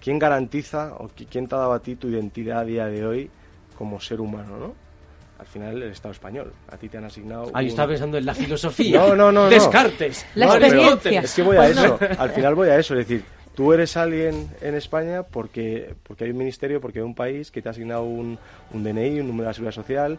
quién 0.00 0.18
garantiza 0.18 0.94
o 0.98 1.08
qui- 1.08 1.26
quién 1.30 1.46
te 1.46 1.54
ha 1.54 1.58
dado 1.58 1.72
a 1.72 1.80
ti 1.80 1.96
tu 1.96 2.08
identidad 2.08 2.60
a 2.60 2.64
día 2.64 2.86
de 2.86 3.04
hoy 3.06 3.30
como 3.76 4.00
ser 4.00 4.20
humano, 4.20 4.56
¿no? 4.58 4.74
Al 5.38 5.46
final 5.46 5.82
el 5.82 5.90
Estado 5.90 6.12
español, 6.12 6.52
a 6.68 6.76
ti 6.76 6.88
te 6.90 6.98
han 6.98 7.04
asignado... 7.04 7.44
Ah, 7.54 7.62
yo 7.62 7.66
un- 7.66 7.70
estaba 7.70 7.88
pensando 7.88 8.18
en 8.18 8.26
la 8.26 8.34
filosofía. 8.34 8.98
No, 9.00 9.08
no, 9.16 9.32
no, 9.32 9.44
no. 9.44 9.48
Descartes. 9.48 10.26
La 10.34 10.46
No, 10.46 10.52
pero 10.52 10.66
experiencia. 10.66 11.20
Es 11.22 11.34
que 11.34 11.42
voy 11.42 11.56
a 11.56 11.60
Pues 11.60 11.76
no. 11.76 11.82
eso. 11.84 11.98
Al 12.18 12.30
final 12.30 12.54
voy 12.54 12.68
a 12.68 12.78
eso. 12.78 12.94
Es 12.94 13.08
decir, 13.08 13.24
tú 13.54 13.72
eres 13.72 13.96
alguien 13.96 14.50
en 14.60 14.74
España 14.74 15.22
porque, 15.22 15.94
porque 16.02 16.24
hay 16.24 16.30
un 16.30 16.36
ministerio, 16.36 16.78
porque 16.80 16.98
hay 16.98 17.04
un 17.06 17.14
país 17.14 17.50
que 17.50 17.62
te 17.62 17.68
ha 17.68 17.72
asignado 17.72 18.02
un, 18.04 18.38
un 18.74 18.84
DNI, 18.84 19.20
un 19.20 19.28
número 19.28 19.44
de 19.44 19.48
la 19.48 19.52
seguridad 19.54 19.74
social, 19.74 20.18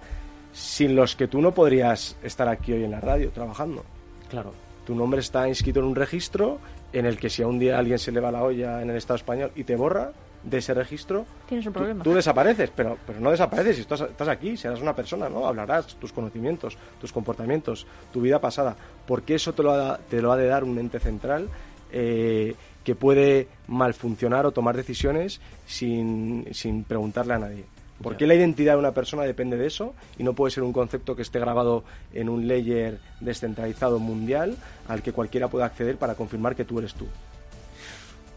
sin 0.54 0.96
los 0.96 1.15
que 1.15 1.28
tú 1.28 1.39
no 1.39 1.54
podrías 1.54 2.17
estar 2.24 2.48
aquí 2.48 2.74
hoy 2.74 2.84
en 2.84 2.91
la 2.91 3.00
radio 3.00 3.30
trabajando. 3.30 3.86
Claro. 4.28 4.54
Tu 4.88 4.96
nombre 4.96 5.20
está 5.22 5.48
inscrito 5.48 5.80
en 5.82 5.86
un 5.86 5.96
registro 5.96 6.58
en 6.93 7.06
el 7.06 7.17
que 7.17 7.30
si 7.30 7.41
a 7.43 7.47
un 7.47 7.60
día 7.60 7.77
alguien 7.77 7.99
se 7.99 8.12
le 8.12 8.19
va 8.19 8.32
la 8.32 8.43
olla 8.43 8.82
en 8.82 8.89
el 8.89 8.97
Estado 8.97 9.15
español 9.17 9.51
y 9.56 9.63
te 9.63 9.75
borra 9.75 10.12
de 10.43 10.58
ese 10.58 10.73
registro, 10.73 11.25
Tienes 11.47 11.65
un 11.67 11.73
tú, 11.73 11.80
problema. 11.80 12.04
tú 12.04 12.13
desapareces, 12.13 12.71
pero, 12.75 12.97
pero 13.06 13.19
no 13.19 13.30
desapareces, 13.32 13.75
si 13.75 13.82
estás, 13.84 14.01
estás 14.01 14.27
aquí, 14.27 14.58
serás 14.58 14.82
una 14.82 14.95
persona, 14.95 15.30
¿no? 15.30 15.45
Hablarás 15.45 15.95
tus 15.95 16.12
conocimientos, 16.12 16.77
tus 16.99 17.12
comportamientos, 17.12 17.86
tu 18.12 18.21
vida 18.21 18.39
pasada, 18.41 18.75
porque 19.06 19.36
eso 19.36 19.54
te 19.54 19.62
lo 19.62 19.71
ha, 19.71 19.97
te 19.97 20.21
lo 20.21 20.32
ha 20.32 20.38
de 20.38 20.47
dar 20.47 20.63
un 20.63 20.80
ente 20.80 20.99
central 20.99 21.47
eh, 21.91 22.56
que 22.84 22.95
puede 22.95 23.47
malfuncionar 23.67 24.45
o 24.47 24.51
tomar 24.51 24.75
decisiones 24.75 25.39
sin, 25.67 26.47
sin 26.51 26.84
preguntarle 26.86 27.34
a 27.36 27.39
nadie. 27.39 27.65
¿Por 28.01 28.17
qué 28.17 28.27
la 28.27 28.35
identidad 28.35 28.73
de 28.73 28.79
una 28.79 28.93
persona 28.93 29.23
depende 29.23 29.57
de 29.57 29.67
eso 29.67 29.93
y 30.17 30.23
no 30.23 30.33
puede 30.33 30.51
ser 30.51 30.63
un 30.63 30.73
concepto 30.73 31.15
que 31.15 31.21
esté 31.21 31.39
grabado 31.39 31.83
en 32.13 32.29
un 32.29 32.47
layer 32.47 32.99
descentralizado 33.19 33.99
mundial 33.99 34.57
al 34.87 35.01
que 35.01 35.13
cualquiera 35.13 35.47
pueda 35.47 35.65
acceder 35.65 35.97
para 35.97 36.15
confirmar 36.15 36.55
que 36.55 36.65
tú 36.65 36.79
eres 36.79 36.93
tú? 36.93 37.07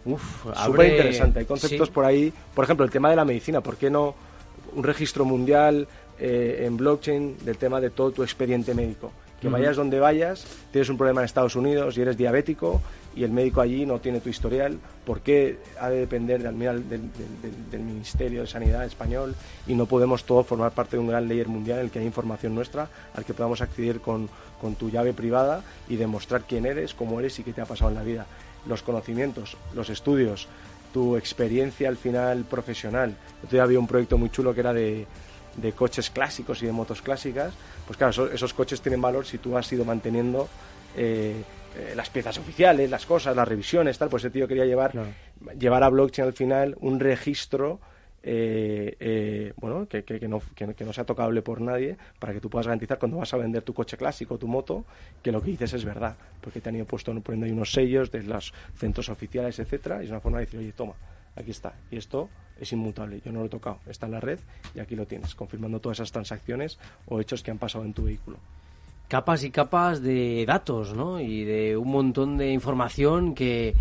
Uf, 0.05 0.45
Súper 0.65 0.91
interesante. 0.91 1.39
Hay 1.41 1.45
conceptos 1.47 1.89
sí. 1.89 1.95
por 1.95 2.05
ahí. 2.05 2.33
Por 2.55 2.65
ejemplo, 2.65 2.85
el 2.85 2.91
tema 2.91 3.11
de 3.11 3.17
la 3.17 3.25
medicina. 3.25 3.61
¿Por 3.61 3.77
qué 3.77 3.91
no 3.91 4.15
un 4.75 4.85
registro 4.85 5.25
mundial 5.25 5.89
eh, 6.19 6.65
en 6.67 6.77
blockchain 6.77 7.39
del 7.45 7.57
tema 7.57 7.81
de 7.81 7.91
todo 7.91 8.11
tu 8.11 8.23
expediente 8.23 8.75
médico? 8.75 9.13
Que 9.45 9.51
vayas 9.51 9.77
donde 9.77 10.01
vayas, 10.01 10.47
tienes 10.73 10.89
un 10.89 10.97
problema 10.97 11.21
en 11.21 11.27
Estados 11.27 11.55
Unidos 11.55 11.99
y 11.99 12.01
eres 12.01 12.17
diabético 12.17 12.81
y 13.15 13.25
el 13.25 13.31
médico 13.31 13.61
allí 13.61 13.85
no 13.85 14.01
tiene 14.01 14.21
tu 14.21 14.31
historial. 14.31 14.79
¿Por 15.05 15.21
qué 15.21 15.59
ha 15.79 15.91
de 15.91 15.99
depender 15.99 16.43
del, 16.43 16.59
del, 16.59 16.89
del- 16.89 17.11
del- 17.43 17.71
del 17.71 17.81
Ministerio 17.83 18.41
de 18.41 18.47
Sanidad 18.47 18.85
español 18.87 19.35
y 19.67 19.75
no 19.75 19.85
podemos 19.87 20.25
todos 20.25 20.47
formar 20.47 20.73
parte 20.73 20.97
de 20.97 21.01
un 21.01 21.09
gran 21.09 21.29
layer 21.29 21.47
mundial 21.49 21.79
en 21.81 21.85
el 21.85 21.91
que 21.91 21.99
hay 21.99 22.07
información 22.07 22.55
nuestra 22.55 22.89
al 23.15 23.25
que 23.27 23.35
podamos 23.35 23.61
acceder 23.61 24.01
con, 24.01 24.31
con 24.61 24.77
tu 24.77 24.89
llave 24.91 25.13
privada 25.13 25.63
y 25.91 25.97
demostrar 25.97 26.45
quién 26.49 26.65
eres, 26.65 26.95
cómo 26.95 27.21
eres 27.21 27.39
y 27.39 27.43
qué 27.43 27.53
te 27.53 27.61
ha 27.61 27.67
pasado 27.67 27.91
en 27.91 27.97
la 27.97 28.03
vida? 28.03 28.27
Los 28.67 28.83
conocimientos, 28.83 29.59
los 29.75 29.91
estudios, 29.91 30.49
tu 30.95 31.17
experiencia 31.19 31.91
al 31.91 31.99
final 31.99 32.45
profesional. 32.45 33.15
Yo 33.51 33.63
había 33.63 33.79
un 33.79 33.87
proyecto 33.87 34.17
muy 34.17 34.31
chulo 34.31 34.55
que 34.55 34.61
era 34.61 34.73
de, 34.73 35.07
de 35.57 35.73
coches 35.73 36.11
clásicos 36.11 36.63
y 36.63 36.67
de 36.67 36.73
motos 36.73 37.03
clásicas. 37.03 37.55
Pues 37.87 37.97
claro, 37.97 38.11
esos, 38.11 38.33
esos 38.33 38.53
coches 38.55 38.81
tienen 38.81 39.01
valor 39.01 39.27
si 39.27 39.39
tú 39.39 39.57
has 39.57 39.71
ido 39.73 39.85
manteniendo 39.85 40.49
eh, 40.97 41.43
eh, 41.77 41.93
las 41.97 42.11
piezas 42.11 42.39
oficiales, 42.39 42.91
las 42.91 43.07
cosas, 43.07 43.35
las 43.37 43.47
revisiones, 43.49 43.99
tal. 43.99 44.09
Pues 44.09 44.25
ese 44.25 44.31
tío 44.31 44.47
quería 44.49 44.65
llevar, 44.65 44.93
llevar 45.59 45.83
a 45.83 45.89
blockchain 45.89 46.29
al 46.29 46.35
final 46.35 46.77
un 46.81 47.01
registro. 47.01 47.81
eh, 48.27 48.97
eh, 49.01 49.53
bueno, 49.59 49.87
que, 49.87 50.03
que- 50.03 50.19
que 50.19 50.29
no, 50.29 50.41
que, 50.55 50.75
que 50.75 50.85
no 50.85 50.95
sea 50.95 51.05
tocable 51.05 51.43
por 51.43 51.61
nadie 51.61 51.99
para 52.19 52.33
que 52.33 52.41
tú 52.41 52.49
puedas 52.49 52.67
garantizar 52.67 52.99
cuando 52.99 53.19
vas 53.19 53.35
a 53.35 53.37
vender 53.37 53.63
tu 53.63 53.75
coche 53.75 53.99
clásico, 53.99 54.39
tu 54.39 54.49
moto, 54.49 54.87
que 55.23 55.31
lo 55.31 55.43
que 55.43 55.51
dices 55.51 55.75
es 55.75 55.85
verdad, 55.85 56.17
porque 56.41 56.63
te 56.63 56.71
han 56.71 56.77
ido 56.77 56.87
puesto 56.87 57.13
poniendo 57.21 57.45
ahí 57.45 57.53
unos 57.53 57.71
sellos 57.73 58.11
de 58.11 58.23
los 58.23 58.55
centros 58.75 59.11
oficiales, 59.11 59.59
etcétera, 59.59 60.01
y 60.01 60.05
es 60.07 60.11
una 60.11 60.21
forma 60.21 60.39
de 60.39 60.47
decir, 60.47 60.59
oye, 60.59 60.73
toma, 60.73 60.95
aquí 61.37 61.51
está, 61.51 61.75
y 61.91 61.97
esto 61.97 62.29
es 62.61 62.73
inmutable, 62.73 63.21
yo 63.25 63.33
no 63.33 63.41
lo 63.41 63.47
he 63.47 63.49
tocado, 63.49 63.79
está 63.89 64.07
en 64.07 64.13
la 64.13 64.21
red 64.21 64.39
y 64.75 64.81
aquí 64.81 64.95
lo 64.95 65.07
tienes, 65.07 65.35
confirmando 65.35 65.81
todas 65.81 65.99
esas 65.99 66.13
transacciones 66.13 66.79
o 67.07 67.21
hechos 67.21 67.43
que 67.43 67.51
han 67.51 67.59
pasado 67.59 67.85
en 67.85 67.93
tu 67.93 68.05
vehículo. 68.05 68.39
capas 69.09 69.45
y 69.45 69.51
capas 69.51 70.03
de 70.03 70.45
datos, 70.47 70.95
¿no? 70.95 71.21
Y 71.21 71.45
de 71.45 71.77
un 71.77 71.91
montón 71.91 72.37
de 72.37 72.51
información 72.51 73.35
que 73.35 73.75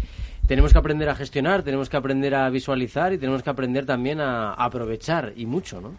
tenemos 0.48 0.74
que 0.74 0.80
aprender 0.80 1.08
a 1.10 1.16
gestionar, 1.16 1.64
tenemos 1.64 1.90
que 1.90 1.98
aprender 1.98 2.36
a 2.36 2.50
visualizar 2.50 3.14
y 3.14 3.18
tenemos 3.18 3.42
que 3.42 3.50
aprender 3.50 3.86
también 3.86 4.20
a, 4.20 4.54
aprovechar 4.54 5.34
y 5.36 5.46
mucho, 5.46 5.80
¿no? 5.80 5.94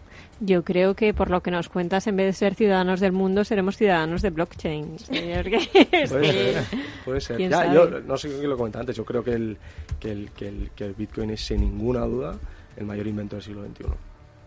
Yo 0.44 0.62
creo 0.62 0.94
que 0.94 1.14
por 1.14 1.30
lo 1.30 1.42
que 1.42 1.50
nos 1.50 1.68
cuentas, 1.68 2.06
en 2.06 2.16
vez 2.16 2.26
de 2.26 2.32
ser 2.34 2.54
ciudadanos 2.54 3.00
del 3.00 3.12
mundo, 3.12 3.44
seremos 3.44 3.76
ciudadanos 3.76 4.20
de 4.20 4.30
blockchain. 4.30 4.96
Puede 5.08 6.06
ser, 6.06 6.64
puede 7.04 7.20
ser. 7.20 7.36
¿Quién 7.36 7.50
Ya, 7.50 7.72
yo 7.72 8.00
no 8.00 8.16
sé 8.16 8.28
quién 8.28 8.50
lo 8.50 8.56
comentaba 8.56 8.80
antes, 8.80 8.96
yo 8.96 9.04
creo 9.04 9.24
que 9.24 9.32
el, 9.32 9.56
que, 9.98 10.12
el, 10.12 10.30
que, 10.32 10.48
el, 10.48 10.70
que 10.74 10.84
el 10.84 10.94
Bitcoin 10.94 11.30
es 11.30 11.46
sin 11.46 11.60
ninguna 11.60 12.00
duda 12.00 12.38
el 12.76 12.84
mayor 12.84 13.06
invento 13.06 13.36
del 13.36 13.42
siglo 13.42 13.64
XXI. 13.64 13.84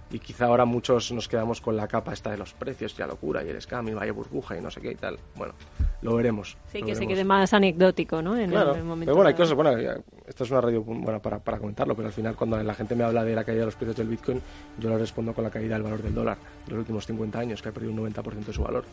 Y 0.09 0.19
quizá 0.19 0.45
ahora 0.45 0.63
muchos 0.65 1.11
nos 1.11 1.27
quedamos 1.27 1.59
con 1.59 1.75
la 1.75 1.87
capa 1.87 2.13
esta 2.13 2.31
de 2.31 2.37
los 2.37 2.53
precios 2.53 2.93
y 2.95 2.99
la 2.99 3.07
locura 3.07 3.43
y 3.43 3.49
el 3.49 3.61
scam 3.61 3.87
y 3.89 3.93
vaya 3.93 4.13
burbuja 4.13 4.57
y 4.57 4.61
no 4.61 4.71
sé 4.71 4.79
qué 4.79 4.91
y 4.91 4.95
tal. 4.95 5.19
Bueno, 5.35 5.53
lo 6.01 6.15
veremos. 6.15 6.57
Sí, 6.71 6.79
lo 6.79 6.85
que 6.87 6.95
se 6.95 7.07
quede 7.07 7.25
más 7.25 7.53
anecdótico, 7.53 8.21
¿no? 8.21 8.37
En 8.37 8.49
Claro, 8.51 8.75
el 8.75 8.83
momento 8.83 9.05
pero 9.05 9.15
bueno, 9.15 9.27
hay 9.27 9.35
cosas, 9.35 9.55
bueno, 9.55 9.71
esta 10.25 10.43
es 10.43 10.51
una 10.51 10.61
radio 10.61 10.81
buena 10.81 11.19
para, 11.19 11.39
para 11.39 11.57
comentarlo, 11.57 11.95
pero 11.95 12.07
al 12.07 12.13
final 12.13 12.35
cuando 12.35 12.61
la 12.61 12.73
gente 12.73 12.95
me 12.95 13.03
habla 13.03 13.23
de 13.25 13.35
la 13.35 13.43
caída 13.43 13.61
de 13.61 13.65
los 13.65 13.75
precios 13.75 13.97
del 13.97 14.07
Bitcoin, 14.07 14.41
yo 14.79 14.89
le 14.89 14.97
respondo 14.97 15.33
con 15.33 15.43
la 15.43 15.49
caída 15.49 15.73
del 15.73 15.83
valor 15.83 16.01
del 16.01 16.13
dólar 16.13 16.37
de 16.65 16.71
los 16.71 16.79
últimos 16.79 17.05
50 17.05 17.39
años, 17.39 17.61
que 17.61 17.69
ha 17.69 17.71
perdido 17.73 17.91
un 17.91 18.13
90% 18.13 18.45
de 18.45 18.53
su 18.53 18.63
valor. 18.63 18.85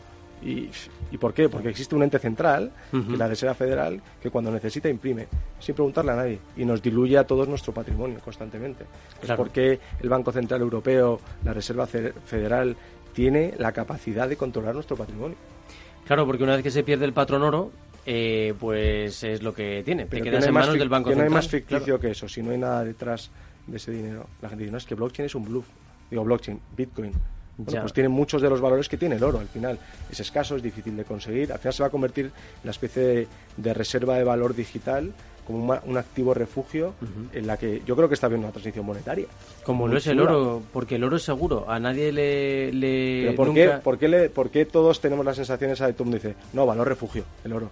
¿Y, 0.45 0.69
¿Y 1.11 1.17
por 1.17 1.33
qué? 1.33 1.49
Porque 1.49 1.69
existe 1.69 1.95
un 1.95 2.03
ente 2.03 2.19
central, 2.19 2.71
que 2.91 2.97
es 2.99 3.17
la 3.17 3.27
Reserva 3.27 3.55
Federal, 3.55 3.99
que 4.21 4.29
cuando 4.29 4.51
necesita 4.51 4.87
imprime, 4.87 5.27
sin 5.59 5.73
preguntarle 5.73 6.11
a 6.11 6.15
nadie, 6.15 6.39
y 6.55 6.63
nos 6.65 6.81
diluye 6.83 7.17
a 7.17 7.25
todos 7.25 7.47
nuestro 7.47 7.73
patrimonio 7.73 8.19
constantemente. 8.23 8.85
¿Por 9.35 9.49
qué 9.49 9.79
el 10.01 10.07
Banco 10.09 10.31
Central 10.31 10.61
Europeo, 10.61 11.19
la 11.43 11.51
Reserva 11.53 11.87
Fe- 11.87 12.13
Federal, 12.25 12.75
tiene 13.13 13.53
la 13.57 13.71
capacidad 13.71 14.29
de 14.29 14.37
controlar 14.37 14.75
nuestro 14.75 14.95
patrimonio? 14.95 15.35
Claro, 16.05 16.25
porque 16.27 16.43
una 16.43 16.53
vez 16.53 16.61
que 16.63 16.69
se 16.71 16.83
pierde 16.83 17.05
el 17.05 17.13
patrón 17.13 17.41
oro, 17.41 17.71
eh, 18.05 18.53
pues 18.59 19.23
es 19.23 19.41
lo 19.41 19.51
que 19.53 19.81
tiene. 19.83 20.05
Pero 20.05 20.23
Te 20.23 20.23
que 20.25 20.29
quedas 20.29 20.41
no 20.41 20.45
hay 20.45 20.49
en 20.49 20.53
más 20.53 20.61
manos 20.65 20.75
fic- 20.75 20.79
del 20.79 20.89
Banco 20.89 21.09
que 21.09 21.15
no 21.15 21.21
hay 21.21 21.25
Central. 21.29 21.43
más 21.43 21.49
ficticio 21.49 21.83
claro. 21.85 21.99
que 22.01 22.11
eso, 22.11 22.29
si 22.29 22.43
no 22.43 22.51
hay 22.51 22.59
nada 22.59 22.83
detrás 22.83 23.31
de 23.65 23.77
ese 23.77 23.91
dinero. 23.91 24.27
La 24.43 24.49
gente 24.49 24.63
dice, 24.65 24.71
no, 24.73 24.77
es 24.77 24.85
que 24.85 24.93
blockchain 24.93 25.25
es 25.25 25.33
un 25.33 25.45
bluff. 25.45 25.65
Digo, 26.11 26.23
blockchain, 26.23 26.59
Bitcoin. 26.77 27.13
Bueno, 27.57 27.81
pues 27.81 27.93
tiene 27.93 28.09
muchos 28.09 28.41
de 28.41 28.49
los 28.49 28.59
valores 28.61 28.89
que 28.89 28.97
tiene 28.97 29.15
el 29.15 29.23
oro. 29.23 29.39
Al 29.39 29.47
final 29.47 29.79
es 30.11 30.19
escaso, 30.19 30.55
es 30.55 30.61
difícil 30.63 30.95
de 30.97 31.03
conseguir. 31.05 31.51
Al 31.53 31.59
final 31.59 31.73
se 31.73 31.83
va 31.83 31.87
a 31.87 31.91
convertir 31.91 32.25
en 32.25 32.31
una 32.63 32.71
especie 32.71 33.01
de, 33.03 33.27
de 33.57 33.73
reserva 33.73 34.17
de 34.17 34.23
valor 34.25 34.55
digital, 34.55 35.13
como 35.47 35.59
un, 35.59 35.79
un 35.85 35.97
activo 35.97 36.33
refugio, 36.33 36.95
en 37.31 37.45
la 37.47 37.55
que 37.57 37.81
yo 37.85 37.95
creo 37.95 38.07
que 38.07 38.15
está 38.15 38.25
habiendo 38.25 38.47
una 38.47 38.51
transición 38.53 38.83
monetaria. 38.85 39.27
Como 39.63 39.87
lo 39.87 39.97
es 39.97 40.07
el 40.07 40.19
oro, 40.19 40.63
porque 40.73 40.95
el 40.95 41.03
oro 41.03 41.15
es 41.17 41.23
seguro. 41.23 41.69
A 41.69 41.79
nadie 41.79 42.11
le. 42.11 42.73
le 42.73 43.21
Pero 43.25 43.35
¿por, 43.35 43.47
nunca- 43.47 43.75
qué, 43.77 43.83
por, 43.83 43.97
qué 43.99 44.07
le- 44.09 44.29
por 44.29 44.49
qué 44.49 44.65
todos 44.65 44.99
tenemos 44.99 45.23
la 45.23 45.33
sensación 45.35 45.69
esa 45.71 45.85
de 45.87 45.93
todo 45.93 46.05
mundo 46.05 46.17
dice, 46.17 46.35
no, 46.53 46.65
valor 46.65 46.87
refugio, 46.87 47.23
el 47.43 47.53
oro? 47.53 47.69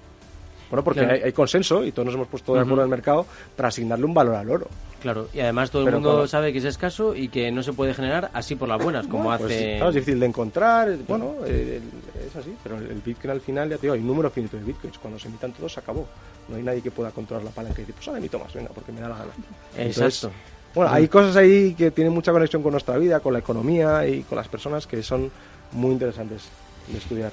Bueno, 0.73 0.83
porque 0.83 1.01
Claro. 1.01 1.13
hay, 1.13 1.21
hay 1.21 1.33
consenso 1.33 1.83
y 1.85 1.91
todos 1.91 2.07
nos 2.07 2.15
hemos 2.15 2.27
puesto 2.29 2.55
de 2.55 2.61
acuerdo 2.61 2.77
en 2.81 2.85
el 2.85 2.89
mercado 2.89 3.27
para 3.55 3.69
asignarle 3.69 4.05
un 4.05 4.13
valor 4.15 4.33
al 4.33 4.49
oro. 4.49 4.67
Claro, 5.03 5.27
y 5.31 5.39
además 5.39 5.69
todo 5.69 5.83
el 5.83 5.85
Pero 5.85 5.99
mundo 5.99 6.27
sabe 6.27 6.51
que 6.51 6.57
es 6.57 6.63
escaso 6.65 7.13
y 7.13 7.27
que 7.27 7.51
no 7.51 7.61
se 7.61 7.73
puede 7.73 7.93
generar 7.93 8.31
así 8.33 8.55
por 8.55 8.67
las 8.67 8.81
buenas, 8.83 9.05
como 9.05 9.25
Bueno, 9.25 9.37
pues, 9.37 9.51
hace. 9.51 9.75
claro, 9.75 9.89
es 9.89 9.95
difícil 9.95 10.19
de 10.19 10.25
encontrar, 10.25 10.97
bueno, 11.07 11.35
el- 11.45 11.83
es 12.27 12.35
así, 12.35 12.55
pero 12.63 12.79
el, 12.79 12.87
el 12.89 13.01
Bitcoin 13.01 13.29
al 13.29 13.41
final, 13.41 13.69
ya 13.69 13.75
te 13.75 13.83
digo, 13.83 13.93
hay 13.93 13.99
un 13.99 14.07
número 14.07 14.31
finito 14.31 14.57
de 14.57 14.63
Bitcoins. 14.63 14.97
Cuando 14.97 15.19
se 15.19 15.27
emitan 15.27 15.51
todos, 15.53 15.71
se 15.73 15.79
acabó. 15.79 16.07
No 16.49 16.55
hay 16.55 16.63
nadie 16.63 16.81
que 16.81 16.89
pueda 16.89 17.11
controlar 17.11 17.45
la 17.45 17.51
palanca 17.51 17.77
y 17.77 17.81
decir, 17.81 17.93
pues 17.93 18.07
ahora 18.07 18.17
emito 18.17 18.39
más, 18.39 18.51
venga, 18.51 18.69
porque 18.73 18.91
me 18.91 19.01
da 19.01 19.09
la 19.09 19.17
gana. 19.19 19.31
Exacto. 19.77 20.31
bueno, 20.73 20.91
hay 20.91 21.07
cosas 21.07 21.35
ahí 21.35 21.75
que 21.75 21.91
tienen 21.91 22.11
mucha 22.13 22.31
conexión 22.31 22.63
con 22.63 22.71
nuestra 22.71 22.97
vida, 22.97 23.19
con 23.19 23.33
la 23.33 23.39
economía 23.39 24.07
y 24.07 24.23
con 24.23 24.37
las 24.37 24.47
personas 24.47 24.87
que 24.87 25.03
son 25.03 25.29
muy 25.73 25.91
interesantes 25.91 26.45
de 26.87 26.97
estudiar. 26.97 27.31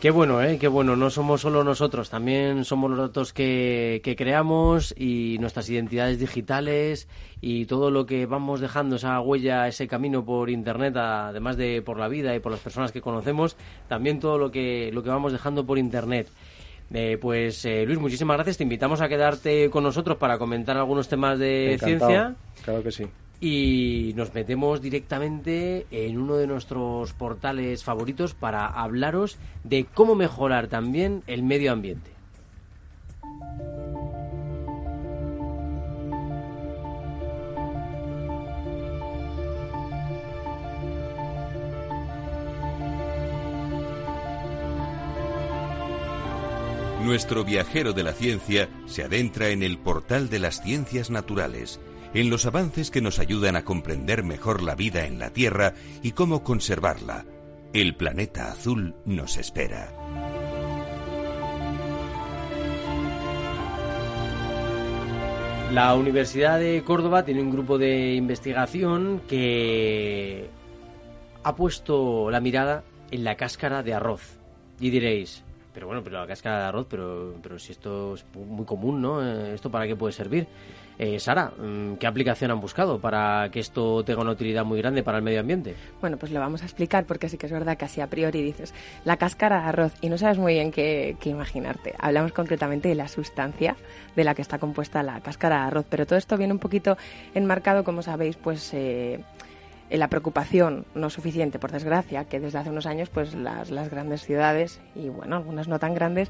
Qué 0.00 0.12
bueno, 0.12 0.40
¿eh? 0.40 0.58
Qué 0.60 0.68
bueno. 0.68 0.94
No 0.94 1.10
somos 1.10 1.40
solo 1.40 1.64
nosotros, 1.64 2.08
también 2.08 2.64
somos 2.64 2.88
los 2.90 3.00
datos 3.00 3.32
que, 3.32 4.00
que 4.04 4.14
creamos 4.14 4.94
y 4.96 5.38
nuestras 5.40 5.68
identidades 5.68 6.20
digitales 6.20 7.08
y 7.40 7.66
todo 7.66 7.90
lo 7.90 8.06
que 8.06 8.26
vamos 8.26 8.60
dejando, 8.60 8.94
esa 8.94 9.20
huella, 9.20 9.66
ese 9.66 9.88
camino 9.88 10.24
por 10.24 10.50
Internet, 10.50 10.96
además 10.96 11.56
de 11.56 11.82
por 11.82 11.98
la 11.98 12.06
vida 12.06 12.32
y 12.36 12.38
por 12.38 12.52
las 12.52 12.60
personas 12.60 12.92
que 12.92 13.00
conocemos, 13.00 13.56
también 13.88 14.20
todo 14.20 14.38
lo 14.38 14.52
que, 14.52 14.90
lo 14.92 15.02
que 15.02 15.10
vamos 15.10 15.32
dejando 15.32 15.66
por 15.66 15.78
Internet. 15.78 16.28
Eh, 16.94 17.18
pues 17.20 17.64
eh, 17.64 17.84
Luis, 17.84 17.98
muchísimas 17.98 18.36
gracias. 18.36 18.56
Te 18.56 18.62
invitamos 18.62 19.00
a 19.00 19.08
quedarte 19.08 19.68
con 19.68 19.82
nosotros 19.82 20.16
para 20.16 20.38
comentar 20.38 20.76
algunos 20.76 21.08
temas 21.08 21.40
de 21.40 21.74
Encantado. 21.74 22.10
ciencia. 22.10 22.34
Claro 22.64 22.82
que 22.84 22.92
sí. 22.92 23.04
Y 23.40 24.12
nos 24.16 24.34
metemos 24.34 24.80
directamente 24.80 25.86
en 25.90 26.18
uno 26.18 26.36
de 26.36 26.48
nuestros 26.48 27.12
portales 27.12 27.84
favoritos 27.84 28.34
para 28.34 28.66
hablaros 28.66 29.38
de 29.62 29.84
cómo 29.84 30.16
mejorar 30.16 30.66
también 30.66 31.22
el 31.26 31.44
medio 31.44 31.72
ambiente. 31.72 32.18
Nuestro 47.08 47.42
viajero 47.42 47.94
de 47.94 48.02
la 48.02 48.12
ciencia 48.12 48.68
se 48.84 49.02
adentra 49.02 49.48
en 49.48 49.62
el 49.62 49.78
portal 49.78 50.28
de 50.28 50.40
las 50.40 50.60
ciencias 50.60 51.08
naturales, 51.08 51.80
en 52.14 52.30
los 52.30 52.46
avances 52.46 52.90
que 52.90 53.00
nos 53.00 53.18
ayudan 53.18 53.56
a 53.56 53.64
comprender 53.64 54.24
mejor 54.24 54.62
la 54.62 54.74
vida 54.74 55.06
en 55.06 55.18
la 55.18 55.30
Tierra 55.30 55.74
y 56.02 56.12
cómo 56.12 56.42
conservarla. 56.42 57.24
El 57.72 57.94
planeta 57.96 58.50
azul 58.50 58.94
nos 59.04 59.36
espera. 59.36 59.92
La 65.72 65.94
Universidad 65.94 66.58
de 66.58 66.82
Córdoba 66.82 67.26
tiene 67.26 67.42
un 67.42 67.50
grupo 67.50 67.76
de 67.76 68.14
investigación 68.14 69.20
que 69.28 70.48
ha 71.42 71.54
puesto 71.54 72.30
la 72.30 72.40
mirada 72.40 72.84
en 73.10 73.22
la 73.22 73.36
cáscara 73.36 73.82
de 73.82 73.92
arroz. 73.92 74.38
Y 74.80 74.88
diréis, 74.88 75.44
pero 75.74 75.86
bueno, 75.86 76.02
pero 76.02 76.20
la 76.20 76.26
cáscara 76.26 76.58
de 76.58 76.64
arroz, 76.64 76.86
pero, 76.88 77.34
pero 77.42 77.58
si 77.58 77.72
esto 77.72 78.14
es 78.14 78.24
muy 78.34 78.64
común, 78.64 79.02
¿no? 79.02 79.22
Eh, 79.22 79.54
¿Esto 79.54 79.70
para 79.70 79.86
qué 79.86 79.94
puede 79.94 80.12
servir? 80.14 80.48
Eh, 80.98 81.20
Sara, 81.20 81.52
mm, 81.56 81.94
¿qué 81.94 82.08
aplicación 82.08 82.50
han 82.50 82.60
buscado 82.60 82.98
para 82.98 83.48
que 83.52 83.60
esto 83.60 84.02
tenga 84.04 84.20
una 84.20 84.32
utilidad 84.32 84.64
muy 84.64 84.78
grande 84.78 85.04
para 85.04 85.18
el 85.18 85.24
medio 85.24 85.38
ambiente? 85.38 85.76
Bueno, 86.00 86.16
pues 86.16 86.32
lo 86.32 86.40
vamos 86.40 86.62
a 86.62 86.64
explicar 86.64 87.04
porque 87.04 87.28
sí 87.28 87.38
que 87.38 87.46
es 87.46 87.52
verdad 87.52 87.76
que 87.76 87.84
así 87.84 88.00
a 88.00 88.08
priori 88.08 88.42
dices 88.42 88.74
la 89.04 89.16
cáscara 89.16 89.62
de 89.62 89.68
arroz 89.68 89.92
y 90.00 90.08
no 90.08 90.18
sabes 90.18 90.38
muy 90.38 90.54
bien 90.54 90.72
qué, 90.72 91.16
imaginarte. 91.24 91.94
Hablamos 92.00 92.32
concretamente 92.32 92.88
de 92.88 92.96
la 92.96 93.06
sustancia 93.06 93.76
de 94.16 94.24
la 94.24 94.34
que 94.34 94.42
está 94.42 94.58
compuesta 94.58 95.04
la 95.04 95.20
cáscara 95.20 95.60
de 95.60 95.66
arroz, 95.68 95.86
pero 95.88 96.04
todo 96.04 96.18
esto 96.18 96.36
viene 96.36 96.52
un 96.52 96.58
poquito 96.58 96.98
enmarcado, 97.32 97.84
como 97.84 98.02
sabéis, 98.02 98.36
pues 98.36 98.74
eh, 98.74 99.20
en 99.90 100.00
la 100.00 100.08
preocupación 100.08 100.84
no 100.96 101.10
suficiente, 101.10 101.60
por 101.60 101.70
desgracia, 101.70 102.24
que 102.24 102.40
desde 102.40 102.58
hace 102.58 102.70
unos 102.70 102.86
años 102.86 103.08
pues 103.08 103.34
las, 103.34 103.70
las 103.70 103.88
grandes 103.88 104.22
ciudades 104.22 104.80
y 104.96 105.10
bueno, 105.10 105.36
algunas 105.36 105.68
no 105.68 105.78
tan 105.78 105.94
grandes 105.94 106.28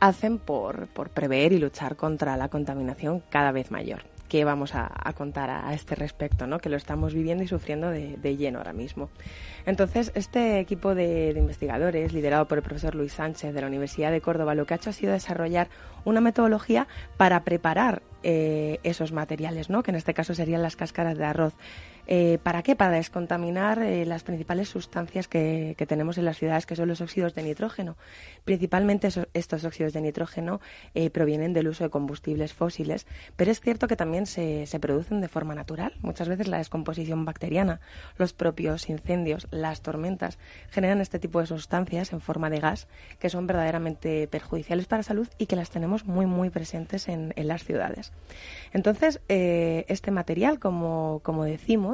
hacen 0.00 0.38
por, 0.38 0.88
por 0.88 1.10
prever 1.10 1.52
y 1.52 1.58
luchar 1.58 1.96
contra 1.96 2.36
la 2.36 2.48
contaminación 2.48 3.22
cada 3.30 3.52
vez 3.52 3.70
mayor. 3.70 4.02
¿Qué 4.28 4.44
vamos 4.44 4.74
a, 4.74 4.90
contar 5.16 5.50
a, 5.50 5.72
este 5.74 5.94
respecto? 5.94 6.46
¿no? 6.46 6.58
Que 6.58 6.68
lo 6.68 6.76
estamos 6.76 7.14
viviendo 7.14 7.44
y 7.44 7.46
sufriendo 7.46 7.90
de, 7.90 8.36
lleno 8.36 8.58
ahora 8.58 8.72
mismo. 8.72 9.10
Entonces, 9.64 10.10
este 10.14 10.58
equipo 10.58 10.94
de, 10.94 11.34
de 11.34 11.38
investigadores, 11.38 12.12
liderado 12.12 12.48
por 12.48 12.58
el 12.58 12.64
profesor 12.64 12.94
Luis 12.94 13.12
Sánchez 13.12 13.54
de 13.54 13.60
la 13.60 13.66
Universidad 13.68 14.10
de 14.10 14.20
Córdoba, 14.20 14.54
lo 14.54 14.66
que 14.66 14.74
ha 14.74 14.76
hecho 14.78 14.90
ha 14.90 14.94
sido 14.94 15.12
desarrollar 15.12 15.68
una 16.04 16.20
metodología 16.20 16.88
para 17.16 17.44
preparar 17.44 18.02
eh, 18.22 18.80
esos 18.82 19.12
materiales, 19.12 19.68
¿no? 19.68 19.82
que 19.82 19.90
en 19.90 19.96
este 19.96 20.14
caso 20.14 20.34
serían 20.34 20.62
las 20.62 20.76
cáscaras 20.76 21.18
de 21.18 21.24
arroz. 21.24 21.52
Eh, 22.06 22.38
¿Para 22.42 22.62
qué? 22.62 22.76
Para 22.76 22.92
descontaminar 22.92 23.82
eh, 23.82 24.04
las 24.04 24.24
principales 24.24 24.68
sustancias 24.68 25.28
que, 25.28 25.74
tenemos 25.88 26.18
en 26.18 26.24
las 26.24 26.38
ciudades, 26.38 26.66
que 26.66 26.76
son 26.76 26.88
los 26.88 27.00
óxidos 27.00 27.34
de 27.34 27.42
nitrógeno. 27.42 27.96
Principalmente 28.44 29.08
estos 29.34 29.64
óxidos 29.64 29.92
de 29.92 30.00
nitrógeno 30.00 30.60
eh, 30.94 31.10
provienen 31.10 31.52
del 31.52 31.68
uso 31.68 31.84
de 31.84 31.90
combustibles 31.90 32.54
fósiles, 32.54 33.06
pero 33.36 33.50
es 33.50 33.60
cierto 33.60 33.86
que 33.86 33.96
también 33.96 34.26
se, 34.26 34.66
producen 34.80 35.20
de 35.20 35.28
forma 35.28 35.54
natural. 35.54 35.92
Muchas 36.00 36.28
veces 36.28 36.48
la 36.48 36.58
descomposición 36.58 37.24
bacteriana, 37.24 37.80
los 38.16 38.32
propios 38.32 38.88
incendios, 38.88 39.46
las 39.50 39.82
tormentas, 39.82 40.38
generan 40.70 41.00
este 41.00 41.18
tipo 41.18 41.40
de 41.40 41.46
sustancias 41.46 42.12
en 42.12 42.20
forma 42.20 42.50
de 42.50 42.60
gas 42.60 42.88
que 43.18 43.30
son 43.30 43.46
verdaderamente 43.46 44.26
perjudiciales 44.28 44.86
para 44.86 45.00
la 45.00 45.04
salud 45.04 45.28
y 45.38 45.46
que 45.46 45.56
las 45.56 45.70
tenemos 45.70 46.04
muy, 46.04 46.26
muy 46.26 46.50
presentes 46.50 47.08
en, 47.08 47.32
las 47.36 47.64
ciudades. 47.64 48.12
Entonces, 48.72 49.20
este 49.28 50.10
material, 50.10 50.58
como 50.58 51.44
decimos, 51.44 51.93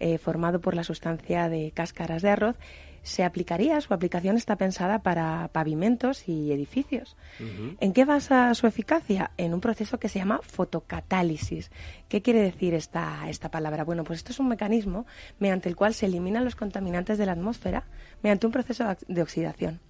eh, 0.00 0.18
formado 0.18 0.60
por 0.60 0.74
la 0.74 0.84
sustancia 0.84 1.48
de 1.48 1.72
cáscaras 1.72 2.22
de 2.22 2.30
arroz, 2.30 2.56
se 3.04 3.22
aplicaría, 3.22 3.80
su 3.82 3.92
aplicación 3.92 4.36
está 4.36 4.56
pensada 4.56 5.00
para 5.00 5.48
pavimentos 5.52 6.26
y 6.26 6.50
edificios. 6.52 7.16
Uh 7.38 7.42
-huh. 7.42 7.76
¿En 7.80 7.92
qué 7.92 8.06
basa 8.06 8.54
su 8.54 8.66
eficacia? 8.66 9.30
En 9.36 9.52
un 9.52 9.60
proceso 9.60 9.98
que 9.98 10.08
se 10.08 10.18
llama 10.18 10.40
fotocatálisis. 10.42 11.70
¿Qué 12.08 12.22
quiere 12.22 12.40
decir 12.40 12.72
esta, 12.72 13.28
esta 13.28 13.50
palabra? 13.50 13.84
Bueno, 13.84 14.04
pues 14.04 14.20
esto 14.20 14.32
es 14.32 14.40
un 14.40 14.48
mecanismo 14.48 15.06
mediante 15.38 15.68
el 15.68 15.76
cual 15.76 15.92
se 15.92 16.06
eliminan 16.06 16.44
los 16.44 16.56
contaminantes 16.56 17.18
de 17.18 17.26
la 17.26 17.32
atmósfera 17.32 17.84
mediante 18.24 18.46
un 18.46 18.52
proceso 18.52 18.84
de 19.06 19.22
oxidación. 19.22 19.80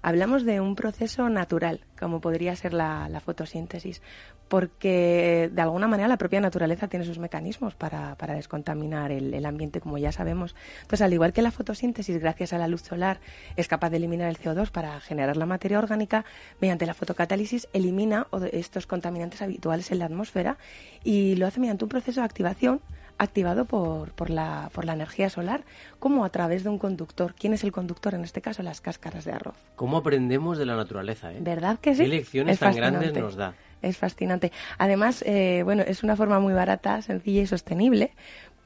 Hablamos 0.00 0.44
de 0.44 0.60
un 0.60 0.74
proceso 0.74 1.28
natural, 1.28 1.84
como 1.98 2.20
podría 2.20 2.56
ser 2.56 2.72
la, 2.72 3.20
fotosíntesis, 3.24 4.00
porque 4.48 5.50
de 5.52 5.62
alguna 5.62 5.88
manera 5.88 6.08
la 6.08 6.16
propia 6.16 6.40
naturaleza 6.40 6.88
tiene 6.88 7.04
sus 7.04 7.18
mecanismos 7.18 7.74
para, 7.74 8.16
para 8.16 8.34
descontaminar 8.34 9.12
el, 9.12 9.32
el, 9.34 9.46
ambiente, 9.46 9.80
como 9.80 9.98
ya 9.98 10.10
sabemos. 10.10 10.56
Entonces, 10.80 11.02
al 11.02 11.12
igual 11.12 11.34
que 11.34 11.42
la 11.42 11.50
fotosíntesis, 11.50 12.18
gracias 12.18 12.54
a 12.54 12.58
la 12.58 12.66
luz 12.66 12.82
solar, 12.82 13.20
es 13.56 13.68
capaz 13.68 13.90
de 13.90 13.98
eliminar 13.98 14.28
el 14.28 14.38
CO2 14.38 14.70
para 14.70 14.98
generar 15.00 15.36
la 15.36 15.46
materia 15.46 15.78
orgánica, 15.78 16.24
mediante 16.60 16.86
la 16.86 16.94
fotocatálisis 16.94 17.68
elimina 17.74 18.26
estos 18.52 18.86
contaminantes 18.86 19.42
habituales 19.42 19.92
en 19.92 19.98
la 19.98 20.06
atmósfera 20.06 20.56
y 21.04 21.36
lo 21.36 21.46
hace 21.46 21.60
mediante 21.60 21.84
un 21.84 21.90
proceso 21.90 22.20
de 22.22 22.24
activación 22.24 22.80
activado 23.18 23.64
por, 23.64 24.12
por, 24.12 24.30
la, 24.30 24.70
por 24.72 24.84
la 24.84 24.94
energía 24.94 25.30
solar, 25.30 25.64
como 25.98 26.24
a 26.24 26.30
través 26.30 26.64
de 26.64 26.70
un 26.70 26.78
conductor. 26.78 27.34
¿Quién 27.38 27.52
es 27.52 27.64
el 27.64 27.72
conductor? 27.72 28.14
En 28.14 28.24
este 28.24 28.40
caso, 28.40 28.62
las 28.62 28.80
cáscaras 28.80 29.24
de 29.24 29.32
arroz. 29.32 29.56
¿Cómo 29.76 29.96
aprendemos 29.96 30.58
de 30.58 30.66
la 30.66 30.76
naturaleza? 30.76 31.32
Eh? 31.32 31.38
¿Verdad 31.40 31.78
que 31.78 31.94
sí? 31.94 32.02
¿Qué 32.02 32.08
lecciones 32.08 32.54
es 32.54 32.60
tan 32.60 32.74
grandes 32.74 33.12
nos 33.14 33.36
da? 33.36 33.54
Es 33.80 33.96
fascinante. 33.98 34.52
Además, 34.78 35.22
eh, 35.26 35.62
bueno, 35.64 35.82
es 35.82 36.02
una 36.04 36.14
forma 36.14 36.38
muy 36.38 36.52
barata, 36.52 37.02
sencilla 37.02 37.42
y 37.42 37.46
sostenible, 37.46 38.12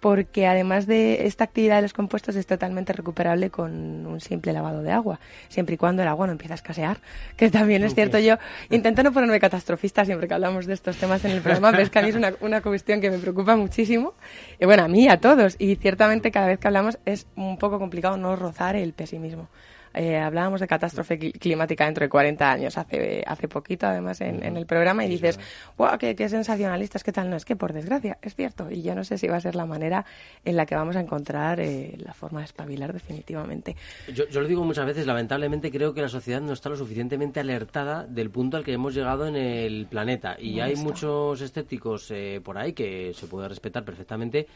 porque 0.01 0.47
además 0.47 0.87
de 0.87 1.27
esta 1.27 1.45
actividad 1.45 1.77
de 1.77 1.83
los 1.83 1.93
compuestos 1.93 2.37
es 2.37 2.47
totalmente 2.47 2.93
recuperable 2.93 3.51
con 3.51 4.07
un 4.07 4.21
simple 4.21 4.53
lavado 4.53 4.83
de 4.83 4.93
agua, 4.93 5.21
siempre 5.49 5.75
y 5.75 5.79
cuando 5.79 6.03
el 6.03 6.09
agua 6.09 6.27
no 6.27 6.33
empiece 6.33 6.53
a 6.53 6.57
escasear, 6.57 6.99
que 7.37 7.51
también 7.51 7.83
es 7.85 7.95
cierto. 7.95 8.19
Yo 8.19 8.37
intento 8.71 9.03
no 9.03 9.13
ponerme 9.13 9.41
catastrofista 9.41 10.05
siempre 10.05 10.29
que 10.29 10.35
hablamos 10.35 10.67
de 10.67 10.75
estos 10.75 10.97
temas 10.97 11.25
en 11.25 11.33
el 11.33 11.41
programa, 11.41 11.71
pero 11.71 11.83
es 11.83 11.91
que 11.91 11.99
a 11.99 12.03
mí 12.03 12.11
es 12.11 12.17
una, 12.17 12.35
una 12.41 12.61
cuestión 12.61 13.01
que 13.01 13.11
me 13.11 13.19
preocupa 13.19 13.57
muchísimo, 13.57 14.15
y 14.61 14.67
bueno, 14.67 14.85
a 14.85 14.89
mí 14.89 15.05
y 15.05 15.09
a 15.09 15.19
todos, 15.19 15.57
y 15.59 15.77
ciertamente 15.77 16.31
cada 16.31 16.49
vez 16.49 16.59
que 16.59 16.67
hablamos 16.69 16.99
es 17.05 17.27
un 17.37 17.57
poco 17.59 17.79
complicado 17.79 18.17
no 18.17 18.37
rozar 18.37 18.77
el 18.77 18.93
pesimismo. 18.93 19.49
Eh, 19.97 20.19
hablábamos 20.19 20.61
de 20.61 20.67
catástrofe 20.67 21.19
climática 21.19 21.87
dentro 21.87 22.05
de 22.05 22.09
40 22.09 22.53
años, 22.53 22.79
hace, 22.79 23.25
hace 23.27 23.49
poquito 23.49 23.87
además 23.87 24.21
en, 24.21 24.57
el 24.57 24.67
programa, 24.67 25.05
y 25.05 25.09
dices, 25.09 25.41
wow, 25.77 25.99
qué, 25.99 26.15
qué 26.15 26.29
sensacionalistas, 26.29 27.03
qué 27.03 27.13
tal, 27.13 27.31
no, 27.31 27.37
es 27.37 27.45
que 27.45 27.57
por 27.57 27.73
desgracia, 27.73 28.19
es 28.23 28.35
cierto, 28.35 28.71
y 28.71 28.83
yo 28.83 28.95
no 28.95 29.05
sé 29.05 29.19
si 29.19 29.27
va 29.27 29.37
a 29.37 29.41
ser 29.41 29.55
la 29.55 29.67
manera 29.67 30.05
en 30.45 30.57
la 30.57 30.67
que 30.67 30.75
vamos 30.75 30.97
a 30.97 31.01
encontrar 31.01 31.61
eh, 31.61 31.95
la 31.99 32.13
forma 32.13 32.41
de 32.41 32.47
espabilar 32.47 32.93
definitivamente. 32.93 33.75
Yo, 34.13 34.29
yo 34.29 34.41
lo 34.41 34.49
digo 34.49 34.65
muchas 34.65 34.87
veces, 34.87 35.07
lamentablemente 35.07 35.71
creo 35.71 35.95
que 35.95 36.03
la 36.03 36.09
sociedad 36.09 36.41
no 36.41 36.53
está 36.53 36.69
lo 36.69 36.77
suficientemente 36.77 37.41
alertada 37.41 38.07
del 38.07 38.31
punto 38.31 38.57
al 38.57 38.65
que 38.65 38.73
hemos 38.73 38.95
llegado 38.95 39.27
en 39.27 39.37
el 39.37 39.87
planeta, 39.87 40.37
y 40.39 40.61
hay 40.61 40.77
muchos 40.77 41.41
escépticos 41.41 42.11
eh, 42.11 42.41
por 42.45 42.59
ahí 42.59 42.73
que 42.73 43.13
se 43.15 43.27
puede 43.27 43.49
respetar 43.49 43.85
perfectamente, 43.85 44.47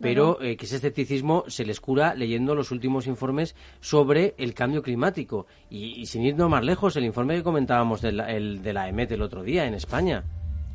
pero 0.00 0.40
eh, 0.42 0.56
que 0.56 0.66
ese 0.66 0.76
escepticismo 0.76 1.44
se 1.48 1.64
les 1.64 1.80
cura 1.80 2.14
leyendo 2.14 2.54
los 2.54 2.70
últimos 2.70 3.06
informes 3.06 3.54
sobre 3.80 4.34
el 4.38 4.54
cambio 4.54 4.82
climático. 4.82 5.46
Y, 5.70 6.06
sin 6.06 6.22
irnos 6.22 6.50
más 6.50 6.64
lejos, 6.64 6.96
el 6.96 7.04
informe 7.04 7.36
que 7.36 7.42
comentábamos 7.42 8.00
de 8.00 8.12
la, 8.12 8.30
el, 8.30 8.62
de 8.62 8.72
la 8.72 8.88
EMET 8.88 9.12
el 9.12 9.22
otro 9.22 9.42
día 9.42 9.66
en 9.66 9.74
España. 9.74 10.24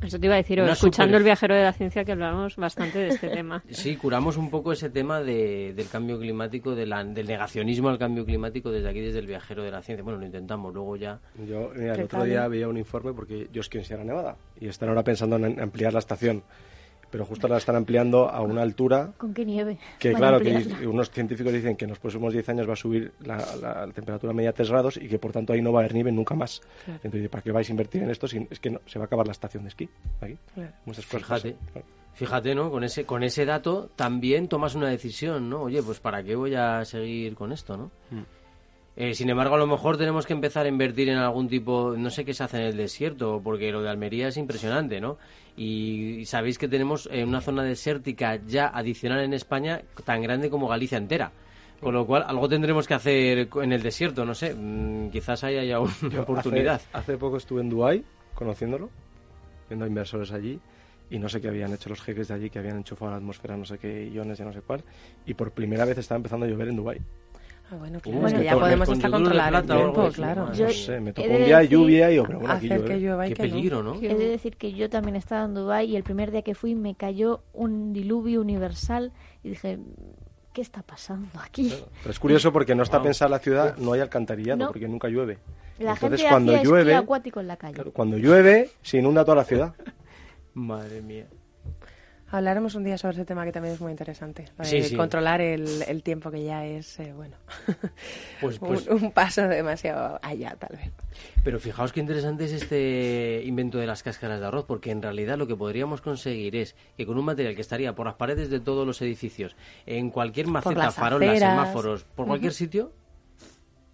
Eso 0.01 0.17
te 0.17 0.27
iba 0.27 0.35
a 0.35 0.37
decir, 0.37 0.59
escuchando 0.59 1.17
el 1.17 1.23
viajero 1.23 1.55
de 1.55 1.63
la 1.63 1.73
ciencia 1.73 2.05
que 2.05 2.13
hablamos 2.13 2.55
bastante 2.55 2.99
de 2.99 3.07
este 3.09 3.27
tema. 3.29 3.63
Sí, 3.69 3.97
curamos 3.97 4.37
un 4.37 4.49
poco 4.49 4.71
ese 4.71 4.89
tema 4.89 5.21
de, 5.21 5.73
del 5.73 5.89
cambio 5.89 6.17
climático, 6.17 6.73
de 6.73 6.85
la, 6.85 7.03
del 7.03 7.27
negacionismo 7.27 7.89
al 7.89 7.97
cambio 7.97 8.25
climático 8.25 8.71
desde 8.71 8.89
aquí, 8.89 9.01
desde 9.01 9.19
el 9.19 9.27
viajero 9.27 9.63
de 9.63 9.71
la 9.71 9.81
ciencia. 9.81 10.03
Bueno, 10.03 10.19
lo 10.19 10.25
intentamos, 10.25 10.73
luego 10.73 10.95
ya... 10.95 11.19
Yo 11.45 11.73
el 11.73 12.03
otro 12.03 12.23
día 12.23 12.43
había 12.43 12.67
un 12.67 12.77
informe 12.77 13.13
porque 13.13 13.49
yo 13.51 13.59
es 13.59 13.67
quien 13.67 13.83
Sierra 13.83 14.03
Nevada 14.03 14.37
y 14.59 14.67
están 14.67 14.89
ahora 14.89 15.03
pensando 15.03 15.35
en 15.35 15.59
ampliar 15.59 15.91
la 15.91 15.99
estación 15.99 16.43
pero 17.09 17.25
justo 17.25 17.47
la 17.47 17.57
están 17.57 17.75
ampliando 17.75 18.29
a 18.29 18.41
una 18.41 18.61
altura. 18.61 19.11
¿Con 19.17 19.33
qué 19.33 19.45
nieve? 19.45 19.77
Que 19.97 20.13
claro, 20.13 20.39
que 20.39 20.87
unos 20.87 21.09
científicos 21.09 21.53
dicen 21.53 21.75
que 21.75 21.85
en 21.85 21.89
los 21.89 21.99
próximos 21.99 22.33
10 22.33 22.49
años 22.49 22.69
va 22.69 22.73
a 22.73 22.77
subir 22.77 23.13
la, 23.23 23.87
temperatura 23.93 24.33
media 24.33 24.51
a 24.51 24.53
3 24.53 24.69
grados 24.69 24.97
y 24.97 25.07
que 25.07 25.19
por 25.19 25.31
tanto 25.31 25.53
ahí 25.53 25.61
no 25.61 25.71
va 25.71 25.79
a 25.79 25.83
haber 25.83 25.93
nieve 25.93 26.11
nunca 26.11 26.35
más. 26.35 26.61
Entonces, 26.87 27.29
¿para 27.29 27.41
qué 27.41 27.51
vais 27.51 27.67
a 27.69 27.71
invertir 27.71 28.03
en 28.03 28.09
esto? 28.09 28.27
Si 28.27 28.47
es 28.49 28.59
que 28.59 28.79
se 28.85 28.99
va 28.99 29.05
a 29.05 29.07
acabar 29.07 29.25
la 29.25 29.33
estación 29.33 29.63
de 29.63 29.69
esquí. 29.69 29.89
Aquí. 30.21 30.37
Fíjate. 30.93 31.55
Fíjate, 32.13 32.53
¿no? 32.53 32.69
Con 32.69 32.83
ese, 32.83 33.05
con 33.05 33.23
ese 33.23 33.45
dato 33.45 33.91
también 33.95 34.49
tomas 34.49 34.75
una 34.75 34.89
decisión, 34.89 35.49
¿no? 35.49 35.61
Oye, 35.63 35.81
pues 35.81 36.01
¿para 36.01 36.21
qué 36.21 36.35
voy 36.35 36.53
a 36.53 36.83
seguir 36.83 37.33
con 37.33 37.53
esto, 37.53 37.77
no? 37.77 37.91
Mm. 38.11 38.38
Eh, 38.95 39.13
sin 39.13 39.29
embargo, 39.29 39.55
a 39.55 39.57
lo 39.57 39.67
mejor 39.67 39.97
tenemos 39.97 40.25
que 40.25 40.33
empezar 40.33 40.65
a 40.65 40.69
invertir 40.69 41.09
en 41.09 41.17
algún 41.17 41.47
tipo, 41.47 41.95
no 41.97 42.09
sé 42.09 42.25
qué 42.25 42.33
se 42.33 42.43
hace 42.43 42.57
en 42.57 42.63
el 42.63 42.77
desierto, 42.77 43.39
porque 43.43 43.71
lo 43.71 43.81
de 43.81 43.89
Almería 43.89 44.27
es 44.27 44.37
impresionante, 44.37 44.99
¿no? 44.99 45.17
Y 45.55 46.25
sabéis 46.25 46.57
que 46.57 46.67
tenemos 46.67 47.07
eh, 47.11 47.23
una 47.23 47.41
zona 47.41 47.63
desértica 47.63 48.39
ya 48.45 48.67
adicional 48.67 49.21
en 49.21 49.33
España 49.33 49.81
tan 50.03 50.21
grande 50.21 50.49
como 50.49 50.67
Galicia 50.67 50.97
entera. 50.97 51.31
Con 51.79 51.93
lo 51.93 52.05
cual, 52.05 52.25
algo 52.27 52.49
tendremos 52.49 52.87
que 52.87 52.93
hacer 52.93 53.47
en 53.55 53.71
el 53.71 53.81
desierto, 53.81 54.25
no 54.25 54.35
sé, 54.35 54.53
mm, 54.53 55.11
quizás 55.11 55.43
haya 55.45 55.63
ya 55.63 55.79
una 55.79 56.21
oportunidad. 56.21 56.81
Hace, 56.91 57.17
poco 57.17 57.37
estuve 57.37 57.61
en 57.61 57.69
Dubái, 57.69 58.03
conociéndolo, 58.35 58.89
viendo 59.69 59.87
inversores 59.87 60.31
allí, 60.33 60.59
y 61.09 61.19
no 61.19 61.29
sé 61.29 61.39
qué 61.39 61.47
habían 61.47 61.71
hecho 61.73 61.89
los 61.89 62.01
jeques 62.01 62.27
de 62.27 62.33
allí, 62.33 62.49
que 62.49 62.59
habían 62.59 62.77
enchufado 62.77 63.11
la 63.11 63.17
atmósfera 63.17 63.55
no 63.55 63.63
sé 63.63 63.77
qué 63.77 64.09
iones, 64.09 64.37
ya 64.37 64.45
no 64.45 64.51
sé 64.51 64.61
cuál, 64.61 64.83
y 65.25 65.33
por 65.35 65.51
primera 65.51 65.85
vez 65.85 65.97
estaba 65.97 66.17
empezando 66.17 66.45
a 66.45 66.49
llover 66.49 66.67
en 66.67 66.75
Dubái. 66.75 66.99
Ah, 67.71 67.75
bueno, 67.75 67.99
ya 68.41 68.57
podemos 68.57 68.89
estar 68.89 69.11
controlando 69.11 69.59
el 69.59 69.65
tiempo, 69.65 70.09
claro. 70.11 70.51
Yo 70.53 70.65
no 70.65 70.71
sé, 70.71 70.99
me 70.99 71.13
tocó 71.13 71.27
un 71.27 71.45
día 71.45 71.59
de 71.59 71.67
lluvia 71.67 72.11
y 72.11 72.15
yo, 72.15 72.23
pero 72.23 72.39
bueno, 72.39 72.53
aquí 72.55 72.67
llueve. 72.67 73.27
Qué 73.29 73.35
peligro, 73.35 73.83
¿no? 73.83 73.95
He 73.95 74.15
de 74.15 74.27
decir 74.27 74.57
que 74.57 74.73
yo 74.73 74.89
también 74.89 75.15
estaba 75.15 75.45
en 75.45 75.53
Dubái 75.53 75.87
y 75.91 75.95
el 75.95 76.03
primer 76.03 76.31
día 76.31 76.41
que 76.41 76.55
fui 76.55 76.73
me 76.73 76.95
cayó 76.95 77.43
un 77.53 77.93
diluvio 77.93 78.41
universal 78.41 79.11
y 79.43 79.49
dije, 79.49 79.79
¿qué 80.53 80.61
está 80.61 80.81
pasando 80.81 81.29
aquí? 81.39 81.73
Pero 82.01 82.11
es 82.11 82.19
curioso 82.19 82.51
porque 82.51 82.73
no 82.73 82.83
está 82.83 83.01
pensada 83.01 83.29
la 83.29 83.39
ciudad, 83.39 83.77
no 83.77 83.93
hay 83.93 84.01
alcantarillado 84.01 84.67
porque 84.67 84.87
nunca 84.87 85.07
llueve. 85.07 85.37
La 85.77 85.93
Entonces, 85.93 86.21
gente 86.21 86.29
cuando 86.29 86.63
llueve, 86.63 86.95
acuático 86.95 87.39
en 87.39 87.47
la 87.47 87.55
calle. 87.57 87.83
cuando 87.93 88.17
llueve, 88.17 88.69
se 88.81 88.97
inunda 88.97 89.23
toda 89.23 89.37
la 89.37 89.43
ciudad. 89.45 89.73
Madre 90.53 91.01
mía. 91.01 91.27
Hablaremos 92.31 92.75
un 92.75 92.83
día 92.83 92.97
sobre 92.97 93.15
ese 93.15 93.25
tema 93.25 93.43
que 93.43 93.51
también 93.51 93.73
es 93.73 93.81
muy 93.81 93.91
interesante. 93.91 94.45
Controlar 94.95 95.41
el, 95.41 96.03
tiempo 96.03 96.29
que 96.29 96.43
ya 96.43 96.65
es, 96.65 96.99
eh, 96.99 97.11
bueno, 97.13 97.35
pues, 98.41 98.59
pues 98.59 98.87
un, 98.87 99.11
paso 99.11 99.47
demasiado 99.47 100.19
allá, 100.21 100.55
tal 100.59 100.77
vez. 100.77 100.91
Pero 101.43 101.59
fijaos 101.59 101.91
qué 101.91 101.99
interesante 101.99 102.45
es 102.45 102.51
este 102.51 103.41
invento 103.45 103.79
de 103.79 103.87
las 103.87 104.03
cáscaras 104.03 104.39
de 104.39 104.45
arroz, 104.45 104.65
porque 104.65 104.91
en 104.91 105.01
realidad 105.01 105.37
lo 105.37 105.47
que 105.47 105.55
podríamos 105.55 106.01
conseguir 106.01 106.55
es 106.55 106.75
que 106.97 107.05
con 107.05 107.17
un 107.17 107.25
material 107.25 107.55
que 107.55 107.61
estaría 107.61 107.95
por 107.95 108.05
las 108.05 108.15
paredes 108.15 108.49
de 108.49 108.59
todos 108.59 108.85
los 108.85 109.01
edificios, 109.01 109.55
en 109.87 110.11
cualquier 110.11 110.47
maceta, 110.47 110.91
farolas, 110.91 111.39
semáforos, 111.39 112.03
por 112.03 112.27
cualquier 112.27 112.53
sitio, 112.53 112.91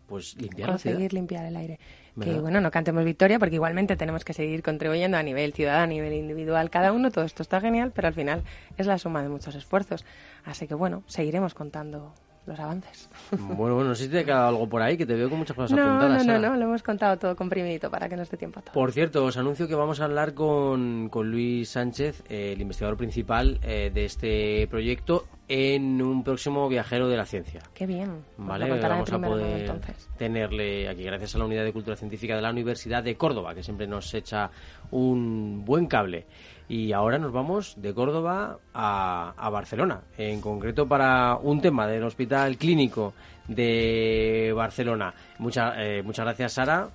pues 0.08 0.36
limpiar 0.36 0.72
Conseguir 0.72 1.14
limpiar 1.14 1.46
el 1.46 1.56
aire 1.56 1.80
que 2.22 2.40
bueno, 2.40 2.62
no 2.62 2.72
cantemos 2.72 3.04
victoria 3.04 3.40
porque 3.40 3.56
igualmente 3.56 3.98
tenemos 3.98 4.24
que 4.24 4.34
seguir 4.34 4.64
contribuyendo 4.64 5.18
a 5.18 5.24
nivel 5.24 5.54
ciudadano, 5.54 5.84
a 5.84 5.88
nivel 5.88 6.14
individual, 6.14 6.70
cada 6.70 6.92
uno, 6.94 7.12
todo 7.12 7.26
esto 7.26 7.44
está 7.44 7.60
genial, 7.60 7.92
pero 7.94 8.08
al 8.08 8.14
final 8.14 8.44
es 8.78 8.88
la 8.88 8.98
suma 8.98 9.22
de 9.22 9.30
muchos 9.30 9.56
esfuerzos. 9.56 10.06
Así 10.46 10.68
que 10.68 10.76
bueno, 10.76 11.04
seguiremos 11.08 11.54
contando 11.54 12.14
los 12.46 12.60
avances. 12.60 13.10
Bueno, 13.56 13.76
bueno, 13.76 13.90
no 13.90 13.96
sé 13.96 14.06
si 14.06 14.10
te 14.10 14.20
ha 14.20 14.24
quedado 14.24 14.48
algo 14.48 14.68
por 14.68 14.82
ahí, 14.82 14.98
que 14.98 15.06
te 15.06 15.14
veo 15.14 15.30
con 15.30 15.40
muchas 15.40 15.56
cosas 15.56 15.78
no, 15.78 15.84
apuntadas. 15.84 16.26
No, 16.26 16.40
no, 16.40 16.50
no, 16.50 16.56
lo 16.56 16.66
hemos 16.66 16.84
contado 16.84 17.18
todo 17.18 17.36
comprimidito 17.36 17.90
para 17.90 18.08
que 18.08 18.16
no 18.16 18.24
esté 18.24 18.38
tiempo 18.38 18.60
a 18.60 18.64
todo. 18.64 18.74
Por 18.74 18.92
cierto, 18.92 19.26
os 19.26 19.38
anuncio 19.38 19.68
que 19.68 19.76
vamos 19.76 20.00
a 20.00 20.06
hablar 20.06 20.34
con, 20.34 21.10
con 21.10 21.32
Luis 21.32 21.70
Sánchez, 21.70 22.24
el 22.30 22.62
investigador 22.62 22.98
principal 22.98 23.60
eh, 23.64 23.92
de 23.94 24.06
este 24.06 24.68
proyecto, 24.68 25.26
en 25.48 26.02
un 26.02 26.24
próximo 26.24 26.68
viajero 26.68 27.08
de 27.08 27.18
la 27.18 27.26
ciencia. 27.26 27.62
Qué 27.74 27.86
bien. 27.86 28.24
Vale, 28.38 28.68
vamos 28.80 29.12
a 29.12 29.20
poder 29.20 29.80
tenerle 30.18 30.90
aquí 30.90 31.04
gracias 31.04 31.36
a 31.36 31.38
la 31.38 31.46
Unidad 31.46 31.64
de 31.64 31.74
Cultura 31.74 31.96
Científica 31.96 32.36
de 32.36 32.42
la 32.42 32.50
Universidad 32.50 33.04
de 33.04 33.16
Córdoba, 33.16 33.54
que 33.54 33.64
siempre 33.64 33.88
nos 33.88 34.14
echa 34.14 34.50
un 34.92 35.64
buen 35.64 35.88
cable. 35.88 36.26
Y 36.68 36.94
ahora 36.94 37.20
nos 37.20 37.32
vamos 37.32 37.76
de 37.78 37.94
Córdoba 37.94 38.58
a, 38.74 39.50
Barcelona, 39.52 40.02
en 40.18 40.42
concreto 40.42 40.88
para 40.88 41.38
un 41.38 41.62
tema 41.62 41.88
del 41.88 42.04
Hospital 42.04 42.58
Clínico 42.58 43.14
de 43.48 44.52
Barcelona. 44.56 45.14
Mucha, 45.38 45.74
eh, 45.78 46.02
muchas 46.02 46.26
gracias, 46.26 46.54
Sara. 46.54 46.90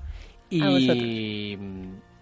Y, 0.51 1.57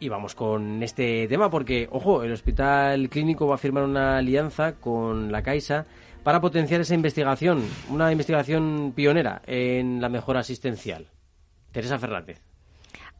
y 0.00 0.08
vamos 0.08 0.34
con 0.34 0.82
este 0.82 1.26
tema 1.26 1.48
porque, 1.48 1.88
ojo, 1.90 2.22
el 2.22 2.32
Hospital 2.32 3.08
Clínico 3.08 3.46
va 3.46 3.54
a 3.54 3.58
firmar 3.58 3.84
una 3.84 4.18
alianza 4.18 4.74
con 4.74 5.32
la 5.32 5.42
Caixa 5.42 5.86
para 6.22 6.42
potenciar 6.42 6.82
esa 6.82 6.94
investigación, 6.94 7.62
una 7.88 8.12
investigación 8.12 8.92
pionera 8.94 9.40
en 9.46 10.00
la 10.00 10.10
mejora 10.10 10.40
asistencial. 10.40 11.06
Teresa 11.72 11.98
Fernández. 11.98 12.47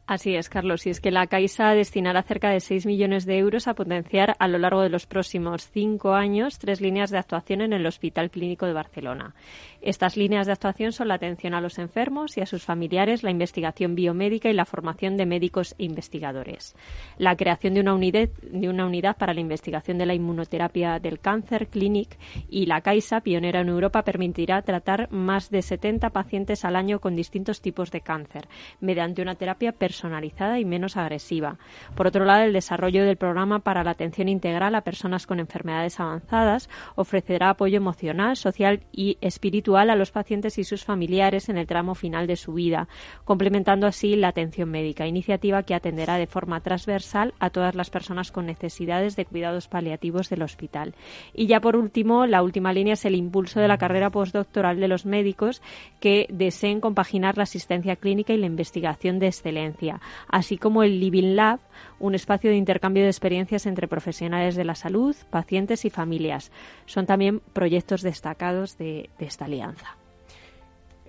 Así 0.09 0.35
es, 0.35 0.49
Carlos. 0.49 0.87
Y 0.87 0.89
es 0.89 1.01
que 1.01 1.11
la 1.11 1.27
Caixa 1.27 1.75
destinará 1.75 2.23
cerca 2.23 2.49
de 2.49 2.61
6 2.61 2.87
millones 2.87 3.27
de 3.27 3.37
euros 3.37 3.67
a 3.67 3.75
potenciar 3.75 4.35
a 4.39 4.47
lo 4.47 4.57
largo 4.57 4.81
de 4.81 4.89
los 4.89 5.05
próximos 5.05 5.69
cinco 5.69 6.15
años 6.15 6.57
tres 6.57 6.81
líneas 6.81 7.11
de 7.11 7.19
actuación 7.19 7.61
en 7.61 7.73
el 7.73 7.85
Hospital 7.85 8.31
Clínico 8.31 8.65
de 8.65 8.73
Barcelona. 8.73 9.35
Estas 9.83 10.17
líneas 10.17 10.47
de 10.47 10.53
actuación 10.53 10.93
son 10.93 11.09
la 11.09 11.13
atención 11.13 11.53
a 11.53 11.61
los 11.61 11.77
enfermos 11.77 12.37
y 12.37 12.41
a 12.41 12.47
sus 12.47 12.63
familiares, 12.63 13.21
la 13.21 13.29
investigación 13.29 13.93
biomédica 13.93 14.49
y 14.49 14.53
la 14.53 14.65
formación 14.65 15.15
de 15.15 15.27
médicos 15.27 15.75
e 15.77 15.83
investigadores. 15.83 16.75
La 17.19 17.35
creación 17.35 17.75
de 17.75 17.81
una 17.81 17.93
unidad, 17.93 19.15
para 19.15 19.35
la 19.35 19.41
investigación 19.41 19.99
de 19.99 20.07
la 20.07 20.15
inmunoterapia 20.15 20.97
del 20.97 21.19
cáncer, 21.19 21.67
Clinic, 21.67 22.17
y 22.49 22.65
la 22.65 22.81
Caixa, 22.81 23.21
pionera 23.21 23.61
en 23.61 23.69
Europa, 23.69 24.01
permitirá 24.01 24.63
tratar 24.63 25.11
más 25.11 25.51
de 25.51 25.61
70 25.61 26.09
pacientes 26.09 26.65
al 26.65 26.75
año 26.75 26.99
con 26.99 27.15
distintos 27.15 27.61
tipos 27.61 27.91
de 27.91 28.01
cáncer, 28.01 28.47
mediante 28.81 29.21
una 29.21 29.35
terapia 29.35 29.71
personalizada 29.71 29.98
personalizada 29.99 30.59
y 30.59 30.65
menos 30.65 30.95
agresiva. 30.95 31.57
Por 31.93 32.07
otro 32.07 32.23
lado, 32.23 32.43
el 32.43 32.53
desarrollo 32.53 33.03
del 33.03 33.17
programa 33.17 33.59
para 33.59 33.83
la 33.83 33.91
atención 33.91 34.29
integral 34.29 34.73
a 34.75 34.81
personas 34.81 35.27
con 35.27 35.41
enfermedades 35.41 35.99
avanzadas 35.99 36.69
ofrecerá 36.95 37.49
apoyo 37.49 37.75
emocional, 37.75 38.37
social 38.37 38.79
y 38.93 39.17
espiritual 39.19 39.89
a 39.89 39.97
los 39.97 40.11
pacientes 40.11 40.57
y 40.57 40.63
sus 40.63 40.85
familiares 40.85 41.49
en 41.49 41.57
el 41.57 41.67
tramo 41.67 41.95
final 41.95 42.27
de 42.27 42.37
su 42.37 42.53
vida, 42.53 42.87
complementando 43.25 43.87
así 43.87 44.15
la 44.15 44.29
atención 44.29 44.71
médica, 44.71 45.05
iniciativa 45.05 45.63
que 45.63 45.75
atenderá 45.75 46.15
de 46.15 46.27
forma 46.27 46.61
transversal 46.61 47.33
a 47.39 47.49
todas 47.49 47.75
las 47.75 47.89
personas 47.89 48.31
con 48.31 48.45
necesidades 48.45 49.17
de 49.17 49.25
cuidados 49.25 49.67
paliativos 49.67 50.29
del 50.29 50.43
hospital. 50.43 50.95
Y 51.33 51.47
ya 51.47 51.59
por 51.59 51.75
último, 51.75 52.25
la 52.25 52.41
última 52.41 52.71
línea 52.71 52.93
es 52.93 53.03
el 53.03 53.15
impulso 53.15 53.59
de 53.59 53.67
la 53.67 53.77
carrera 53.77 54.11
postdoctoral 54.11 54.79
de 54.79 54.87
los 54.87 55.05
médicos 55.05 55.61
que 55.99 56.25
deseen 56.29 56.79
compaginar 56.79 57.35
la 57.35 57.43
asistencia 57.43 57.97
clínica 57.97 58.31
y 58.31 58.37
la 58.37 58.45
investigación 58.45 59.19
de 59.19 59.27
excelencia 59.27 59.88
así 60.27 60.57
como 60.57 60.83
el 60.83 60.99
Living 60.99 61.35
Lab, 61.35 61.59
un 61.99 62.15
espacio 62.15 62.49
de 62.49 62.57
intercambio 62.57 63.03
de 63.03 63.09
experiencias 63.09 63.65
entre 63.65 63.87
profesionales 63.87 64.55
de 64.55 64.65
la 64.65 64.75
salud, 64.75 65.15
pacientes 65.29 65.85
y 65.85 65.89
familias. 65.89 66.51
Son 66.85 67.05
también 67.05 67.41
proyectos 67.53 68.01
destacados 68.01 68.77
de, 68.77 69.09
esta 69.19 69.45
alianza. 69.45 69.98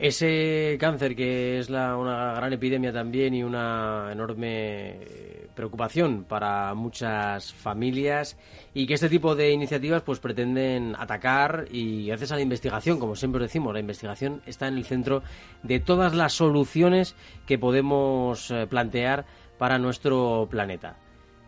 Ese 0.00 0.78
cáncer 0.80 1.14
que 1.14 1.58
es 1.58 1.68
la, 1.68 1.94
una 1.94 2.32
gran 2.32 2.50
epidemia 2.54 2.90
también 2.90 3.34
y 3.34 3.42
una 3.42 4.08
enorme 4.10 4.92
eh, 4.92 5.46
preocupación 5.54 6.24
para 6.24 6.72
muchas 6.72 7.52
familias 7.52 8.38
y 8.72 8.86
que 8.86 8.94
este 8.94 9.10
tipo 9.10 9.34
de 9.34 9.50
iniciativas 9.50 10.00
pues 10.00 10.18
pretenden 10.18 10.96
atacar 10.98 11.66
y 11.70 12.06
gracias 12.06 12.32
a 12.32 12.36
la 12.36 12.40
investigación, 12.40 12.98
como 12.98 13.14
siempre 13.14 13.42
decimos, 13.42 13.74
la 13.74 13.80
investigación 13.80 14.40
está 14.46 14.68
en 14.68 14.78
el 14.78 14.86
centro 14.86 15.22
de 15.62 15.80
todas 15.80 16.14
las 16.14 16.32
soluciones 16.32 17.14
que 17.46 17.58
podemos 17.58 18.50
eh, 18.50 18.66
plantear 18.66 19.26
para 19.58 19.78
nuestro 19.78 20.48
planeta. 20.50 20.96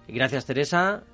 Gracias 0.07 0.45
Teresa, 0.45 1.05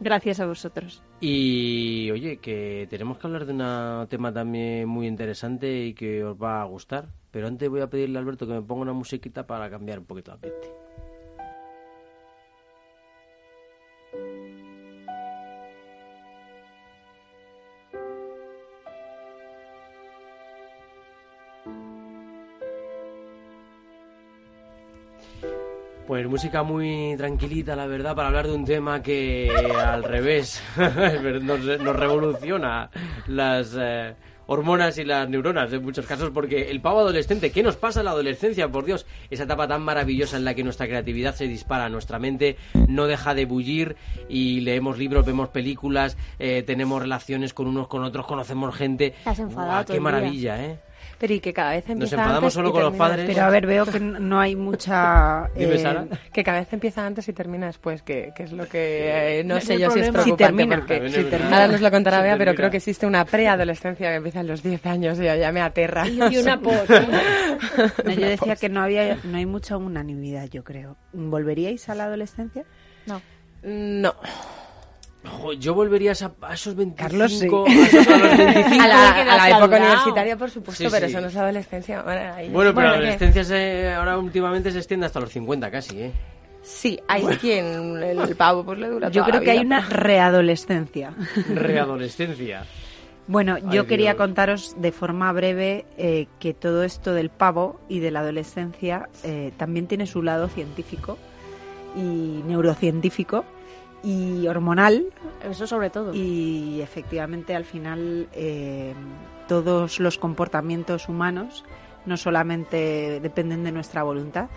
Gracias 0.00 0.38
a 0.40 0.46
vosotros. 0.46 1.02
Y 1.20 2.10
oye, 2.12 2.38
que 2.38 2.86
tenemos 2.88 3.18
que 3.18 3.26
hablar 3.26 3.44
de 3.44 3.52
un 3.52 4.06
tema 4.08 4.32
también 4.32 4.88
muy 4.88 5.06
interesante 5.06 5.86
y 5.86 5.94
que 5.94 6.22
os 6.24 6.40
va 6.40 6.62
a 6.62 6.64
gustar. 6.64 7.08
Pero 7.30 7.46
antes 7.46 7.68
voy 7.68 7.80
a 7.80 7.90
pedirle 7.90 8.18
a 8.18 8.20
Alberto 8.20 8.46
que 8.46 8.54
me 8.54 8.62
ponga 8.62 8.82
una 8.82 8.92
musiquita 8.92 9.46
para 9.46 9.68
cambiar 9.68 9.98
un 9.98 10.04
poquito 10.04 10.30
el 10.30 10.36
ambiente. 10.36 10.87
Pues 26.18 26.26
música 26.28 26.64
muy 26.64 27.14
tranquilita, 27.16 27.76
la 27.76 27.86
verdad, 27.86 28.16
para 28.16 28.26
hablar 28.26 28.48
de 28.48 28.52
un 28.52 28.64
tema 28.64 29.00
que 29.04 29.48
al 29.78 30.02
revés 30.02 30.60
nos, 31.42 31.60
nos 31.60 31.94
revoluciona 31.94 32.90
las 33.28 33.76
eh, 33.78 34.16
hormonas 34.48 34.98
y 34.98 35.04
las 35.04 35.28
neuronas 35.28 35.72
en 35.72 35.84
muchos 35.84 36.06
casos, 36.06 36.30
porque 36.30 36.72
el 36.72 36.80
pavo 36.80 36.98
adolescente, 36.98 37.52
¿qué 37.52 37.62
nos 37.62 37.76
pasa 37.76 38.00
en 38.00 38.06
la 38.06 38.10
adolescencia? 38.10 38.68
Por 38.68 38.84
Dios, 38.84 39.06
esa 39.30 39.44
etapa 39.44 39.68
tan 39.68 39.82
maravillosa 39.82 40.36
en 40.38 40.44
la 40.44 40.54
que 40.54 40.64
nuestra 40.64 40.88
creatividad 40.88 41.36
se 41.36 41.46
dispara, 41.46 41.88
nuestra 41.88 42.18
mente 42.18 42.56
no 42.88 43.06
deja 43.06 43.34
de 43.34 43.44
bullir 43.44 43.94
y 44.28 44.58
leemos 44.62 44.98
libros, 44.98 45.24
vemos 45.24 45.50
películas, 45.50 46.16
eh, 46.40 46.64
tenemos 46.66 47.00
relaciones 47.00 47.54
con 47.54 47.68
unos 47.68 47.86
con 47.86 48.02
otros, 48.02 48.26
conocemos 48.26 48.74
gente. 48.74 49.14
Estás 49.18 49.38
enfadado 49.38 49.92
¡Qué 49.92 50.00
maravilla, 50.00 50.64
eh! 50.64 50.80
Pero 51.18 51.34
y 51.34 51.40
que 51.40 51.52
cada 51.52 51.72
vez 51.72 51.88
empieza 51.88 52.14
enfadamos 52.14 52.38
antes 52.38 52.54
solo 52.54 52.68
y 52.68 52.72
con 52.72 52.80
los 52.82 52.90
termina 52.92 53.04
padres. 53.08 53.26
después. 53.26 53.34
Pero 53.36 53.46
a 53.46 53.50
ver, 53.50 53.66
veo 53.66 53.86
que 53.86 54.00
no 54.00 54.40
hay 54.40 54.54
mucha... 54.54 55.48
Dime, 55.56 55.74
eh, 55.74 55.78
Sara. 55.78 56.06
Que 56.32 56.44
cada 56.44 56.60
vez 56.60 56.72
empieza 56.72 57.04
antes 57.04 57.28
y 57.28 57.32
termina 57.32 57.66
después, 57.66 58.02
que, 58.02 58.32
que 58.36 58.44
es 58.44 58.52
lo 58.52 58.68
que 58.68 59.40
eh, 59.40 59.44
no 59.44 59.56
No 59.56 59.60
sé 59.60 59.78
yo 59.78 59.90
si 59.90 60.00
es 60.00 60.10
problema. 60.10 60.24
Si 60.24 60.32
preocupante. 60.32 60.94
termina. 60.94 61.10
si 61.10 61.24
termina. 61.24 61.56
Ahora 61.56 61.72
nos 61.72 61.80
lo 61.80 61.90
contará 61.90 62.18
Si 62.18 62.22
Bea, 62.22 62.38
pero 62.38 62.54
creo 62.54 62.70
que 62.70 62.76
existe 62.76 63.06
una 63.06 63.24
preadolescencia 63.24 64.10
que 64.10 64.16
empieza 64.16 64.40
en 64.40 64.46
los 64.46 64.62
10 64.62 64.86
años 64.86 65.18
y 65.18 65.24
ya 65.24 65.50
me 65.52 65.60
aterra. 65.60 66.06
Y 66.06 66.36
una 66.36 66.60
post. 66.60 66.88
no, 68.04 68.12
yo 68.12 68.26
decía 68.28 68.54
que 68.56 68.68
no 68.68 68.82
había, 68.82 69.18
no 69.24 69.38
hay 69.38 69.46
mucha 69.46 69.76
unanimidad, 69.76 70.48
yo 70.48 70.62
creo. 70.62 70.96
¿Volveríais 71.12 71.88
a 71.88 71.94
la 71.94 72.04
adolescencia? 72.04 72.64
No. 73.06 73.20
No. 73.62 74.14
Jo, 75.28 75.52
yo 75.52 75.74
volvería 75.74 76.10
a, 76.10 76.12
esa- 76.12 76.32
a 76.42 76.54
esos 76.54 76.74
25... 76.74 77.08
Carlos, 77.08 77.32
sí. 77.32 77.46
a 77.46 77.86
esos- 77.86 78.08
a 78.08 78.16
los 78.18 78.36
25. 78.38 78.74
A 78.82 78.86
la, 78.88 79.10
a 79.10 79.36
la 79.48 79.58
época 79.58 79.76
universitaria, 79.76 80.36
por 80.36 80.50
supuesto, 80.50 80.84
Sí, 80.84 80.88
pero 80.90 81.06
sí. 81.06 81.12
eso 81.12 81.20
no 81.20 81.28
es 81.28 81.36
adolescencia. 81.36 82.02
Bueno, 82.02 82.34
ahí- 82.34 82.48
Bueno, 82.48 82.74
pero 82.74 82.88
la 82.88 82.94
adolescencia 82.94 83.44
se- 83.44 83.92
ahora 83.94 84.18
últimamente 84.18 84.70
se 84.72 84.78
extiende 84.78 85.06
hasta 85.06 85.20
los 85.20 85.30
50 85.30 85.70
casi, 85.70 86.00
¿eh? 86.02 86.12
Sí, 86.62 86.98
hay 87.08 87.22
quien 87.40 87.96
el 88.02 88.36
pavo 88.36 88.64
pues 88.64 88.78
le 88.78 88.88
dura 88.88 89.08
Yo 89.08 89.22
toda 89.22 89.26
creo 89.30 89.40
la 89.40 89.44
que 89.44 89.50
hay 89.52 89.58
una 89.64 89.80
readolescencia. 89.88 91.12
Readolescencia. 91.54 92.64
Bueno, 93.26 93.58
yo 93.70 93.86
quería 93.86 94.12
Dios. 94.12 94.16
contaros 94.18 94.74
de 94.78 94.90
forma 94.90 95.30
breve 95.32 95.84
eh, 95.98 96.26
que 96.40 96.54
todo 96.54 96.82
esto 96.82 97.12
del 97.12 97.28
pavo 97.30 97.78
y 97.88 98.00
de 98.00 98.10
la 98.10 98.20
adolescencia 98.20 99.08
eh, 99.22 99.52
también 99.56 99.86
tiene 99.86 100.06
su 100.06 100.22
lado 100.22 100.48
científico 100.48 101.18
y 101.96 102.42
neurocientífico 102.46 103.44
y 104.02 104.46
hormonal 104.46 105.06
Eso 105.42 105.66
sobre 105.66 105.90
todo. 105.90 106.14
y 106.14 106.80
efectivamente 106.80 107.54
al 107.54 107.64
final 107.64 108.28
eh, 108.32 108.94
todos 109.48 109.98
los 109.98 110.18
comportamientos 110.18 111.08
humanos 111.08 111.64
no 112.06 112.16
solamente 112.16 113.20
dependen 113.20 113.64
de 113.64 113.72
nuestra 113.72 114.02
voluntad, 114.02 114.48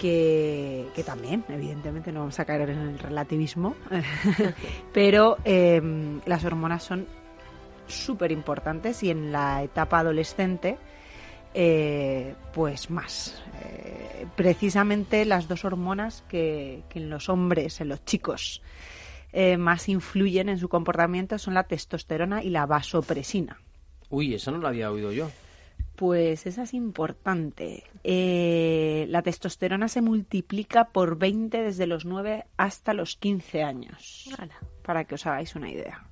que, 0.00 0.88
que 0.94 1.04
también, 1.04 1.44
evidentemente, 1.48 2.10
no 2.10 2.20
vamos 2.20 2.40
a 2.40 2.44
caer 2.44 2.70
en 2.70 2.78
el 2.78 2.98
relativismo, 2.98 3.76
pero 4.92 5.36
eh, 5.44 5.80
las 6.24 6.44
hormonas 6.44 6.82
son 6.82 7.06
súper 7.86 8.32
importantes 8.32 9.02
y 9.02 9.10
en 9.10 9.30
la 9.30 9.62
etapa 9.62 9.98
adolescente, 9.98 10.78
eh, 11.54 12.34
pues 12.52 12.90
más. 12.90 13.42
Eh, 13.62 14.26
precisamente 14.36 15.24
las 15.24 15.48
dos 15.48 15.64
hormonas 15.64 16.22
que, 16.28 16.82
que 16.88 16.98
en 16.98 17.10
los 17.10 17.28
hombres, 17.28 17.80
en 17.80 17.88
los 17.88 18.04
chicos, 18.04 18.62
eh, 19.32 19.56
más 19.56 19.88
influyen 19.88 20.48
en 20.48 20.58
su 20.58 20.68
comportamiento 20.68 21.38
son 21.38 21.54
la 21.54 21.64
testosterona 21.64 22.42
y 22.42 22.50
la 22.50 22.66
vasopresina. 22.66 23.60
Uy, 24.08 24.34
eso 24.34 24.50
no 24.50 24.58
lo 24.58 24.68
había 24.68 24.90
oído 24.90 25.12
yo. 25.12 25.30
Pues 25.94 26.46
esa 26.46 26.62
es 26.62 26.74
importante. 26.74 27.84
Eh, 28.02 29.06
la 29.08 29.22
testosterona 29.22 29.86
se 29.88 30.00
multiplica 30.00 30.88
por 30.88 31.18
20 31.18 31.62
desde 31.62 31.86
los 31.86 32.06
9 32.06 32.46
hasta 32.56 32.94
los 32.94 33.16
15 33.16 33.62
años, 33.62 34.30
para 34.82 35.04
que 35.04 35.14
os 35.14 35.26
hagáis 35.26 35.54
una 35.54 35.70
idea. 35.70 36.06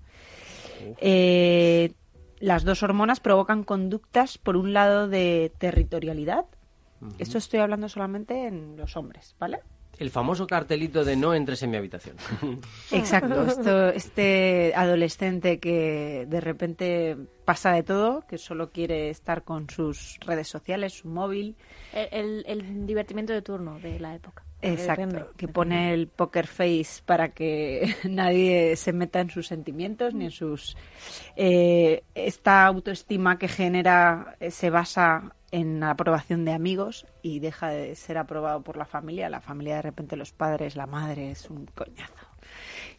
Eh, 1.01 1.93
las 2.41 2.64
dos 2.64 2.82
hormonas 2.82 3.20
provocan 3.20 3.64
conductas, 3.64 4.39
por 4.39 4.57
un 4.57 4.72
lado, 4.72 5.09
de 5.09 5.53
territorialidad. 5.59 6.47
Esto 7.18 7.39
estoy 7.39 7.61
hablando 7.61 7.89
solamente 7.89 8.47
en 8.47 8.76
los 8.76 8.97
hombres, 8.97 9.36
¿vale? 9.39 9.61
El 9.99 10.11
famoso 10.11 10.46
cartelito 10.46 11.05
de 11.05 11.16
no 11.16 11.34
entres 11.34 11.62
en 11.62 11.70
mi 11.70 11.76
habitación. 11.76 12.16
Exacto, 12.92 13.44
esto, 13.46 13.88
este 13.88 14.72
adolescente 14.76 15.59
que 15.59 16.24
de 16.28 16.40
repente 16.40 17.16
pasa 17.44 17.72
de 17.72 17.82
todo, 17.82 18.24
que 18.28 18.38
solo 18.38 18.70
quiere 18.70 19.11
estar 19.11 19.42
con 19.42 19.68
sus 19.68 20.18
redes 20.24 20.46
sociales, 20.49 20.92
su 20.94 21.09
móvil, 21.09 21.57
El, 21.92 22.09
el- 22.12 22.44
el 22.46 22.86
divertimento 22.86 23.32
de 23.32 23.42
turno 23.42 23.78
de 23.80 23.99
la 23.99 24.14
época. 24.14 24.44
exacto, 24.62 25.07
Depende. 25.07 25.24
que 25.36 25.49
pone 25.49 25.92
el 25.94 26.09
poker 26.09 26.46
face 26.46 27.03
para 27.05 27.30
que 27.30 27.94
nadie 28.09 28.76
se 28.76 28.92
meta 28.92 29.20
en 29.20 29.30
sus 29.30 29.46
sentimientos 29.49 30.14
ni 30.14 30.26
en 30.26 30.30
sus... 30.30 30.76
eh, 31.36 32.03
esta 32.14 32.66
autoestima 32.66 33.38
que 33.38 33.49
genera 33.49 34.36
eh, 34.40 34.51
se 34.51 34.70
basa 34.70 35.34
en 35.51 35.80
la 35.80 35.90
aprobación 35.90 36.44
de 36.44 36.53
amigos 36.53 37.07
y 37.22 37.40
deja 37.40 37.68
de 37.68 37.94
ser 37.96 38.18
aprobado 38.18 38.62
por 38.62 38.76
la 38.76 38.84
familia. 38.84 39.28
La 39.30 39.40
familia 39.40 39.76
de 39.76 39.82
repente 39.82 40.16
los 40.16 40.32
padres, 40.32 40.76
la 40.76 40.86
madre 40.86 41.30
es 41.30 41.49
un 41.51 41.66
coñazo 41.66 42.26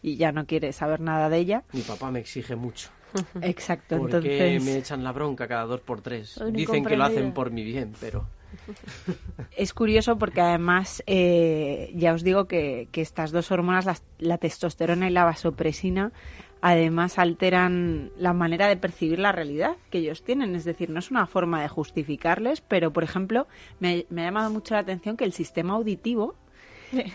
y 0.02 0.16
ya 0.18 0.32
no 0.32 0.46
quiere 0.46 0.74
saber 0.74 1.00
nada 1.02 1.30
de 1.30 1.38
ella. 1.38 1.64
Mi 1.74 1.82
papá 1.82 2.10
me 2.12 2.20
exige 2.20 2.56
mucho. 2.56 2.90
Exacto, 3.42 3.98
Porque 3.98 4.18
entonces 4.18 4.64
me 4.64 4.78
echan 4.78 5.04
la 5.04 5.12
bronca 5.12 5.48
cada 5.48 5.66
dos 5.66 5.82
por 5.82 6.02
tres. 6.02 6.40
Dicen 6.52 6.86
que 6.86 6.96
lo 6.96 7.04
hacen 7.04 7.34
por 7.34 7.52
mi 7.52 7.64
bien, 7.64 7.94
pero... 8.00 8.26
es 9.56 9.74
curioso 9.74 10.18
porque 10.18 10.42
además 10.42 11.04
eh, 11.08 11.92
ya 11.96 12.14
os 12.14 12.24
digo 12.24 12.46
que, 12.46 12.88
que 12.92 13.02
estas 13.02 13.32
dos 13.32 13.52
hormonas, 13.52 13.86
las- 13.86 14.04
la, 14.18 14.38
testosterona 14.38 15.08
y 15.08 15.12
la 15.12 15.24
vasopresina, 15.24 16.12
además 16.62 17.18
alteran 17.20 18.12
la 18.18 18.34
manera 18.34 18.68
de 18.68 18.78
percibir 18.78 19.20
la 19.20 19.32
realidad 19.32 19.78
que 19.90 20.00
ellos 20.00 20.24
tienen. 20.24 20.56
Es 20.56 20.66
decir, 20.66 20.90
no 20.90 21.00
es 21.00 21.12
una 21.12 21.26
forma 21.28 21.62
de 21.62 21.68
justificarles, 21.70 22.62
pero 22.62 22.92
por 22.92 23.04
ejemplo, 23.04 23.48
me, 23.80 24.06
me 24.10 24.22
ha 24.22 24.26
llamado 24.26 24.50
mucho 24.50 24.74
la 24.74 24.82
atención 24.82 25.16
que 25.18 25.26
el 25.26 25.34
sistema 25.34 25.74
auditivo 25.76 26.36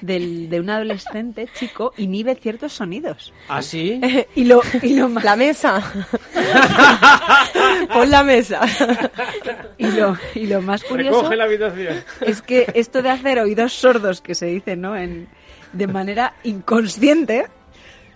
del- 0.02 0.48
de 0.50 0.60
un 0.60 0.70
adolescente 0.70 1.48
chico 1.58 1.92
inhibe 1.96 2.36
ciertos 2.36 2.72
sonidos. 2.72 3.32
¿Ah, 3.48 3.60
sí? 3.60 4.00
Y 4.36 4.44
lo, 4.44 4.60
y 4.82 4.94
lo 4.94 5.08
más 5.08 5.24
La 5.24 5.34
mesa. 5.36 5.82
Pon 7.92 8.10
la 8.10 8.22
mesa. 8.22 8.60
Y 9.78 9.86
lo, 9.90 10.16
y 10.34 10.46
lo 10.46 10.62
más 10.62 10.82
curioso 10.84 11.26
habitación. 11.26 12.02
es 12.20 12.40
que 12.42 12.66
esto 12.74 13.02
de 13.02 13.10
hacer 13.10 13.38
oídos 13.40 13.72
sordos, 13.72 14.20
que 14.20 14.34
se 14.34 14.46
dice, 14.46 14.76
¿no? 14.76 14.96
En, 14.96 15.28
de 15.72 15.86
manera 15.88 16.34
inconsciente, 16.44 17.46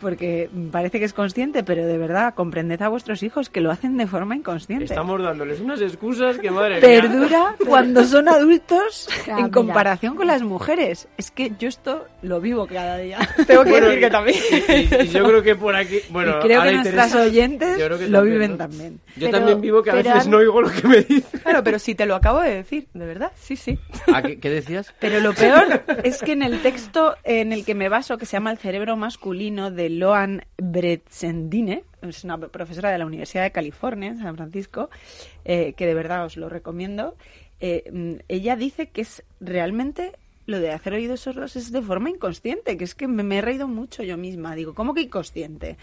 porque 0.00 0.48
parece 0.70 0.98
que 0.98 1.04
es 1.04 1.12
consciente, 1.12 1.62
pero 1.64 1.84
de 1.86 1.98
verdad, 1.98 2.34
comprended 2.34 2.80
a 2.82 2.88
vuestros 2.88 3.22
hijos 3.22 3.50
que 3.50 3.60
lo 3.60 3.70
hacen 3.70 3.96
de 3.96 4.06
forma 4.06 4.36
inconsciente. 4.36 4.84
Estamos 4.84 5.22
dándoles 5.22 5.60
unas 5.60 5.80
excusas 5.80 6.38
que 6.38 6.50
madre 6.50 6.74
mía. 6.74 6.80
Perdura 6.80 7.56
cuando 7.66 8.04
son 8.04 8.28
adultos 8.28 9.08
Ah, 9.28 9.30
en 9.30 9.36
mira. 9.36 9.50
comparación 9.50 10.16
con 10.16 10.26
las 10.26 10.42
mujeres. 10.42 11.08
Es 11.18 11.30
que 11.30 11.52
yo 11.58 11.68
esto 11.68 12.06
lo 12.22 12.40
vivo 12.40 12.66
cada 12.66 12.96
día. 12.98 13.18
Tengo 13.46 13.64
que 13.64 13.70
Bueno, 13.70 13.86
decir 13.88 14.00
que 14.04 14.10
también. 14.10 14.36
Y, 14.50 14.72
y- 14.72 14.88
y 15.02 15.08
yo 15.08 15.24
creo 15.24 15.42
que 15.42 15.54
por 15.56 15.74
aquí... 15.76 15.98
Bueno, 16.10 16.38
y 16.38 16.42
creo 16.42 16.62
que 16.62 16.72
nuestras 16.72 17.14
oyentes 17.14 17.78
yo 17.78 17.86
creo 17.86 17.98
que 17.98 18.08
lo 18.08 18.18
también, 18.18 18.34
viven 18.34 18.50
¿no? 18.52 18.56
también. 18.56 19.00
Yo 19.18 19.26
Pero- 19.26 19.38
también 19.38 19.60
vivo 19.60 19.82
que 19.82 19.90
a 19.90 19.94
veces 19.94 20.12
han- 20.12 20.30
no 20.30 20.38
oigo 20.38 20.60
lo 20.62 20.70
que 20.70 20.86
me 20.88 20.96
dicen. 21.02 21.40
Claro, 21.42 21.62
pero 21.64 21.78
si 21.78 21.94
te 21.94 22.06
lo 22.06 22.14
acabo 22.14 22.40
de 22.40 22.54
decir, 22.54 22.88
¿de 22.94 23.06
verdad? 23.06 23.32
Sí, 23.36 23.56
sí. 23.56 23.78
¿A 24.14 24.22
qué, 24.22 24.38
qué 24.38 24.50
decías? 24.50 24.94
Pero 25.00 25.20
lo 25.20 25.32
peor 25.34 25.82
es 26.04 26.22
que 26.22 26.32
en 26.32 26.42
el 26.42 26.60
texto 26.62 27.16
en 27.24 27.52
el 27.52 27.64
que 27.64 27.74
me 27.74 27.88
baso, 27.88 28.18
que 28.18 28.26
se 28.26 28.32
llama 28.32 28.50
El 28.50 28.58
cerebro 28.58 28.96
masculino, 28.96 29.70
de 29.70 29.90
Loan 29.90 30.42
Bretzendine, 30.58 31.84
es 32.02 32.24
una 32.24 32.38
profesora 32.38 32.90
de 32.90 32.98
la 32.98 33.06
Universidad 33.06 33.42
de 33.42 33.52
California, 33.52 34.08
en 34.10 34.18
San 34.18 34.36
Francisco, 34.36 34.90
eh, 35.44 35.74
que 35.76 35.86
de 35.86 35.94
verdad 35.94 36.24
os 36.24 36.36
lo 36.36 36.48
recomiendo. 36.48 37.16
Eh, 37.60 37.90
mm, 37.92 38.14
ella 38.28 38.56
dice 38.56 38.88
que 38.90 39.00
es 39.02 39.22
realmente 39.40 40.12
lo 40.46 40.60
de 40.60 40.70
hacer 40.72 40.94
oídos 40.94 41.20
sordos 41.20 41.56
es 41.56 41.72
de 41.72 41.82
forma 41.82 42.08
inconsciente, 42.08 42.76
que 42.78 42.84
es 42.84 42.94
que 42.94 43.06
me, 43.06 43.22
me 43.22 43.38
he 43.38 43.40
reído 43.42 43.68
mucho 43.68 44.02
yo 44.02 44.16
misma. 44.16 44.54
Digo, 44.54 44.74
¿cómo 44.74 44.94
que 44.94 45.02
inconsciente? 45.02 45.76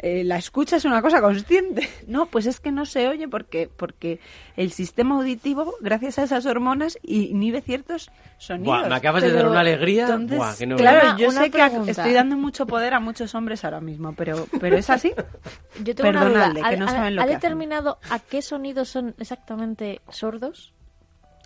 Eh, 0.00 0.24
la 0.24 0.36
escucha 0.36 0.76
es 0.76 0.84
una 0.84 1.00
cosa 1.02 1.20
consciente. 1.20 1.88
No, 2.06 2.26
pues 2.26 2.44
es 2.46 2.60
que 2.60 2.70
no 2.70 2.84
se 2.84 3.08
oye 3.08 3.28
porque, 3.28 3.68
porque 3.74 4.20
el 4.56 4.70
sistema 4.72 5.14
auditivo, 5.16 5.74
gracias 5.80 6.18
a 6.18 6.24
esas 6.24 6.44
hormonas, 6.46 6.98
inhibe 7.02 7.62
ciertos 7.62 8.10
sonidos. 8.38 8.80
Buah, 8.80 8.88
me 8.88 8.94
acabas 8.96 9.22
de 9.22 9.32
dar 9.32 9.48
una 9.48 9.60
alegría. 9.60 10.02
Entonces, 10.04 10.36
Buah, 10.38 10.54
que 10.56 10.66
no 10.66 10.76
claro, 10.76 11.08
Una- 11.10 11.16
yo 11.18 11.28
una 11.28 11.42
sé 11.44 11.50
que 11.50 11.66
estoy 11.90 12.12
dando 12.12 12.36
mucho 12.36 12.66
poder 12.66 12.92
a 12.94 13.00
muchos 13.00 13.34
hombres 13.34 13.64
ahora 13.64 13.80
mismo, 13.80 14.12
pero, 14.14 14.46
pero 14.60 14.76
es 14.76 14.90
así. 14.90 15.12
Yo 15.82 15.94
tengo 15.94 16.10
una 16.10 16.20
duda. 16.20 16.30
Perdonadle, 16.52 16.60
que 16.60 16.66
¿Ha, 16.66 16.76
no 16.78 16.84
ha- 16.86 16.88
saben 16.90 17.16
lo 17.16 17.22
ha 17.22 17.24
que 17.24 17.30
hacen. 17.30 17.40
determinado 17.40 17.98
a 18.10 18.18
qué 18.18 18.42
sonidos 18.42 18.88
son 18.90 19.14
exactamente 19.18 20.00
sordos? 20.10 20.72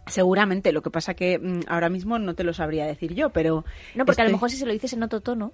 Seguramente, 0.07 0.73
lo 0.73 0.83
que 0.83 0.91
pasa 0.91 1.15
que 1.15 1.39
mm, 1.39 1.61
ahora 1.69 1.89
mismo 1.91 2.19
no 2.19 2.35
te 2.35 2.43
lo 2.45 2.53
sabría 2.55 2.87
decir 2.87 3.15
yo, 3.15 3.31
pero... 3.31 3.65
No, 3.95 4.05
porque 4.07 4.23
a 4.23 4.25
lo 4.25 4.31
mejor 4.33 4.51
si 4.51 4.57
se 4.57 4.65
lo 4.67 4.73
dices 4.73 4.93
en 4.95 5.03
otro 5.03 5.21
tono, 5.21 5.53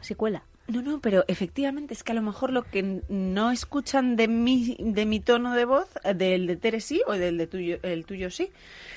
se 0.00 0.16
cuela. 0.16 0.44
No, 0.66 0.80
no, 0.80 1.00
pero 1.00 1.24
efectivamente 1.28 1.92
es 1.92 2.02
que 2.02 2.12
a 2.12 2.14
lo 2.14 2.22
mejor 2.22 2.50
lo 2.50 2.62
que 2.62 3.02
no 3.10 3.50
escuchan 3.50 4.16
de 4.16 4.28
mi, 4.28 4.76
de 4.80 5.04
mi 5.04 5.20
tono 5.20 5.54
de 5.54 5.66
voz, 5.66 5.88
eh, 6.04 6.14
del 6.14 6.46
de 6.46 6.56
Tere 6.56 6.80
sí 6.80 7.02
o 7.06 7.12
del 7.12 7.36
de 7.36 7.46
tuyo, 7.46 7.78
el 7.82 8.06
tuyo 8.06 8.30
sí. 8.30 8.50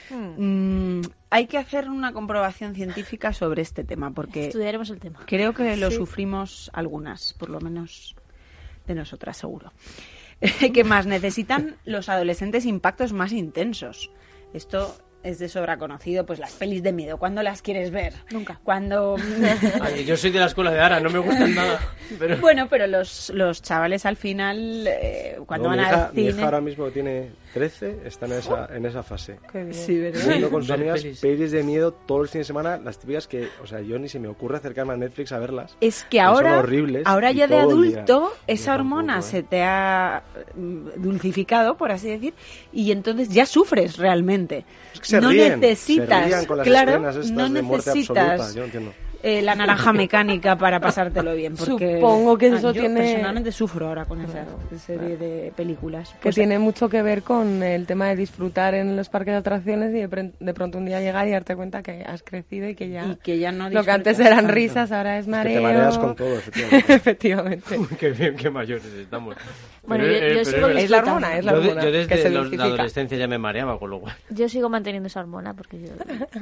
Mm, 0.10 1.02
hay 1.30 1.48
que 1.48 1.58
hacer 1.58 1.90
una 1.90 2.14
comprobación 2.14 2.74
científica 2.74 3.34
sobre 3.34 3.62
este 3.62 3.84
tema 3.84 4.12
porque 4.12 4.48
Estudiaremos 4.48 4.90
el 4.92 5.00
tema. 5.00 5.20
creo 5.26 5.54
que 5.54 5.76
lo 5.76 5.92
Sí. 5.92 5.98
sufrimos 5.98 6.72
algunas, 6.74 7.34
por 7.34 7.50
lo 7.50 7.60
menos 7.60 8.16
de 8.86 8.96
nosotras 8.96 9.36
seguro. 9.36 9.74
¿Qué 10.74 10.84
más? 10.86 11.06
Necesitan 11.06 11.76
los 11.84 12.08
adolescentes 12.08 12.66
impactos 12.66 13.12
más 13.12 13.34
intensos. 13.34 14.10
Esto 14.54 14.96
es 15.24 15.40
de 15.40 15.50
sobra 15.50 15.78
conocido, 15.78 16.26
pues 16.26 16.40
las 16.40 16.54
pelis 16.54 16.84
de 16.84 16.94
miedo. 16.94 17.18
¿Cuándo 17.18 17.44
las 17.44 17.62
quieres 17.62 17.92
ver? 17.92 18.14
Nunca. 18.32 18.60
Cuando... 18.64 19.18
Ay, 19.82 20.06
yo 20.06 20.16
soy 20.16 20.32
de 20.32 20.40
la 20.40 20.46
escuela 20.46 20.72
de 20.72 20.80
Ara, 20.80 21.00
no 21.00 21.10
me 21.10 21.20
gustan 21.20 21.54
nada. 21.56 21.80
Pero... 22.18 22.38
Bueno, 22.38 22.68
pero 22.70 22.88
los, 22.88 23.30
los 23.32 23.62
chavales 23.62 24.06
al 24.06 24.16
final, 24.16 24.86
eh, 24.88 25.38
cuando 25.46 25.70
No, 25.70 25.76
van 25.76 25.80
mi, 25.80 25.84
hija, 25.84 26.06
al 26.06 26.14
mi 26.14 26.22
cine... 26.22 26.30
hija 26.36 26.46
ahora 26.46 26.62
mismo 26.62 26.88
tiene 26.90 27.30
13, 27.58 28.02
está 28.06 28.28
en 28.28 28.34
esa, 28.34 28.70
en 28.72 28.86
esa 28.86 29.02
fase. 29.02 29.40
Sí, 29.72 29.98
¿verdad? 29.98 30.28
Viendo 30.28 30.50
con 30.52 30.62
sus 30.62 30.72
amigas 30.72 31.04
pelis. 31.20 31.52
de 31.52 31.64
miedo 31.64 31.92
todos 31.92 32.22
los 32.22 32.30
fines 32.30 32.46
de 32.46 32.54
semana, 32.54 32.78
las 32.78 33.00
típicas 33.00 33.28
que, 33.28 33.48
o 33.64 33.66
sea, 33.66 33.82
yo 33.82 33.98
ni 33.98 34.10
se 34.10 34.20
me 34.20 34.28
ocurre 34.28 34.58
acercarme 34.58 34.94
a 34.94 34.98
Netflix 34.98 35.32
a 35.32 35.40
verlas. 35.40 35.76
Es 35.82 36.06
que 36.10 36.18
son 36.18 36.28
ahora, 36.28 36.60
horribles 36.60 37.04
ahora 37.06 37.32
ya 37.32 37.48
de 37.48 37.56
todo 37.56 37.84
el 37.84 37.90
día. 37.90 37.98
adulto, 38.04 38.34
esa 38.46 38.76
hormona 38.76 39.14
tampoco, 39.14 39.28
¿eh? 39.28 39.32
se 39.32 39.44
te 39.44 39.64
ha 39.64 40.24
mm, 40.56 40.88
dulcificado, 40.98 41.78
por 41.78 41.92
así 41.92 42.10
decir, 42.10 42.34
y 42.72 42.92
entonces 42.92 43.30
ya 43.30 43.46
sufres 43.46 43.98
realmente. 43.98 44.66
Es 44.94 45.00
que 45.00 45.08
se 45.08 45.22
no 45.22 45.30
ríen, 45.30 45.60
necesitas, 45.60 46.24
se 46.24 46.28
rían 46.28 46.46
con 46.46 46.58
las 46.58 46.68
claro, 46.68 47.00
no 47.00 47.50
de 47.50 47.62
muerte 47.64 47.90
necesitas 47.90 48.40
absoluta, 48.40 48.54
yo 48.54 48.60
no 48.60 48.66
entiendo. 48.66 48.94
Eh, 49.28 49.42
la 49.42 49.56
naranja 49.56 49.92
mecánica 49.94 50.58
para 50.58 50.80
pasártelo 50.80 51.34
bien. 51.36 51.56
Porque 51.56 51.96
Supongo 51.96 52.38
que 52.38 52.48
Ah, 52.48 52.56
eso 52.58 52.72
yo 52.72 52.82
tiene- 52.82 53.00
personalmente 53.02 53.52
sufro 53.52 53.88
ahora 53.88 54.06
con 54.06 54.22
esa 54.22 54.46
serie 54.86 55.18
de 55.18 55.52
películas. 55.56 56.10
Que 56.14 56.18
Pues, 56.24 56.36
tiene 56.36 56.60
mucho 56.60 56.88
que 56.90 57.02
ver 57.02 57.24
con 57.24 57.62
el 57.64 57.86
tema 57.86 58.08
de 58.08 58.16
disfrutar 58.16 58.74
en 58.74 58.96
los 58.96 59.10
parques 59.10 59.34
de 59.34 59.38
atracciones 59.40 59.90
y 59.94 60.00
de, 60.06 60.32
de 60.40 60.54
pronto 60.54 60.78
un 60.78 60.86
día 60.86 61.00
llegar 61.02 61.28
y 61.28 61.32
darte 61.32 61.56
cuenta 61.56 61.84
que 61.84 62.04
has 62.04 62.24
crecido 62.24 62.70
y 62.70 62.76
que 62.76 62.90
ya, 62.90 63.06
y 63.06 63.16
que 63.18 63.38
ya 63.38 63.52
no 63.52 63.70
lo 63.70 63.84
que 63.84 63.92
antes 63.92 64.20
eran 64.20 64.38
tanto. 64.40 64.54
risas 64.54 64.92
ahora 64.92 65.18
es 65.18 65.22
Es 65.22 65.26
que 65.26 65.32
mareo. 65.32 65.58
te 65.58 65.62
mareas 65.62 65.98
con 65.98 66.16
todo, 66.16 66.36
efectivamente. 66.38 66.94
Efectivamente. 66.94 67.80
qué 68.00 68.12
bien, 68.12 68.36
qué 68.36 68.50
mayores 68.50 68.86
estamos. 68.86 69.36
Bueno, 69.88 70.04
yo- 70.06 70.46
sigo 70.46 70.68
es 70.68 70.90
la 70.90 70.98
hormona, 71.00 71.38
es 71.38 71.46
la 71.46 71.54
hormona 71.54 71.82
yo 71.84 71.92
que 71.92 71.98
desde 71.98 72.18
se 72.22 72.30
los- 72.30 72.52
la 72.52 72.64
adolescencia 72.66 73.18
ya 73.18 73.28
me 73.28 73.38
mareaba, 73.38 73.80
con 73.80 73.90
lo 73.90 74.00
cual. 74.02 74.16
Yo 74.30 74.48
sigo 74.50 74.70
manteniendo 74.70 75.08
esa 75.08 75.22
hormona 75.22 75.54
porque 75.54 75.80
yo, 75.82 75.88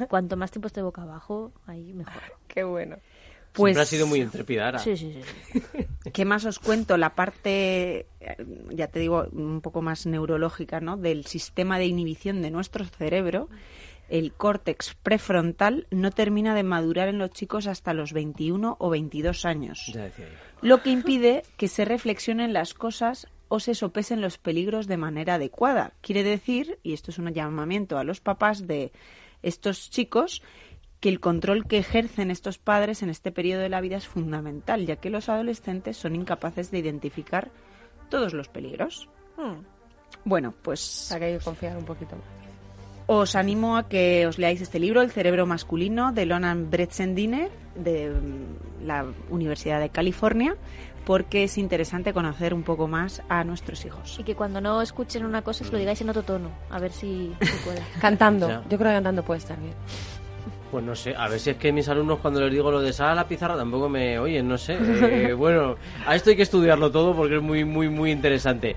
cuanto 0.08 0.36
más 0.36 0.50
tiempo 0.50 0.66
esté 0.66 0.82
boca 0.82 1.02
abajo, 1.02 1.52
ahí 1.66 1.92
mejor. 1.92 2.14
Qué 2.48 2.64
bueno. 2.64 2.96
Pues, 3.52 3.70
Siempre 3.70 3.82
ha 3.82 3.86
sido 3.86 4.06
muy 4.06 4.20
intrépida, 4.20 4.68
Ara. 4.68 4.78
Sí, 4.80 4.96
sí, 4.98 5.18
sí. 5.52 5.86
¿Qué 6.12 6.24
más 6.26 6.44
os 6.44 6.58
cuento? 6.58 6.98
La 6.98 7.14
parte, 7.14 8.04
ya 8.70 8.88
te 8.88 8.98
digo, 8.98 9.26
un 9.32 9.62
poco 9.62 9.80
más 9.80 10.04
neurológica, 10.04 10.80
¿no? 10.80 10.98
Del 10.98 11.24
sistema 11.24 11.78
de 11.78 11.86
inhibición 11.86 12.42
de 12.42 12.50
nuestro 12.50 12.84
cerebro. 12.84 13.48
El 14.10 14.32
córtex 14.34 14.94
prefrontal 15.02 15.86
no 15.90 16.10
termina 16.10 16.54
de 16.54 16.62
madurar 16.64 17.08
en 17.08 17.18
los 17.18 17.30
chicos 17.30 17.66
hasta 17.66 17.94
los 17.94 18.12
21 18.12 18.76
o 18.78 18.90
22 18.90 19.44
años, 19.46 19.90
Ya 19.92 20.02
decía 20.02 20.26
yo. 20.26 20.68
lo 20.68 20.82
que 20.82 20.90
impide 20.90 21.42
que 21.56 21.66
se 21.66 21.84
reflexionen 21.86 22.52
las 22.52 22.72
cosas 22.74 23.26
o 23.48 23.60
se 23.60 23.74
sopesen 23.74 24.20
los 24.20 24.38
peligros 24.38 24.86
de 24.86 24.96
manera 24.96 25.34
adecuada. 25.34 25.92
Quiere 26.00 26.22
decir, 26.22 26.78
y 26.82 26.92
esto 26.92 27.10
es 27.10 27.18
un 27.18 27.32
llamamiento 27.32 27.98
a 27.98 28.04
los 28.04 28.20
papás 28.20 28.66
de 28.66 28.92
estos 29.42 29.90
chicos, 29.90 30.42
que 31.00 31.08
el 31.08 31.20
control 31.20 31.66
que 31.66 31.78
ejercen 31.78 32.30
estos 32.30 32.58
padres 32.58 33.02
en 33.02 33.10
este 33.10 33.30
periodo 33.30 33.60
de 33.60 33.68
la 33.68 33.80
vida 33.80 33.96
es 33.96 34.06
fundamental, 34.06 34.86
ya 34.86 34.96
que 34.96 35.10
los 35.10 35.28
adolescentes 35.28 35.96
son 35.96 36.16
incapaces 36.16 36.70
de 36.70 36.78
identificar 36.78 37.50
todos 38.08 38.32
los 38.32 38.48
peligros. 38.48 39.08
Bueno, 40.24 40.50
O 40.50 40.62
pues 40.62 41.12
hay 41.12 41.20
que 41.20 41.44
confiar 41.44 41.76
un 41.76 41.84
poquito 41.84 42.16
más. 42.16 42.45
Os 43.06 43.36
animo 43.36 43.76
a 43.76 43.88
que 43.88 44.26
os 44.26 44.38
leáis 44.38 44.60
este 44.60 44.78
libro, 44.78 45.00
El 45.00 45.10
cerebro 45.10 45.46
masculino, 45.46 46.12
de 46.12 46.26
Lonan 46.26 46.70
Bretzendine, 46.70 47.48
de 47.74 48.10
mm, 48.10 48.86
la 48.86 49.06
Universidad 49.30 49.80
de 49.80 49.90
California, 49.90 50.56
porque 51.04 51.44
es 51.44 51.56
interesante 51.56 52.12
conocer 52.12 52.52
un 52.52 52.64
poco 52.64 52.88
más 52.88 53.22
a 53.28 53.44
nuestros 53.44 53.84
hijos. 53.84 54.18
Y 54.18 54.24
que 54.24 54.34
cuando 54.34 54.60
no 54.60 54.82
escuchen 54.82 55.24
una 55.24 55.42
cosa 55.42 55.64
se 55.64 55.70
lo 55.70 55.78
digáis 55.78 56.00
en 56.00 56.10
otro 56.10 56.24
tono, 56.24 56.50
a 56.68 56.80
ver 56.80 56.90
si 56.90 57.32
se 57.40 57.64
cuela. 57.64 57.82
Cantando. 58.00 58.48
Ya. 58.48 58.62
Yo 58.68 58.76
creo 58.76 58.90
que 58.90 58.96
cantando 58.96 59.22
puede 59.22 59.38
estar 59.38 59.58
bien. 59.58 59.74
Pues 60.70 60.84
no 60.84 60.96
sé, 60.96 61.14
a 61.16 61.28
ver 61.28 61.38
si 61.38 61.50
es 61.50 61.56
que 61.56 61.72
mis 61.72 61.88
alumnos 61.88 62.18
cuando 62.18 62.40
les 62.40 62.50
digo 62.50 62.72
lo 62.72 62.80
de 62.80 62.92
sal 62.92 63.10
a 63.10 63.14
la 63.14 63.28
pizarra 63.28 63.56
tampoco 63.56 63.88
me 63.88 64.18
oyen, 64.18 64.48
no 64.48 64.58
sé. 64.58 64.76
Eh, 64.80 65.32
bueno, 65.38 65.76
a 66.04 66.16
esto 66.16 66.30
hay 66.30 66.36
que 66.36 66.42
estudiarlo 66.42 66.90
todo 66.90 67.14
porque 67.14 67.36
es 67.36 67.42
muy, 67.42 67.64
muy, 67.64 67.88
muy 67.88 68.10
interesante. 68.10 68.74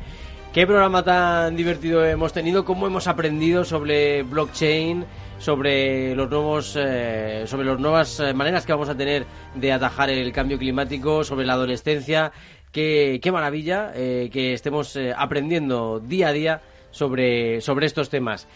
¿Qué 0.53 0.65
programa 0.65 1.03
tan 1.03 1.55
divertido 1.55 2.03
hemos 2.03 2.33
tenido? 2.33 2.65
¿Cómo 2.65 2.87
hemos 2.87 3.07
aprendido 3.07 3.63
sobre 3.63 4.23
blockchain? 4.23 5.05
sobre 5.37 6.15
los 6.15 6.29
nuevos 6.29 6.75
eh, 6.77 7.43
sobre 7.47 7.65
las 7.65 7.79
nuevas 7.79 8.19
eh, 8.19 8.33
maneras 8.33 8.65
que 8.65 8.73
vamos 8.73 8.89
a 8.89 8.97
tener 8.97 9.25
de 9.55 9.71
atajar 9.71 10.09
el 10.09 10.33
cambio 10.33 10.59
climático 10.59 11.23
sobre 11.23 11.45
la 11.45 11.53
adolescencia 11.53 12.33
qué, 12.73 13.19
qué 13.23 13.31
maravilla 13.31 13.93
eh, 13.95 14.29
que 14.33 14.51
estemos 14.51 14.97
aprendiendo 15.15 16.01
día 16.01 16.27
a 16.27 16.33
día 16.33 16.61
sobre 16.91 17.61
sobre 17.61 17.85
estos 17.85 18.09
temas 18.09 18.47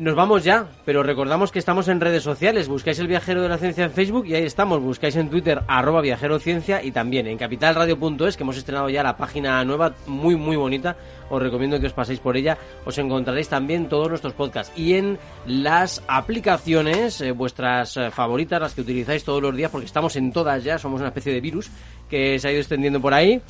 nos 0.00 0.14
vamos 0.14 0.44
ya, 0.44 0.66
pero 0.86 1.02
recordamos 1.02 1.52
que 1.52 1.58
estamos 1.58 1.86
en 1.88 2.00
redes 2.00 2.22
sociales. 2.22 2.68
Buscáis 2.68 2.98
el 3.00 3.06
Viajero 3.06 3.42
de 3.42 3.50
la 3.50 3.58
Ciencia 3.58 3.84
en 3.84 3.90
Facebook 3.90 4.26
y 4.26 4.34
ahí 4.34 4.44
estamos. 4.44 4.80
Buscáis 4.80 5.14
en 5.16 5.28
Twitter 5.28 5.60
arroba 5.68 6.00
viajerociencia 6.00 6.82
y 6.82 6.90
también 6.90 7.26
en 7.26 7.36
capitalradio.es, 7.36 8.38
que 8.38 8.42
hemos 8.42 8.56
estrenado 8.56 8.88
ya 8.88 9.02
la 9.02 9.18
página 9.18 9.62
nueva, 9.62 9.94
muy, 10.06 10.36
muy 10.36 10.56
bonita. 10.56 10.96
Os 11.28 11.42
recomiendo 11.42 11.78
que 11.78 11.86
os 11.86 11.92
paséis 11.92 12.18
por 12.18 12.38
ella. 12.38 12.56
Os 12.86 12.96
encontraréis 12.96 13.50
también 13.50 13.90
todos 13.90 14.08
nuestros 14.08 14.32
podcasts. 14.32 14.72
Y 14.74 14.94
en 14.94 15.18
las 15.44 16.02
aplicaciones, 16.08 17.20
eh, 17.20 17.32
vuestras 17.32 17.98
eh, 17.98 18.10
favoritas, 18.10 18.58
las 18.58 18.74
que 18.74 18.80
utilizáis 18.80 19.22
todos 19.22 19.42
los 19.42 19.54
días, 19.54 19.70
porque 19.70 19.86
estamos 19.86 20.16
en 20.16 20.32
todas 20.32 20.64
ya, 20.64 20.78
somos 20.78 21.00
una 21.00 21.08
especie 21.08 21.34
de 21.34 21.42
virus 21.42 21.70
que 22.08 22.38
se 22.38 22.48
ha 22.48 22.52
ido 22.52 22.60
extendiendo 22.60 23.02
por 23.02 23.12
ahí. 23.12 23.42